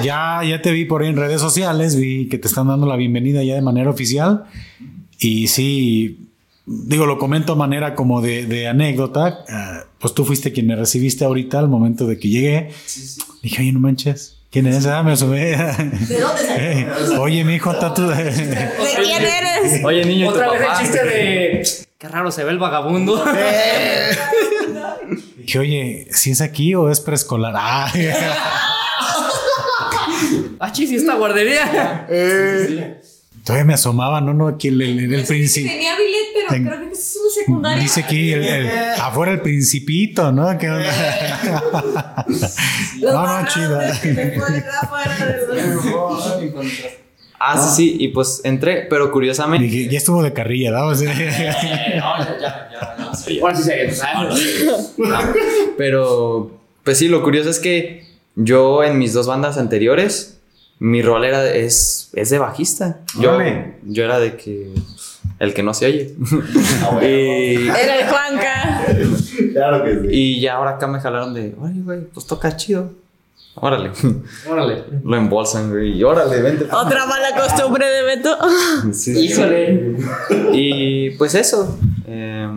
[0.04, 2.96] Ya, ya te vi por ahí en redes sociales, vi que te están dando la
[2.96, 4.46] bienvenida ya de manera oficial.
[5.20, 6.28] Y sí,
[6.66, 9.44] digo, lo comento a manera como de, de anécdota.
[9.50, 12.70] ah, pues tú fuiste quien me recibiste ahorita al momento de que llegué.
[13.44, 14.38] Dije, oye, no manches.
[14.50, 14.86] ¿Quién es?
[14.86, 15.56] Ah, me asomé.
[15.56, 16.88] ¿De dónde Eh,
[17.20, 18.06] Oye, mi hijo, está tú.
[18.08, 18.70] ¿De
[19.04, 19.84] quién eres?
[19.86, 20.74] Oye, niño, ¿y tu Otra vez papá?
[20.74, 21.68] el chiste de.
[21.98, 23.24] Qué raro se ve el vagabundo.
[25.38, 27.54] Dije, oye, ¿si es aquí o es preescolar?
[27.56, 27.92] Ah,
[30.64, 32.06] Ah, chis, ¿y esta guardería?
[33.44, 35.68] todavía me asomaba, no, no, aquí el, el, el príncipe.
[35.68, 37.82] Tenía billet, pero Ten- creo que es una secundaria.
[37.84, 38.70] Dice aquí el- el-
[39.02, 40.56] afuera el principito, ¿no?
[40.60, 42.26] ¿Qué onda?
[43.00, 43.80] Los no, no, chido.
[47.44, 49.66] Ah, sí, sí, y pues entré, pero curiosamente.
[49.66, 50.88] Dije, ya estuvo de carrilla, ¿no?
[50.90, 51.12] O sea,
[53.42, 53.90] Ahora sí se
[55.78, 56.52] Pero,
[56.84, 58.06] pues sí, lo curioso es que
[58.36, 60.38] yo en mis dos bandas anteriores,
[60.82, 63.02] mi rol era es, es de bajista.
[63.20, 63.38] Yo,
[63.84, 64.74] yo era de que
[65.38, 66.16] el que no se oye.
[67.04, 68.86] y, Era el Juanca.
[69.54, 70.08] Claro que sí.
[70.10, 72.94] y ya ahora acá me jalaron de, oye, güey, pues toca chido.
[73.54, 73.92] Órale.
[74.50, 74.84] Órale.
[75.04, 76.00] Lo embolsan, güey.
[76.00, 76.66] Y órale, vente.
[76.66, 78.36] Otra mala costumbre de Beto.
[78.92, 79.26] Sí, sí.
[79.26, 79.98] Híjole.
[80.52, 81.78] Y pues eso,
[82.08, 82.50] eh,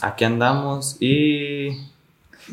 [0.00, 1.78] aquí andamos y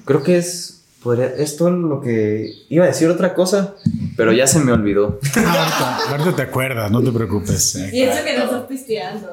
[0.06, 3.76] creo que es, podría, es todo lo que iba a decir otra cosa,
[4.16, 5.20] pero ya se me olvidó.
[5.36, 7.76] ahorita, ahorita te acuerdas, no te preocupes.
[7.76, 9.28] Eh, Y eso que no estás pisteando.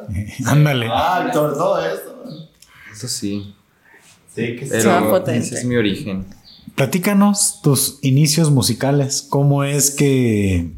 [0.46, 0.86] Ándale.
[0.90, 2.16] Ah, sobre todo eso.
[2.92, 3.54] Eso sí,
[4.34, 6.26] Sí, que pero ese es mi origen.
[6.74, 9.26] Platícanos tus inicios musicales.
[9.28, 10.72] ¿Cómo es que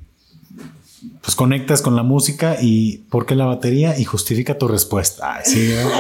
[1.29, 3.99] pues conectas con la música y por qué la batería?
[3.99, 5.35] Y justifica tu respuesta.
[5.35, 5.91] Ay, sí, ¿no?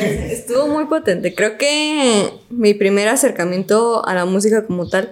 [0.06, 1.34] Estuvo muy potente.
[1.34, 5.10] Creo que mi primer acercamiento a la música como tal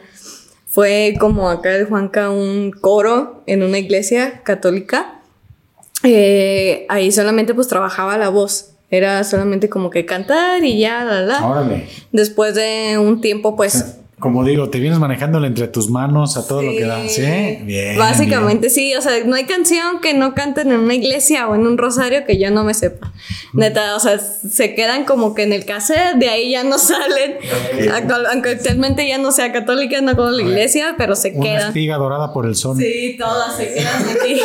[0.69, 5.23] fue como acá de Juanca un coro en una iglesia católica.
[6.05, 8.75] Eh, ahí solamente pues trabajaba la voz.
[8.91, 11.45] Era solamente como que cantar y ya, la, la.
[11.45, 11.89] Órale.
[12.13, 16.61] Después de un tiempo pues Como digo, te vienes manejándole entre tus manos a todo
[16.63, 17.09] lo que da.
[17.09, 17.23] Sí,
[17.63, 17.97] bien.
[17.97, 21.67] Básicamente sí, o sea, no hay canción que no canten en una iglesia o en
[21.69, 23.13] un rosario que yo no me sepa.
[23.53, 27.37] Neta, o sea, se quedan como que en el cassette, de ahí ya no salen.
[27.95, 31.41] Actual- aunque actualmente ya no sea católica, no con la iglesia, pero se bien.
[31.43, 31.69] Una quedan.
[31.69, 32.77] espiga dorada por el sol.
[32.77, 34.41] Sí, todas se quedan aquí.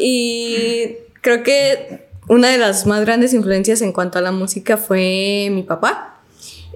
[0.00, 5.48] y creo que una de las más grandes influencias en cuanto a la música fue
[5.52, 6.17] mi papá.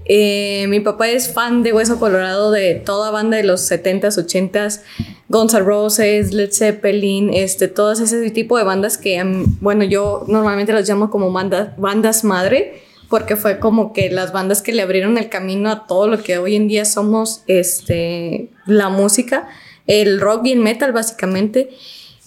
[0.05, 4.81] Eh, mi papá es fan de Hueso Colorado de toda banda de los 70s, 80s,
[5.29, 9.23] Guns N' Roses, Led Zeppelin, este, todos ese tipo de bandas que,
[9.61, 14.63] bueno, yo normalmente las llamo como banda- bandas madre, porque fue como que las bandas
[14.63, 18.89] que le abrieron el camino a todo lo que hoy en día somos, este, la
[18.89, 19.49] música,
[19.87, 21.71] el rock y el metal básicamente.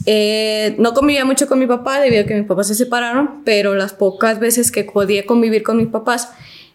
[0.05, 3.75] Eh, no convivía mucho con mi papá debido a que mis papás se separaron, pero
[3.75, 6.29] las pocas veces que podía convivir con mis papás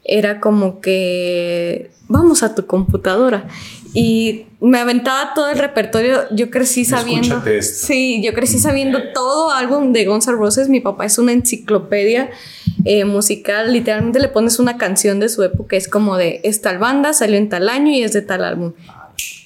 [0.05, 3.47] era como que vamos a tu computadora
[3.93, 6.22] y me aventaba todo el repertorio.
[6.31, 7.43] Yo crecí sabiendo.
[7.44, 7.86] Esto.
[7.86, 10.68] Sí, yo crecí sabiendo todo álbum de Guns N' Roses.
[10.68, 12.31] Mi papá es una enciclopedia
[12.85, 13.72] eh, musical.
[13.72, 15.77] Literalmente le pones una canción de su época.
[15.77, 18.72] Es como de es tal banda, salió en tal año y es de tal álbum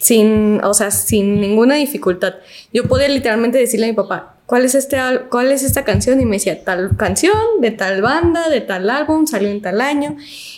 [0.04, 2.34] sin, o sea, sin ninguna dificultad.
[2.72, 4.98] Yo podía literalmente decirle a mi papá, ¿cuál es, este,
[5.30, 6.20] ¿cuál es esta canción?
[6.20, 10.16] Y me decía, tal canción, de tal banda, de tal álbum, salió en tal año.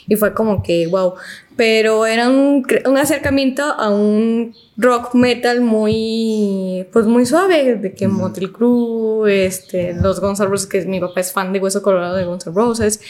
[0.09, 1.15] Y fue como que, wow.
[1.57, 8.09] Pero era un, un acercamiento a un rock metal muy, pues muy suave, de que
[8.09, 12.17] Motley Crue, este, los Guns N' Roses, que mi papá es fan de Hueso Colorado
[12.17, 13.01] de Guns N' Roses,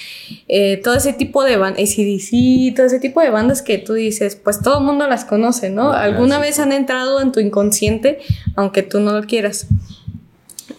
[0.46, 4.36] eh, todo ese tipo de bandas, ACDC, todo ese tipo de bandas que tú dices,
[4.36, 5.92] pues todo el mundo las conoce, ¿no?
[5.92, 8.20] Alguna vez han entrado en tu inconsciente,
[8.54, 9.66] aunque tú no lo quieras.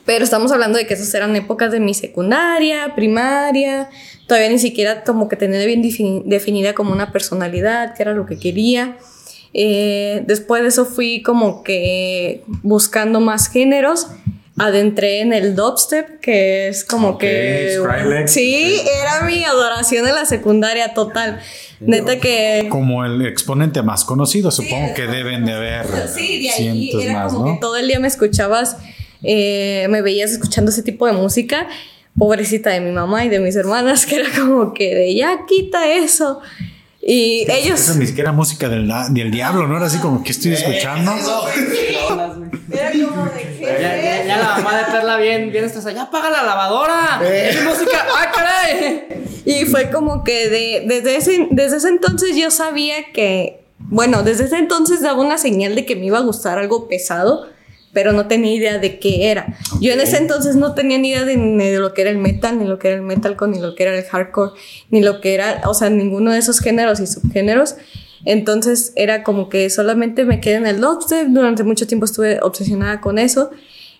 [0.08, 3.90] Pero estamos hablando de que esas eran épocas de mi secundaria, primaria,
[4.26, 8.26] todavía ni siquiera como que tenía bien defini- definida como una personalidad, que era lo
[8.26, 8.98] que quería.
[9.54, 14.08] Eh, después de eso fui como que buscando más géneros.
[14.60, 17.78] Adentré en el dubstep, que es como Ok, que...
[17.78, 18.32] Skrillex.
[18.32, 21.40] Sí, era mi adoración en la secundaria total.
[21.80, 22.66] Neta que...
[22.72, 25.86] Como el exponente más conocido, supongo que deben de haber
[26.16, 27.54] Sí, de ahí cientos era más, como ¿no?
[27.54, 28.78] que todo el día me escuchabas,
[29.24, 31.68] eh, me veías escuchando ese tipo de música.
[32.18, 35.88] Pobrecita de mi mamá y de mis hermanas, que era como que de ya quita
[35.88, 36.42] eso.
[37.02, 37.80] Y ellos...
[37.80, 39.78] Eso ni siquiera música del, del diablo, ¿no?
[39.78, 41.14] Era así como que estoy escuchando.
[42.72, 45.94] Era como de Ya, ya, ya la mamá de Perla bien, bien estresada.
[45.94, 47.22] Ya apaga la lavadora.
[47.24, 48.06] Es música.
[48.14, 49.08] ¡Ah, caray!
[49.46, 54.44] Y fue como que de, desde, ese, desde ese entonces yo sabía que, bueno, desde
[54.44, 57.48] ese entonces daba una señal de que me iba a gustar algo pesado,
[57.94, 59.58] pero no tenía idea de qué era.
[59.82, 62.18] Yo en ese entonces no tenía ni idea de, ni de lo que era el
[62.18, 64.52] metal, ni lo que era el metalcore, ni lo que era el hardcore,
[64.90, 67.76] ni lo que era, o sea, ninguno de esos géneros y subgéneros.
[68.26, 73.00] Entonces era como que solamente me quedé en el dubstep, durante mucho tiempo estuve obsesionada
[73.02, 73.52] con eso,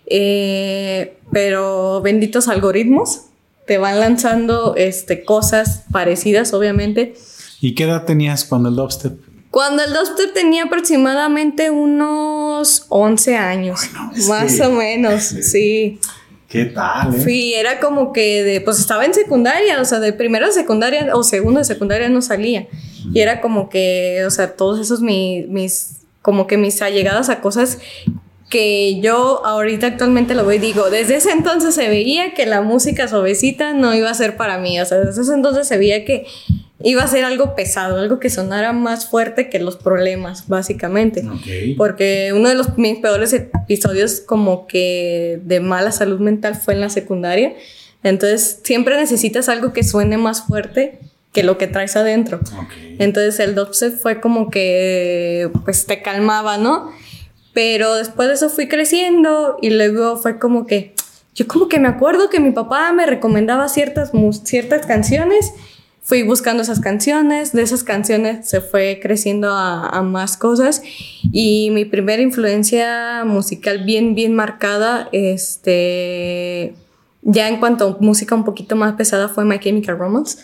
[0.06, 3.22] eh, pero benditos algoritmos
[3.66, 7.14] te van lanzando este, cosas parecidas, obviamente.
[7.60, 9.27] ¿Y qué edad tenías cuando el dubstep?
[9.50, 15.98] Cuando el dubstep tenía aproximadamente unos 11 años, Bueno, más que- o menos, sí.
[16.48, 17.14] ¿Qué tal?
[17.14, 17.22] eh?
[17.24, 21.10] Sí, era como que de, pues estaba en secundaria, o sea, de primero de secundaria
[21.14, 22.66] o segundo de secundaria no salía.
[23.12, 27.40] Y era como que, o sea, todos esos mis, mis como que mis allegadas a
[27.40, 27.78] cosas
[28.50, 32.62] que yo ahorita actualmente lo veo y digo, desde ese entonces se veía que la
[32.62, 36.06] música suavecita no iba a ser para mí, o sea, desde ese entonces se veía
[36.06, 36.26] que
[36.80, 41.26] iba a ser algo pesado, algo que sonara más fuerte que los problemas, básicamente.
[41.28, 41.76] Ok.
[41.76, 46.80] Porque uno de los mis peores episodios como que de mala salud mental fue en
[46.80, 47.54] la secundaria.
[48.02, 51.00] Entonces siempre necesitas algo que suene más fuerte
[51.32, 52.38] que lo que traes adentro.
[52.38, 52.72] Ok.
[52.98, 56.92] Entonces el dubstep fue como que pues te calmaba, ¿no?
[57.52, 60.94] Pero después de eso fui creciendo y luego fue como que
[61.34, 64.12] yo como que me acuerdo que mi papá me recomendaba ciertas
[64.44, 65.52] ciertas canciones.
[66.08, 70.80] Fui buscando esas canciones, de esas canciones se fue creciendo a, más cosas.
[71.32, 76.72] Y mi primera influencia musical bien, bien marcada, este,
[77.30, 80.38] ya en cuanto a música un poquito más pesada fue My Chemical Romance,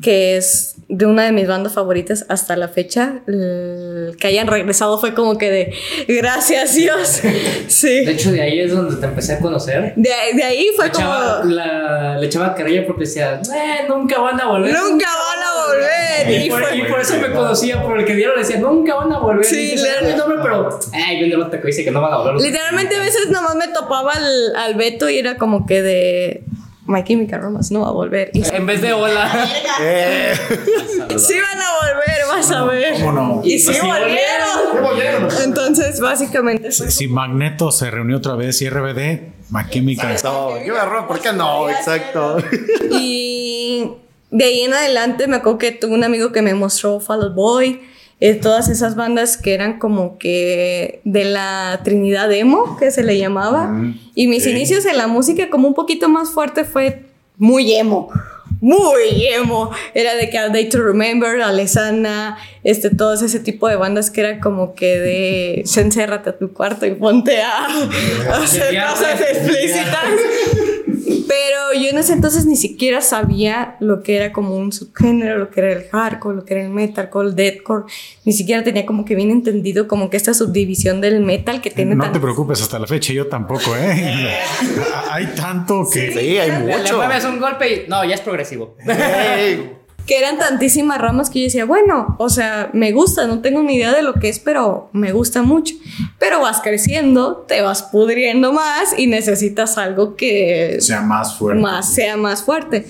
[0.00, 3.20] que es de una de mis bandas favoritas hasta la fecha.
[3.26, 5.74] El que hayan regresado fue como que de
[6.08, 7.20] gracias Dios.
[7.68, 8.04] Sí.
[8.04, 9.92] De hecho, de ahí es donde te empecé a conocer.
[9.96, 14.18] De, de ahí fue Le echaba, como la, le echaba carrilla porque decía, eh, nunca
[14.18, 14.72] van a volver.
[14.72, 16.30] nunca van a volver.
[16.30, 18.58] Y Y por, fue- y por eso me conocía, por el que dieron, le decía,
[18.58, 19.44] nunca van a volver.
[19.44, 22.00] Sí, y dices, le- "Ah, mi nombre, pero, ay, viene el que dice que no
[22.00, 22.42] van a volver.
[22.42, 26.44] Literalmente a veces nomás me topaba al, al Beto y era como que de
[26.88, 28.30] My Chemical Romance no va a volver.
[28.32, 29.30] Y En vez de hola.
[29.80, 30.32] Eh,
[31.18, 32.94] sí van a volver, vas a ver.
[32.94, 33.40] ¿Cómo no?
[33.44, 34.82] Y sí Sí volvieron.
[34.82, 35.28] volvieron.
[35.44, 40.16] Entonces, básicamente Si Magneto se reunió otra vez y RBD, McKimical.
[40.24, 41.68] no, qué error, ¿por qué no?
[41.68, 42.38] Exacto.
[42.90, 43.45] Y
[44.30, 47.34] de ahí en adelante me acuerdo que tuve un amigo que me mostró Fall Out
[47.34, 47.80] Boy,
[48.18, 53.18] eh, todas esas bandas que eran como que de la Trinidad Emo, que se le
[53.18, 53.74] llamaba.
[54.14, 54.52] y mis ok.
[54.52, 57.04] inicios en la música como un poquito más fuerte fue
[57.36, 58.08] muy emo.
[58.62, 59.70] Muy emo.
[59.92, 64.22] Era de que A Day to Remember, Alesana, este, todos ese tipo de bandas que
[64.22, 69.20] era como que de "Se encérrate a tu cuarto y ponte a, a hacer cosas
[69.20, 70.04] explícitas.
[71.28, 75.50] Pero yo en ese entonces ni siquiera sabía lo que era como un subgénero, lo
[75.50, 77.84] que era el hardcore, lo que era el metalcore, el deathcore.
[78.24, 81.94] Ni siquiera tenía como que bien entendido como que esta subdivisión del metal que tiene
[81.94, 84.34] No tan- te preocupes, hasta la fecha yo tampoco, ¿eh?
[85.10, 86.12] Hay tanto que...
[86.12, 86.96] Sí, hay Le, le mucho.
[86.96, 87.88] mueves un golpe y.
[87.88, 88.76] No, ya es progresivo.
[90.06, 93.74] Que eran tantísimas ramas que yo decía, bueno, o sea, me gusta, no tengo ni
[93.74, 95.74] idea de lo que es, pero me gusta mucho.
[96.18, 101.60] Pero vas creciendo, te vas pudriendo más y necesitas algo que sea más fuerte.
[101.60, 102.86] más sea más fuerte.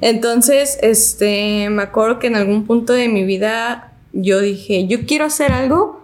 [0.00, 5.24] Entonces, este, me acuerdo que en algún punto de mi vida yo dije, yo quiero
[5.24, 6.02] hacer algo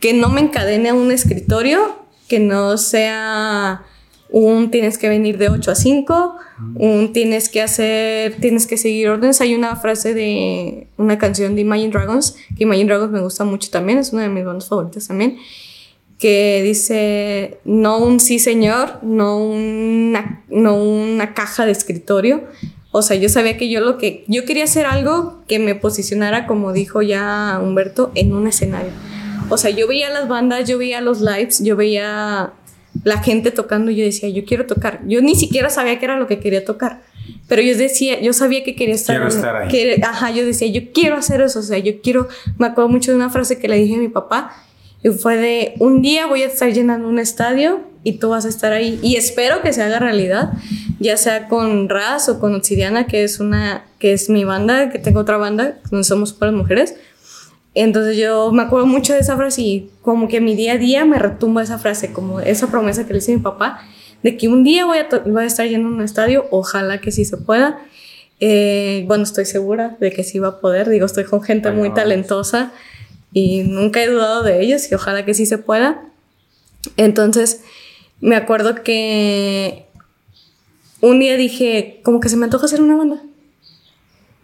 [0.00, 1.96] que no me encadene a un escritorio,
[2.28, 3.84] que no sea
[4.34, 6.36] un tienes que venir de 8 a 5,
[6.74, 9.40] un tienes que hacer, tienes que seguir órdenes.
[9.40, 13.70] Hay una frase de una canción de Imagine Dragons, que Imagine Dragons me gusta mucho
[13.70, 15.36] también, es una de mis bandas favoritas también,
[16.18, 22.42] que dice, no un sí señor, no una, no una caja de escritorio.
[22.90, 26.48] O sea, yo sabía que yo lo que, yo quería hacer algo que me posicionara,
[26.48, 28.90] como dijo ya Humberto, en un escenario.
[29.48, 32.52] O sea, yo veía las bandas, yo veía los lives, yo veía
[33.02, 35.00] la gente tocando y yo decía, yo quiero tocar.
[35.06, 37.02] Yo ni siquiera sabía qué era lo que quería tocar.
[37.48, 39.16] Pero yo decía, yo sabía que quería estar.
[39.16, 39.68] Quiero estar ahí.
[39.68, 41.58] que- ajá, yo decía, yo quiero hacer eso.
[41.58, 42.28] O sea, yo quiero.
[42.58, 44.54] Me acuerdo mucho de una frase que le dije a mi papá.
[45.02, 48.48] Y fue de, un día voy a estar llenando un estadio y tú vas a
[48.48, 48.98] estar ahí.
[49.02, 50.52] Y espero que se haga realidad,
[50.98, 54.98] ya sea con Raz o con Obsidiana, que es una, que es mi banda, que
[54.98, 56.94] tengo otra banda, donde somos puras mujeres.
[57.74, 61.04] Entonces yo me acuerdo mucho de esa frase y como que mi día a día
[61.04, 63.80] me retumba esa frase, como esa promesa que le hice a mi papá,
[64.22, 67.00] de que un día voy a, to- voy a estar yendo a un estadio, ojalá
[67.00, 67.80] que sí se pueda.
[68.40, 70.88] Eh, bueno, estoy segura de que sí va a poder.
[70.88, 72.72] Digo, estoy con gente muy talentosa
[73.32, 76.02] y nunca he dudado de ellos y ojalá que sí se pueda.
[76.96, 77.62] Entonces,
[78.20, 79.86] me acuerdo que
[81.00, 83.22] un día dije, como que se me antoja hacer una banda.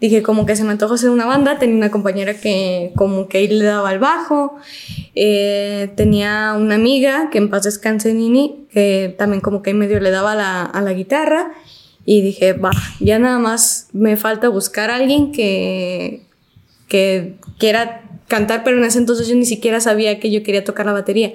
[0.00, 1.58] Dije, como que se me antoja hacer una banda.
[1.58, 4.56] Tenía una compañera que como que le daba el bajo.
[5.14, 10.10] Eh, tenía una amiga que en paz descanse Nini, que también como que medio le
[10.10, 11.52] daba la, a la guitarra.
[12.06, 16.22] Y dije, va, ya nada más me falta buscar a alguien que,
[16.88, 20.86] que quiera cantar, pero en ese entonces yo ni siquiera sabía que yo quería tocar
[20.86, 21.34] la batería.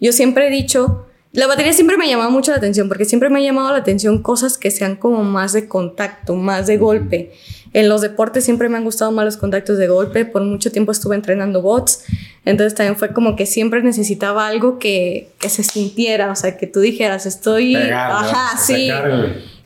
[0.00, 3.40] Yo siempre he dicho, la batería siempre me llamaba mucho la atención, porque siempre me
[3.40, 7.32] ha llamado la atención cosas que sean como más de contacto, más de golpe.
[7.74, 10.24] En los deportes siempre me han gustado más los contactos de golpe.
[10.24, 12.04] Por mucho tiempo estuve entrenando bots.
[12.44, 16.30] Entonces también fue como que siempre necesitaba algo que, que se sintiera.
[16.30, 17.74] O sea, que tú dijeras, estoy...
[17.74, 18.90] ajá, sí.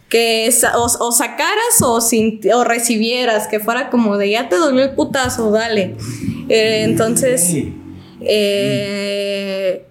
[0.08, 1.98] Que o, sacaras o,
[2.54, 3.46] o recibieras.
[3.46, 5.94] Que fuera como de ya te dolió el putazo, dale.
[6.48, 7.54] Eh, entonces...
[8.20, 9.84] Eh,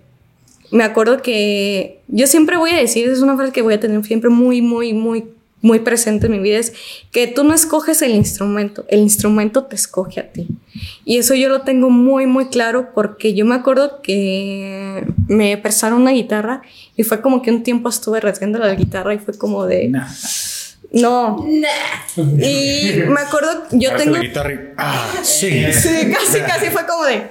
[0.72, 4.04] me acuerdo que yo siempre voy a decir, es una frase que voy a tener
[4.04, 5.24] siempre muy, muy, muy
[5.62, 6.74] muy presente en mi vida es
[7.12, 10.48] que tú no escoges el instrumento, el instrumento te escoge a ti.
[11.04, 16.02] Y eso yo lo tengo muy, muy claro porque yo me acuerdo que me prestaron
[16.02, 16.62] una guitarra
[16.96, 19.92] y fue como que un tiempo estuve rasgando la guitarra y fue como de...
[20.92, 21.46] No.
[22.16, 24.16] Y me acuerdo, yo tengo...
[24.16, 25.66] La guitarra ah, sí.
[25.74, 27.28] sí, casi, casi fue como de...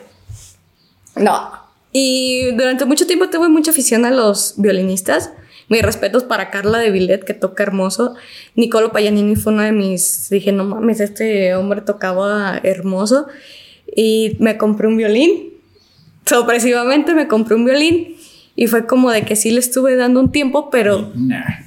[1.15, 1.53] No.
[1.93, 5.31] Y durante mucho tiempo tuve mucha afición a los violinistas.
[5.68, 8.14] Mis respetos para Carla de Villet, que toca hermoso.
[8.55, 10.28] Nicolo Paganini fue uno de mis.
[10.30, 13.26] Dije, no mames, este hombre tocaba hermoso.
[13.94, 15.51] Y me compré un violín.
[16.24, 18.16] Sorpresivamente me compré un violín.
[18.55, 21.12] Y fue como de que sí le estuve dando un tiempo, pero.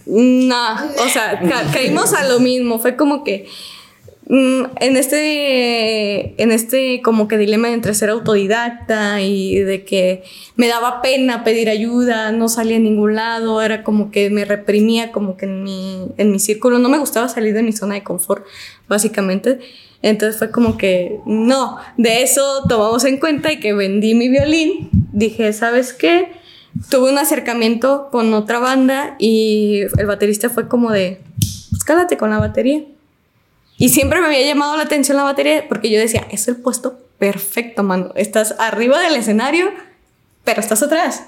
[0.05, 0.85] Nah.
[1.05, 1.39] o sea,
[1.73, 2.80] caímos a lo mismo.
[2.80, 3.47] Fue como que
[4.30, 10.23] en este, en este como que dilema entre ser autodidacta y de que
[10.56, 15.11] me daba pena pedir ayuda, no salía a ningún lado, era como que me reprimía
[15.11, 18.03] como que en mi, en mi círculo, no me gustaba salir de mi zona de
[18.03, 18.45] confort,
[18.88, 19.60] básicamente.
[20.03, 24.89] Entonces fue como que, no, de eso tomamos en cuenta y que vendí mi violín.
[25.11, 26.31] Dije, ¿sabes qué?
[26.89, 31.19] Tuve un acercamiento con otra banda y el baterista fue como de,
[31.72, 32.84] pues cálate con la batería.
[33.80, 36.99] Y siempre me había llamado la atención la batería porque yo decía, es el puesto
[37.18, 38.11] perfecto, mano.
[38.15, 39.72] Estás arriba del escenario,
[40.43, 41.23] pero estás atrás.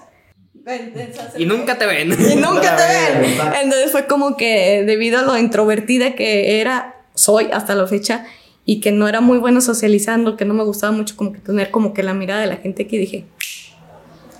[1.37, 2.11] Y nunca te ven.
[2.11, 3.39] Y nunca te ven.
[3.63, 8.25] Entonces fue como que debido a lo introvertida que era, soy hasta la fecha,
[8.65, 11.71] y que no era muy bueno socializando, que no me gustaba mucho como que tener
[11.71, 13.25] como que la mirada de la gente que dije,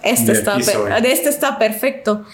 [0.03, 2.25] este, está, este está perfecto.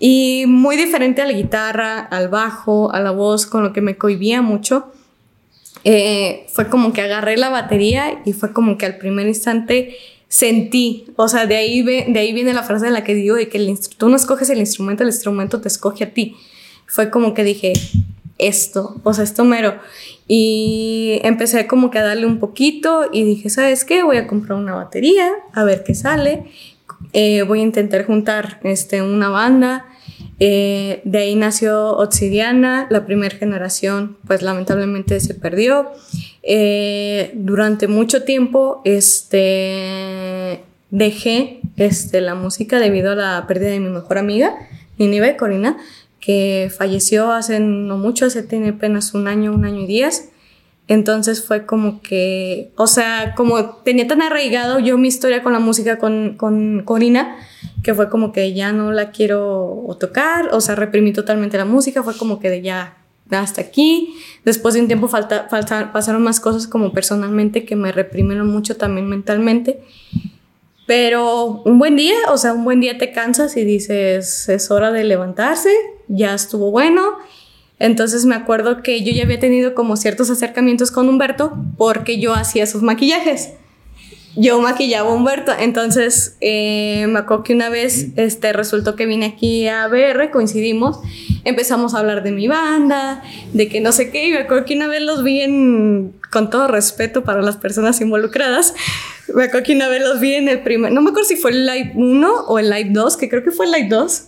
[0.00, 3.98] Y muy diferente a la guitarra, al bajo, a la voz, con lo que me
[3.98, 4.92] cohibía mucho
[5.90, 9.96] eh, fue como que agarré la batería y fue como que al primer instante
[10.28, 13.48] sentí, o sea, de ahí, de ahí viene la frase en la que digo de
[13.48, 16.36] que el tú no escoges el instrumento, el instrumento te escoge a ti.
[16.86, 17.72] Fue como que dije,
[18.36, 19.78] esto, o sea, esto mero.
[20.26, 24.02] Y empecé como que a darle un poquito y dije, ¿sabes qué?
[24.02, 26.50] Voy a comprar una batería, a ver qué sale.
[27.14, 29.86] Eh, voy a intentar juntar este, una banda.
[30.40, 35.90] Eh, de ahí nació Obsidiana, la primera generación pues lamentablemente se perdió.
[36.42, 40.60] Eh, durante mucho tiempo este,
[40.90, 44.54] dejé este, la música debido a la pérdida de mi mejor amiga,
[44.96, 45.76] Ninive Corina,
[46.20, 50.28] que falleció hace no mucho, hace tiene apenas un año, un año y días.
[50.88, 55.58] Entonces fue como que, o sea, como tenía tan arraigado yo mi historia con la
[55.58, 57.36] música con, con Corina,
[57.82, 62.02] que fue como que ya no la quiero tocar, o sea, reprimí totalmente la música,
[62.02, 62.96] fue como que de ya
[63.30, 64.14] hasta aquí.
[64.46, 69.06] Después de un tiempo falta, pasaron más cosas como personalmente que me reprimieron mucho también
[69.08, 69.82] mentalmente.
[70.86, 74.90] Pero un buen día, o sea, un buen día te cansas y dices, es hora
[74.90, 75.70] de levantarse,
[76.08, 77.18] ya estuvo bueno
[77.78, 82.34] entonces me acuerdo que yo ya había tenido como ciertos acercamientos con Humberto porque yo
[82.34, 83.52] hacía sus maquillajes.
[84.36, 89.26] Yo maquillaba a Humberto, entonces eh, me acuerdo que una vez este, resultó que vine
[89.26, 91.00] aquí a BR, coincidimos,
[91.44, 93.22] empezamos a hablar de mi banda,
[93.52, 96.50] de que no sé qué, y me acuerdo que una vez los vi en, con
[96.50, 98.74] todo respeto para las personas involucradas,
[99.34, 101.50] me acuerdo que una vez los vi en el primer, no me acuerdo si fue
[101.50, 104.24] el live 1 o el live 2, que creo que fue el live 2.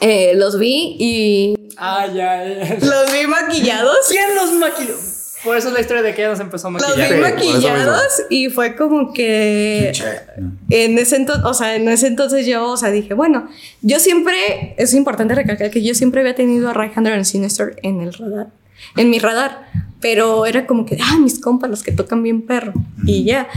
[0.00, 1.54] Eh, los vi y.
[1.76, 2.44] Ah, ya,
[2.80, 3.96] Los vi maquillados.
[4.10, 4.96] ¿Quién los maquilló?
[5.44, 6.98] Por eso es la historia de que ella nos empezó a maquillar.
[6.98, 9.92] Los vi maquillados y fue como que.
[10.70, 13.48] En ese entonces, o sea, en ese entonces yo, o sea, dije, bueno,
[13.80, 14.74] yo siempre.
[14.78, 18.12] Es importante recalcar que yo siempre había tenido a Ray Hunter and Sinister en el
[18.12, 18.48] radar.
[18.96, 19.66] en mi radar.
[20.02, 22.74] Pero era como que, ah, mis compas, los que tocan bien perro.
[23.06, 23.48] Y ya.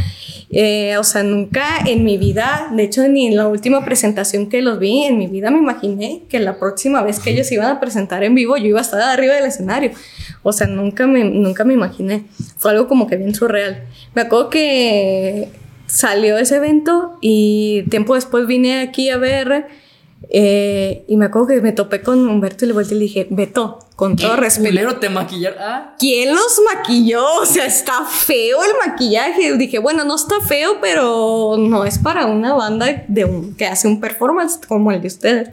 [0.51, 4.61] Eh, o sea, nunca en mi vida, de hecho, ni en la última presentación que
[4.61, 7.79] los vi, en mi vida me imaginé que la próxima vez que ellos iban a
[7.79, 9.91] presentar en vivo, yo iba a estar arriba del escenario.
[10.43, 12.23] O sea, nunca me, nunca me imaginé.
[12.57, 13.83] Fue algo como que bien surreal.
[14.13, 15.49] Me acuerdo que
[15.87, 19.67] salió ese evento y tiempo después vine aquí a ver
[20.29, 23.27] eh, y me acuerdo que me topé con Humberto y le volteé y le dije,
[23.29, 24.95] Beto, con todo respeto.
[24.97, 25.55] te maquillar?
[25.59, 25.95] Ah.
[25.97, 27.23] ¿Quién los maquilló?
[27.41, 29.57] O sea, está feo el maquillaje.
[29.57, 33.87] Dije, bueno, no está feo, pero no es para una banda de un, que hace
[33.87, 35.49] un performance como el de ustedes.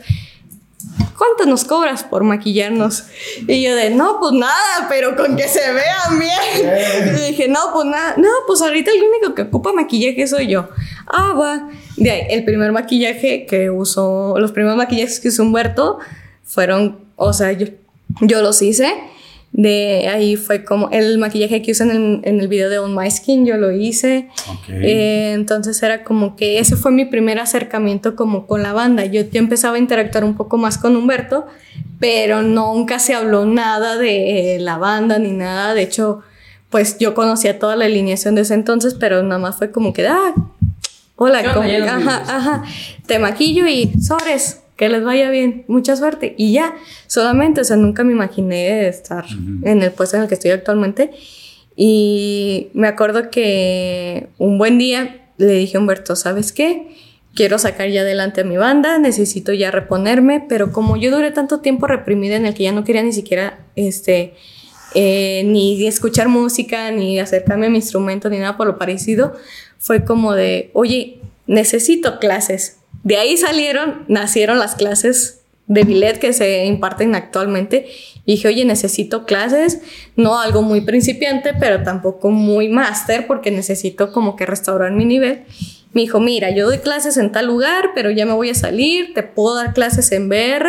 [1.22, 3.04] ¿cuánto nos cobras por maquillarnos?
[3.46, 7.12] Y yo de, no, pues nada, pero con que se vean bien.
[7.16, 10.68] Y dije, no, pues nada, no, pues ahorita el único que ocupa maquillaje soy yo.
[11.12, 11.68] Ah, va.
[11.97, 15.98] De ahí, el primer maquillaje que usó, los primeros maquillajes que usó Humberto
[16.43, 17.68] fueron, o sea, yo,
[18.22, 18.93] yo los hice
[19.52, 23.10] de ahí fue como el maquillaje que usan en, en el video de On My
[23.10, 24.28] Skin, yo lo hice.
[24.70, 29.05] Eh, entonces era como que ese fue mi primer acercamiento como con la banda.
[29.05, 31.47] Yo, yo empezaba a interactuar un poco más con Humberto,
[32.01, 35.74] pero nunca se habló nada de la banda ni nada.
[35.74, 36.20] De hecho,
[36.70, 40.09] pues yo conocía toda la alineación de ese entonces, pero nada más fue como que,
[40.09, 40.32] ah,
[41.22, 42.64] hola, ajá, ajá,
[43.06, 46.34] te maquillo y sobres que les vaya bien, mucha suerte.
[46.36, 46.74] Y ya,
[47.06, 49.24] solamente, o sea, nunca me imaginé estar
[49.62, 51.12] en el puesto en el que estoy actualmente.
[51.76, 56.96] Y me acuerdo que un buen día le dije a Humberto, ¿sabes qué?
[57.34, 61.60] Quiero sacar ya adelante a mi banda, necesito ya reponerme, pero como yo duré tanto
[61.60, 64.34] tiempo reprimida en el que ya no quería ni siquiera, este,
[64.94, 69.32] eh, ni escuchar música, ni acercarme a mi instrumento, ni nada por lo parecido,
[69.82, 71.18] fue como de, oye,
[71.48, 77.88] necesito clases, de ahí salieron, nacieron las clases de billet que se imparten actualmente.
[78.24, 79.80] Y dije, oye, necesito clases,
[80.14, 85.42] no algo muy principiante, pero tampoco muy máster, porque necesito como que restaurar mi nivel.
[85.92, 89.14] Me dijo, mira, yo doy clases en tal lugar, pero ya me voy a salir,
[89.14, 90.68] te puedo dar clases en BR.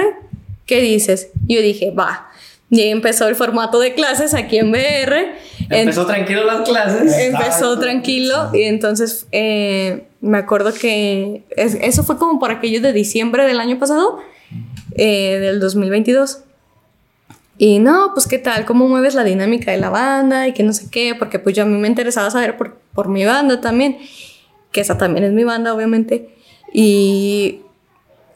[0.66, 1.30] ¿Qué dices?
[1.48, 2.32] Yo dije, va.
[2.72, 5.36] Y empezó el formato de clases aquí en BR.
[5.70, 7.14] Empezó tranquilo las clases.
[7.18, 13.46] Empezó tranquilo y entonces eh, me acuerdo que eso fue como por aquello de diciembre
[13.46, 14.20] del año pasado,
[14.96, 16.40] eh, del 2022.
[17.58, 20.74] Y no, pues qué tal, cómo mueves la dinámica de la banda y que no
[20.74, 23.98] sé qué, porque pues yo a mí me interesaba saber por, por mi banda también,
[24.72, 26.30] que esa también es mi banda, obviamente.
[26.74, 27.62] Y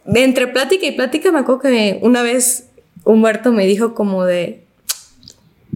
[0.06, 2.70] de entre plática y plática me acuerdo que una vez
[3.04, 4.67] Humberto me dijo como de,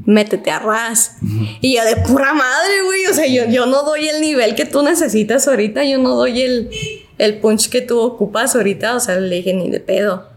[0.06, 1.18] métete a ras.
[1.62, 3.06] Y yo de pura madre, güey.
[3.06, 5.84] O sea, yo, yo no doy el nivel que tú necesitas ahorita.
[5.84, 6.70] Yo no doy el,
[7.18, 8.96] el punch que tú ocupas ahorita.
[8.96, 10.30] O sea, le dije ni de pedo.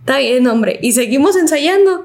[0.00, 0.78] Está bien, hombre.
[0.82, 2.04] Y seguimos ensayando.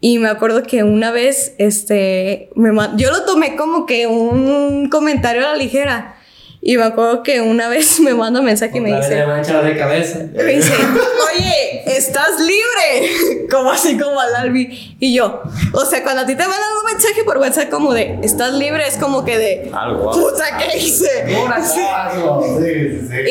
[0.00, 5.46] Y me acuerdo que una vez, este, me, yo lo tomé como que un comentario
[5.46, 6.15] a la ligera.
[6.60, 9.14] Y me acuerdo que una vez me manda un mensaje y me dice...
[9.14, 10.18] de cabeza.
[10.34, 10.72] Me dice,
[11.34, 13.46] oye, ¿estás libre?
[13.50, 14.96] Como así como al Albi.
[14.98, 15.42] Y yo,
[15.72, 18.82] o sea, cuando a ti te mandan un mensaje por WhatsApp como de, ¿estás libre?
[18.86, 20.10] Es como que de, Algo.
[20.10, 21.08] puta, ¿qué hice?
[21.26, 21.80] Sí.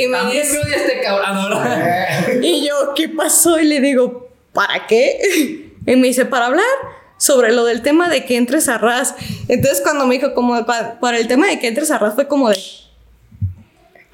[0.02, 2.41] Y me dice, este cabrón.
[2.41, 3.60] y yo, ¿qué pasó?
[3.60, 5.19] Y le digo, ¿para qué?
[5.85, 6.65] Y me dice, para hablar
[7.18, 9.15] sobre lo del tema de que entres a RAS.
[9.47, 12.27] Entonces cuando me dijo como para, para el tema de que entres a RAS fue
[12.27, 12.57] como de,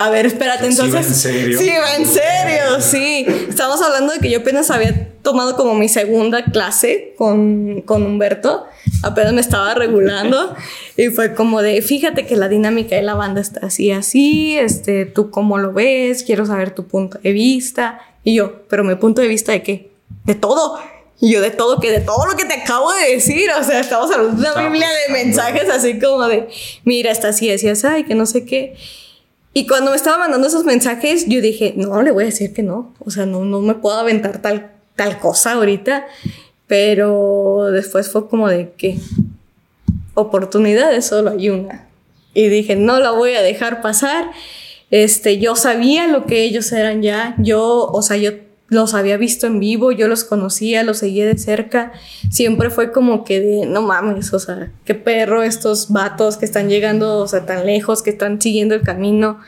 [0.02, 0.88] a ver, espérate, entonces.
[0.88, 1.60] ¿Sí va en serio?
[1.60, 3.26] Sí, va en serio, sí.
[3.50, 8.66] Estamos hablando de que yo apenas había tomado como mi segunda clase con, con Humberto.
[9.04, 10.56] Apenas me estaba regulando.
[10.98, 14.58] y fue como de, fíjate que la dinámica de la banda está así, así.
[14.58, 18.00] Este, tú cómo lo ves, quiero saber tu punto de vista.
[18.24, 19.92] Y yo, pero mi punto de vista de qué?
[20.26, 20.80] De todo.
[21.20, 23.80] Y yo de todo, que de todo lo que te acabo de decir, o sea,
[23.80, 26.50] estamos hablando de una biblia de mensajes así como de,
[26.84, 28.76] mira, está así, así, así, y que no sé qué.
[29.54, 32.64] Y cuando me estaba mandando esos mensajes, yo dije, no, le voy a decir que
[32.64, 32.94] no.
[33.00, 36.08] O sea, no, no me puedo aventar tal, tal cosa ahorita.
[36.68, 38.98] Pero después fue como de que
[40.14, 41.88] oportunidades solo hay una.
[42.34, 44.32] Y dije, no la voy a dejar pasar.
[44.90, 47.36] Este, yo sabía lo que ellos eran ya.
[47.40, 48.32] Yo, o sea, yo
[48.72, 51.92] los había visto en vivo, yo los conocía, los seguía de cerca.
[52.30, 56.70] Siempre fue como que de, no mames, o sea, qué perro estos vatos que están
[56.70, 59.42] llegando, o sea, tan lejos, que están siguiendo el camino.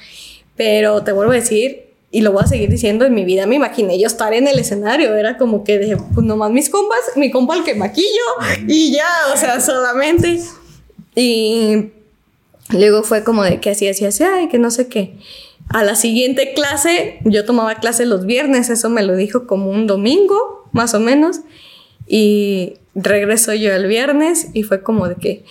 [0.58, 3.56] Pero te vuelvo a decir, y lo voy a seguir diciendo, en mi vida me
[3.56, 7.32] imaginé yo estar en el escenario, era como que de, pues nomás mis compas, mi
[7.32, 8.06] compa el que maquillo,
[8.68, 10.42] y ya, o sea, solamente.
[11.16, 11.92] Y
[12.72, 15.16] luego fue como de que así, así, así, ay, que no sé qué.
[15.70, 19.88] A la siguiente clase, yo tomaba clase los viernes, eso me lo dijo como un
[19.88, 21.42] domingo, más o menos.
[22.06, 25.46] Y regreso yo el viernes y fue como de que,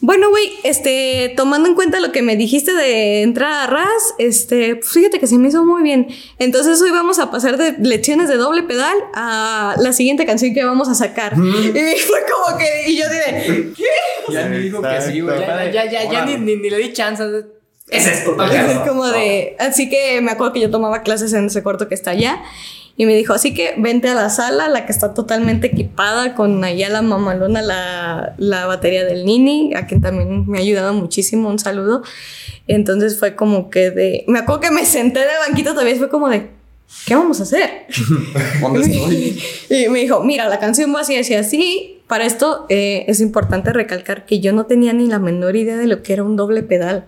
[0.00, 4.76] bueno, güey, este, tomando en cuenta lo que me dijiste de entrar a RAS, este,
[4.76, 6.08] pues fíjate que se me hizo muy bien.
[6.38, 10.64] Entonces hoy vamos a pasar de lecciones de doble pedal a la siguiente canción que
[10.64, 11.34] vamos a sacar.
[11.36, 14.32] Y fue como que, y yo dije, ¿qué?
[14.32, 15.38] Ya me dijo que sí, güey.
[15.38, 17.22] Ya, ya, ya, ya ni, ni, ni le di chance.
[17.90, 18.36] Es esto.
[18.42, 21.94] Es como de, así que me acuerdo que yo tomaba clases en ese cuarto que
[21.94, 22.42] está allá.
[22.96, 26.64] Y me dijo, así que vente a la sala, la que está totalmente equipada con
[26.64, 31.48] allá la mamalona, la, la batería del Nini, a quien también me ha ayudado muchísimo,
[31.48, 32.02] un saludo.
[32.66, 36.08] Entonces fue como que de, me acuerdo que me senté en el banquito todavía, fue
[36.08, 36.50] como de,
[37.06, 37.86] ¿qué vamos a hacer?
[38.60, 39.42] ¿Dónde estoy?
[39.70, 42.00] y me dijo, mira, la canción va así, así, así.
[42.08, 45.86] Para esto eh, es importante recalcar que yo no tenía ni la menor idea de
[45.86, 47.06] lo que era un doble pedal.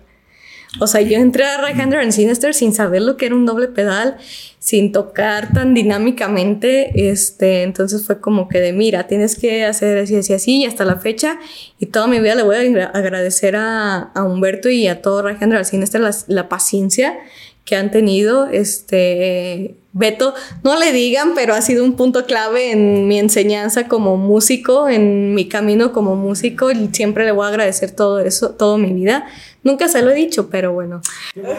[0.79, 3.45] O sea, yo entré a Right Hander and Sinister sin saber lo que era un
[3.45, 4.17] doble pedal,
[4.57, 7.09] sin tocar tan dinámicamente.
[7.11, 10.85] Este, entonces fue como que de, mira, tienes que hacer así, así, así, y hasta
[10.85, 11.39] la fecha.
[11.79, 15.21] Y toda mi vida le voy a agra- agradecer a, a Humberto y a todo
[15.27, 17.17] Right Hander and Sinister la, la paciencia
[17.65, 18.47] que han tenido.
[18.47, 20.33] Este, Beto,
[20.63, 25.33] no le digan, pero ha sido un punto clave en mi enseñanza como músico, en
[25.33, 26.71] mi camino como músico.
[26.71, 29.25] y Siempre le voy a agradecer todo eso, toda mi vida.
[29.63, 31.01] Nunca se lo he dicho, pero bueno.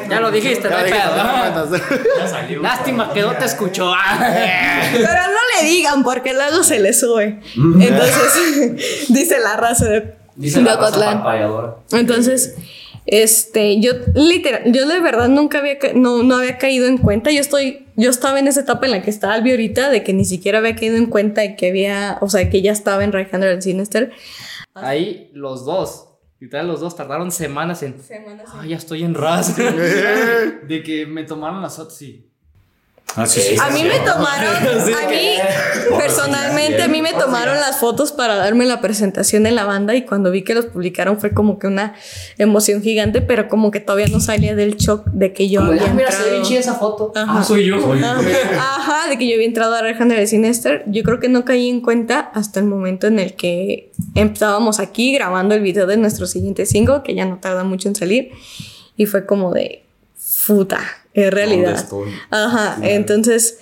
[0.08, 2.60] Ya lo dijiste, no hay pedo.
[2.62, 3.92] Lástima que no te escuchó.
[4.92, 7.40] Pero no le digan porque luego se le sube.
[7.54, 11.22] Entonces, dice la raza de, Dice la raza.
[11.92, 12.56] Entonces,
[13.06, 17.30] este, yo literal, yo de verdad nunca había, no, no había caído en cuenta.
[17.30, 20.12] Yo estoy, yo estaba en esa etapa en la que está Albi ahorita, de que
[20.12, 23.14] ni siquiera había caído en cuenta de que había, o sea, que ya estaba en
[23.14, 24.12] Hander and Sinister.
[24.74, 26.08] Ahí los dos,
[26.38, 28.00] literal los dos tardaron semanas en...
[28.02, 29.56] Semanas Ah, ya estoy en ras.
[30.68, 32.31] De que me tomaron las fotos, sí.
[33.16, 33.56] Ah, sí, sí.
[33.60, 35.36] A mí me tomaron, a mí
[35.98, 40.02] personalmente, a mí me tomaron las fotos para darme la presentación en la banda y
[40.06, 41.94] cuando vi que los publicaron fue como que una
[42.39, 45.90] emoción gigante, pero como que todavía no salía del shock de que yo Como, había
[45.90, 46.48] ah, mira, se ve bien entrado.
[46.48, 47.12] chida esa foto.
[47.14, 47.40] Ajá.
[47.40, 47.76] Ah, soy yo.
[47.93, 48.18] Ajá,
[48.59, 50.84] Ajá, de que yo había entrado a Hunter de Sinister.
[50.86, 55.12] Yo creo que no caí en cuenta hasta el momento en el que estábamos aquí
[55.14, 58.30] grabando el video de nuestro siguiente single, que ya no tarda mucho en salir.
[58.97, 59.84] Y fue como de,
[60.47, 60.81] puta,
[61.14, 61.74] es realidad.
[61.74, 62.10] estoy?
[62.31, 63.59] Ajá, entonces,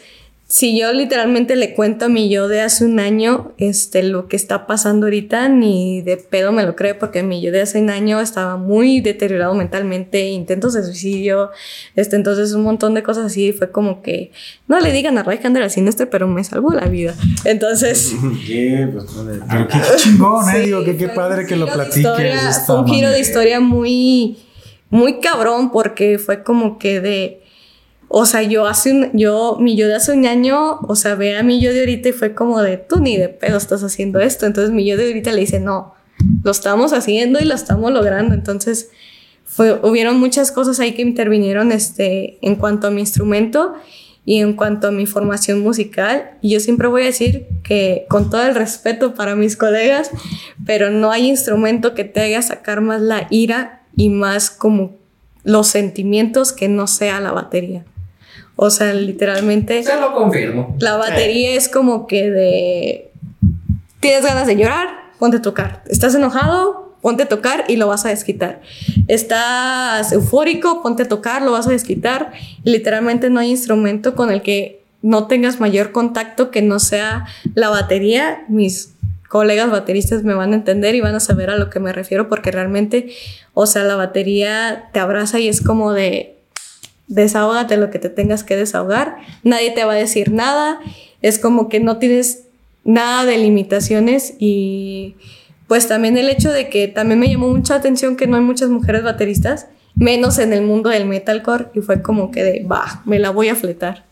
[0.49, 4.35] si yo literalmente le cuento a mi yo de hace un año este, lo que
[4.35, 7.89] está pasando ahorita, ni de pedo me lo cree, porque mi yo de hace un
[7.89, 11.51] año estaba muy deteriorado mentalmente, intentos de suicidio,
[11.95, 14.33] este, entonces un montón de cosas así, y fue como que,
[14.67, 17.15] no le digan a Ray Hander al Sinester, pero me salvó la vida.
[17.45, 18.13] Entonces...
[19.49, 20.53] Pero qué chingón, eh.
[20.57, 21.99] Sí, Digo, que qué padre que lo platiques.
[21.99, 24.37] historia- Fue un giro de historia muy,
[24.91, 27.43] muy cabrón porque fue como que de,
[28.09, 31.37] o sea, yo hace un, yo, mi yo de hace un año, o sea, ve
[31.37, 34.19] a mi yo de ahorita y fue como de, tú ni de pedo estás haciendo
[34.19, 34.47] esto.
[34.47, 35.95] Entonces mi yo de ahorita le dice, no,
[36.43, 38.35] lo estamos haciendo y lo estamos logrando.
[38.35, 38.91] Entonces
[39.45, 43.75] fue, hubieron muchas cosas ahí que intervinieron este, en cuanto a mi instrumento
[44.25, 46.33] y en cuanto a mi formación musical.
[46.41, 50.11] Y yo siempre voy a decir que con todo el respeto para mis colegas,
[50.67, 54.93] pero no hay instrumento que te haga sacar más la ira y más como
[55.45, 57.85] los sentimientos que no sea la batería.
[58.57, 59.83] O sea, literalmente...
[59.83, 60.77] Se lo confirmo.
[60.81, 63.11] La batería es como que de.
[64.01, 64.89] Tienes ganas de llorar,
[65.19, 65.83] ponte a tocar.
[65.89, 68.61] Estás enojado, ponte a tocar y lo vas a desquitar.
[69.09, 72.33] Estás eufórico, ponte a tocar, lo vas a desquitar.
[72.65, 77.27] Y literalmente no hay instrumento con el que no tengas mayor contacto que no sea
[77.55, 78.45] la batería.
[78.49, 78.95] Mis
[79.31, 82.29] colegas bateristas me van a entender y van a saber a lo que me refiero
[82.29, 83.15] porque realmente,
[83.55, 86.35] o sea, la batería te abraza y es como de
[87.07, 90.81] desahógate lo que te tengas que desahogar, nadie te va a decir nada,
[91.23, 92.43] es como que no tienes
[92.83, 95.15] nada de limitaciones y
[95.69, 98.69] pues también el hecho de que también me llamó mucha atención que no hay muchas
[98.69, 103.21] mujeres bateristas, menos en el mundo del metalcore y fue como que de, va, me
[103.21, 104.10] la voy a fletar.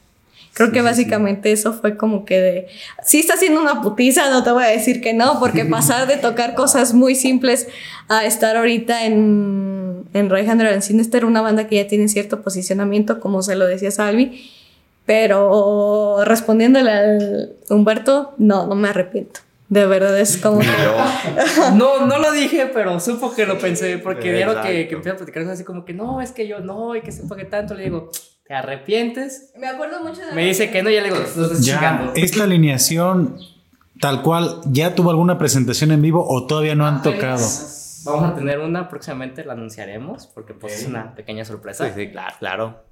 [0.55, 2.67] Creo que básicamente eso fue como que de,
[3.05, 6.17] sí está haciendo una putiza, no te voy a decir que no, porque pasar de
[6.17, 7.69] tocar cosas muy simples
[8.09, 12.43] a estar ahorita en, en Ray Hunter and Sinister, una banda que ya tiene cierto
[12.43, 14.51] posicionamiento, como se lo decía Salvi,
[15.07, 19.41] pero respondiéndole al Humberto, no, no me arrepiento.
[19.69, 20.67] De verdad es como que...
[21.75, 25.17] No, no lo dije, pero supo que lo pensé, porque vieron que, que empecé a
[25.17, 27.75] platicar cosas así como que no, es que yo no, y que sepa que tanto.
[27.75, 28.11] Le digo,
[28.49, 29.53] ¿te arrepientes?
[29.57, 30.33] Me acuerdo mucho de...
[30.33, 32.13] Me dice que no, ya le digo, lo estás Ya, chingando.
[32.17, 33.37] esta alineación,
[34.01, 37.47] tal cual, ¿ya tuvo alguna presentación en vivo o todavía no han tocado?
[38.05, 41.87] Vamos a tener una, próximamente la anunciaremos, porque pues es una pequeña sorpresa.
[41.87, 42.85] Sí, sí, claro, claro.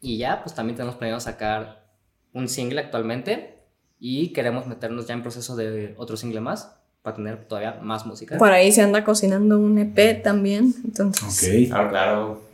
[0.00, 1.84] Y ya, pues también tenemos planeado sacar
[2.32, 3.54] un single actualmente.
[4.00, 6.72] y queremos meternos ya en proceso de otro single más
[7.02, 8.38] para tener todavía más música.
[8.38, 10.72] Por ahí se anda cocinando un EP también.
[10.84, 11.24] Entonces.
[11.24, 11.68] Ok.
[11.68, 12.47] Claro, claro.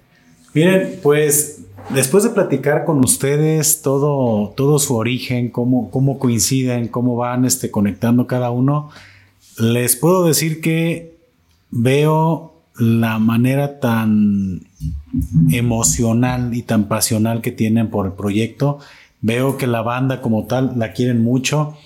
[0.55, 7.17] Miren, pues después de platicar con ustedes todo, todo su origen, cómo, cómo coinciden, cómo
[7.17, 8.91] van este, conectando cada uno,
[9.59, 11.17] les puedo decir que
[11.71, 14.63] veo la manera tan
[15.51, 18.79] emocional y tan pasional que tienen por el proyecto.
[19.21, 21.77] Veo que la banda como tal la quieren mucho.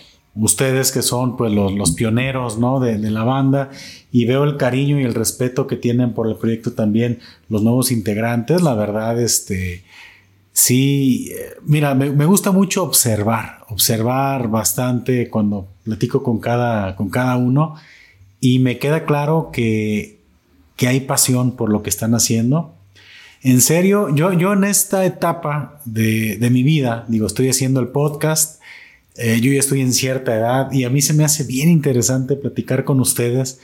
[0.40, 2.78] Ustedes que son pues los, los pioneros ¿no?
[2.78, 3.70] de, la banda
[4.12, 7.90] y veo el cariño y el respeto que tienen por el proyecto también los nuevos
[7.90, 8.62] integrantes.
[8.62, 9.82] La verdad, este,
[10.52, 17.08] sí, eh, mira, me, me gusta mucho observar, observar bastante cuando platico con cada, con
[17.08, 17.74] cada uno
[18.40, 20.20] y me queda claro que,
[20.76, 22.74] que hay pasión por lo que están haciendo.
[23.42, 27.88] En serio, yo, yo en esta etapa de, de mi vida, digo, estoy haciendo el
[27.88, 28.60] podcast,
[29.18, 32.36] eh, yo ya estoy en cierta edad y a mí se me hace bien interesante
[32.36, 33.60] platicar con ustedes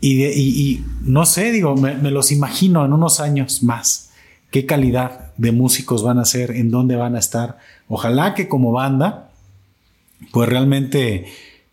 [0.00, 4.10] y, de- y- y no sé, digo, me, me los imagino en unos años más.
[4.50, 6.52] ¿Qué calidad de músicos van a ser?
[6.52, 7.58] ¿En dónde van a estar?
[7.86, 9.30] Ojalá que como banda,
[10.32, 11.26] pues realmente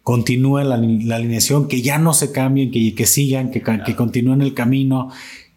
[0.03, 3.61] continúe la, la alineación, que ya no se cambien, que, que sigan, que
[3.95, 5.09] continúen el camino,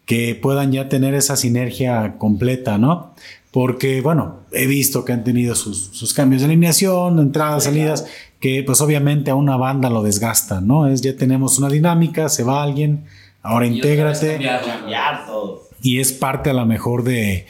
[0.05, 3.13] que puedan ya tener esa sinergia completa, ¿no?
[3.61, 8.05] Porque, bueno, he visto que han tenido sus, sus cambios de alineación, entradas, salidas,
[8.39, 10.87] que pues obviamente a una banda lo desgasta, ¿no?
[10.87, 13.03] Es ya tenemos una dinámica, se va alguien,
[13.43, 15.63] ahora intégrate Cambiar todo.
[15.81, 17.47] y es parte a lo mejor de,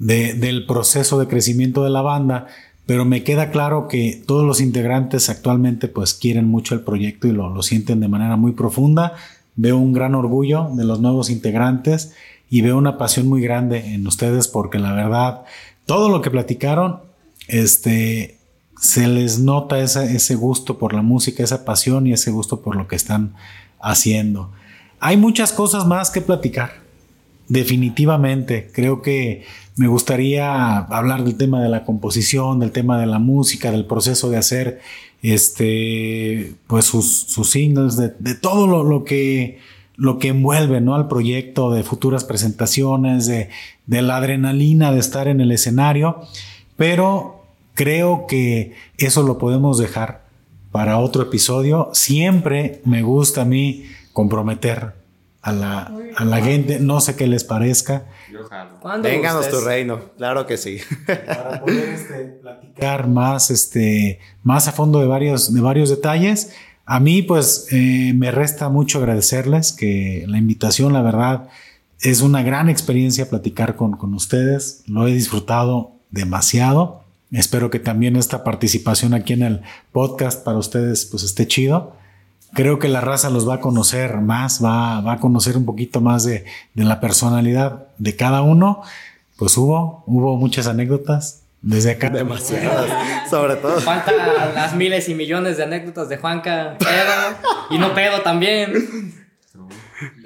[0.00, 2.48] de- del proceso de crecimiento de la banda,
[2.84, 7.32] pero me queda claro que todos los integrantes actualmente pues quieren mucho el proyecto y
[7.32, 9.12] lo, lo sienten de manera muy profunda.
[9.54, 12.12] Veo un gran orgullo de los nuevos integrantes
[12.54, 15.42] y veo una pasión muy grande en ustedes porque la verdad,
[15.86, 17.00] todo lo que platicaron,
[17.48, 18.38] este,
[18.80, 22.86] se les nota ese gusto por la música, esa pasión y ese gusto por lo
[22.86, 23.34] que están
[23.80, 24.52] haciendo.
[25.00, 26.74] Hay muchas cosas más que platicar.
[27.48, 29.42] Definitivamente, creo que
[29.74, 34.30] me gustaría hablar del tema de la composición, del tema de la música, del proceso
[34.30, 34.80] de hacer
[35.22, 39.58] este, pues sus, sus singles, de, de todo lo, lo que
[39.96, 40.94] lo que envuelve ¿no?
[40.94, 43.50] al proyecto, de futuras presentaciones, de,
[43.86, 46.22] de la adrenalina de estar en el escenario,
[46.76, 47.44] pero
[47.74, 50.24] creo que eso lo podemos dejar
[50.72, 51.90] para otro episodio.
[51.92, 54.94] Siempre me gusta a mí comprometer
[55.42, 58.06] a la, a la gente, no sé qué les parezca,
[58.80, 60.00] ¿Cuándo Vénganos tu reino.
[60.16, 60.78] Claro que sí.
[61.06, 66.52] para poder este, platicar más, este, más a fondo de varios, de varios detalles.
[66.86, 71.48] A mí, pues, eh, me resta mucho agradecerles que la invitación, la verdad,
[72.00, 74.82] es una gran experiencia platicar con, con ustedes.
[74.86, 77.02] Lo he disfrutado demasiado.
[77.32, 79.62] Espero que también esta participación aquí en el
[79.92, 81.96] podcast para ustedes, pues, esté chido.
[82.52, 86.00] Creo que la raza los va a conocer más, va, va a conocer un poquito
[86.00, 86.44] más de,
[86.74, 88.82] de la personalidad de cada uno.
[89.36, 92.10] Pues hubo, hubo muchas anécdotas desde acá.
[92.10, 93.30] Demasiadas.
[93.30, 93.80] Sobre todo.
[93.80, 94.14] Faltan
[94.54, 97.36] las miles y millones de anécdotas de Juanca, pedo,
[97.70, 99.14] y no pedo también.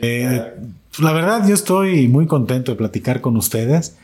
[0.03, 0.55] Eh,
[0.99, 3.97] la verdad, yo estoy muy contento de platicar con ustedes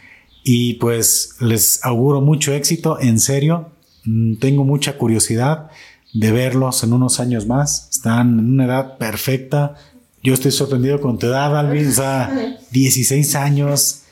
[0.45, 3.01] y pues les auguro mucho éxito.
[3.01, 3.71] En serio,
[4.05, 5.71] mm, tengo mucha curiosidad
[6.13, 7.89] de verlos en unos años más.
[7.91, 9.75] Están en una edad perfecta.
[10.23, 11.89] Yo estoy sorprendido con tu edad, Alvin.
[11.89, 14.03] O sea, 16 años.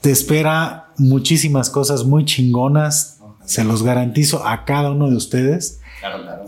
[0.00, 3.18] Te espera muchísimas cosas muy chingonas.
[3.44, 5.80] Se los garantizo a cada uno de ustedes.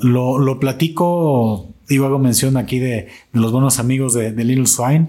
[0.01, 4.67] Lo, lo platico, digo, hago mención aquí de, de los buenos amigos de, de Little
[4.67, 5.09] Swine,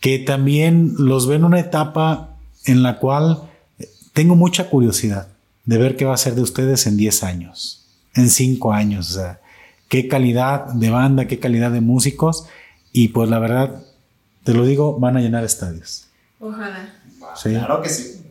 [0.00, 2.36] que también los ven una etapa
[2.66, 3.42] en la cual
[3.78, 5.28] eh, tengo mucha curiosidad
[5.64, 9.14] de ver qué va a ser de ustedes en 10 años, en 5 años, o
[9.14, 9.40] sea,
[9.88, 12.46] qué calidad de banda, qué calidad de músicos,
[12.92, 13.82] y pues la verdad,
[14.44, 16.06] te lo digo, van a llenar estadios.
[16.38, 16.94] Ojalá.
[17.34, 17.50] ¿sí?
[17.50, 18.23] Claro que sí.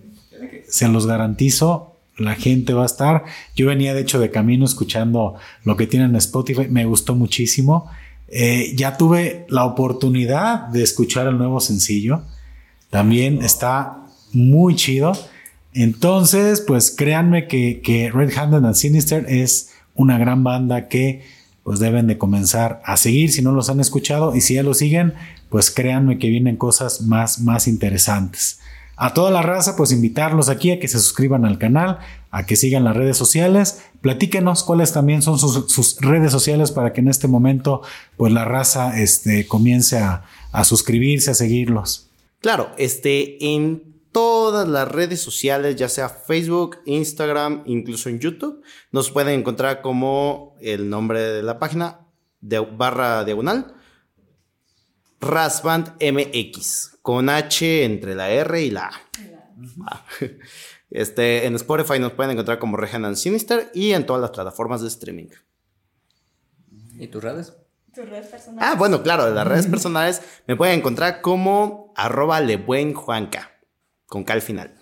[0.74, 3.26] Se los garantizo, la gente va a estar.
[3.56, 7.92] Yo venía de hecho de camino escuchando lo que tienen en Spotify, me gustó muchísimo.
[8.28, 12.24] Eh, ya tuve la oportunidad de escuchar el nuevo sencillo,
[12.90, 15.14] también está muy chido.
[15.76, 21.22] Entonces, pues créanme que, que Red Handed and Sinister es una gran banda que
[21.64, 24.74] pues deben de comenzar a seguir si no los han escuchado y si ya lo
[24.74, 25.14] siguen,
[25.50, 28.60] pues créanme que vienen cosas más, más interesantes.
[28.96, 32.00] A toda la raza, pues invitarlos aquí a que se suscriban al canal,
[32.32, 37.02] a que sigan las redes sociales, platíquenos cuáles también son sus, redes sociales para que
[37.02, 37.82] en este momento,
[38.18, 42.10] pues la raza este, comience a, a suscribirse, a seguirlos.
[42.40, 48.62] Claro, este, en todas las redes sociales, ya sea Facebook, Instagram, incluso en YouTube.
[48.92, 52.08] Nos pueden encontrar como el nombre de la página
[52.40, 53.76] de barra diagonal.
[55.20, 59.02] Rasband MX, con H entre la R y la A.
[59.86, 60.06] Ah.
[60.96, 64.90] Este, en Spotify nos pueden encontrar como Regenan Sinister y en todas las plataformas de
[64.90, 65.26] streaming.
[67.00, 67.58] ¿Y tus redes?
[67.96, 68.70] ¿Tus redes personales?
[68.70, 73.54] Ah, bueno, claro, las redes personales me pueden encontrar como arroba lebuenjuanca,
[74.06, 74.76] con K al final.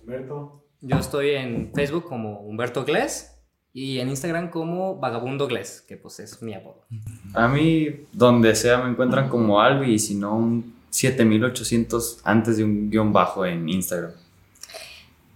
[0.00, 0.64] Humberto.
[0.80, 3.36] Yo estoy en Facebook como Humberto Gles
[3.72, 6.86] y en Instagram como Vagabundo Gles, que pues es mi apodo.
[7.34, 12.64] A mí, donde sea, me encuentran como Albi y si no, un 7800 antes de
[12.64, 14.12] un guion bajo en Instagram.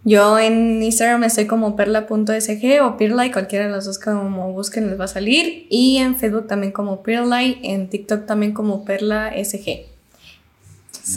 [0.05, 5.01] Yo en Instagram estoy como perla.sg o Pirlai, cualquiera de los dos como busquen les
[5.01, 5.66] va a salir.
[5.69, 9.87] Y en Facebook también como Pirlai, en TikTok también como Perla SG.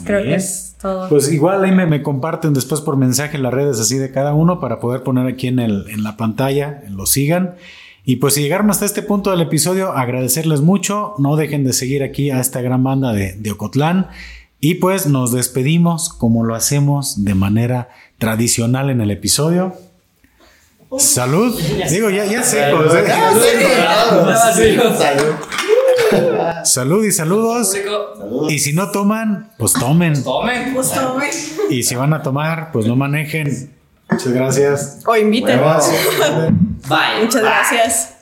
[0.05, 1.07] Creo que es todo.
[1.07, 4.59] Pues igual ahí me, me, comparten después por mensaje las redes así de cada uno
[4.59, 7.55] para poder poner aquí en, el, en la pantalla, lo sigan.
[8.09, 11.13] Y pues si llegaron hasta este punto del episodio, agradecerles mucho.
[11.19, 14.07] No dejen de seguir aquí a esta gran banda de, de Ocotlán.
[14.59, 19.75] Y pues nos despedimos como lo hacemos de manera tradicional en el episodio.
[20.97, 21.55] Salud.
[21.91, 22.71] Digo, ya, ya sé.
[22.75, 23.05] Pues, ¿eh?
[26.63, 27.77] Salud y saludos.
[28.49, 30.23] Y si no toman, pues tomen.
[30.23, 30.73] Tomen.
[30.73, 31.29] Pues tomen.
[31.69, 33.77] Y si van a tomar, pues no manejen.
[34.09, 34.99] Muchas gracias.
[35.05, 35.59] O inviten.
[36.89, 37.23] Bye.
[37.23, 38.18] Muchas gracias.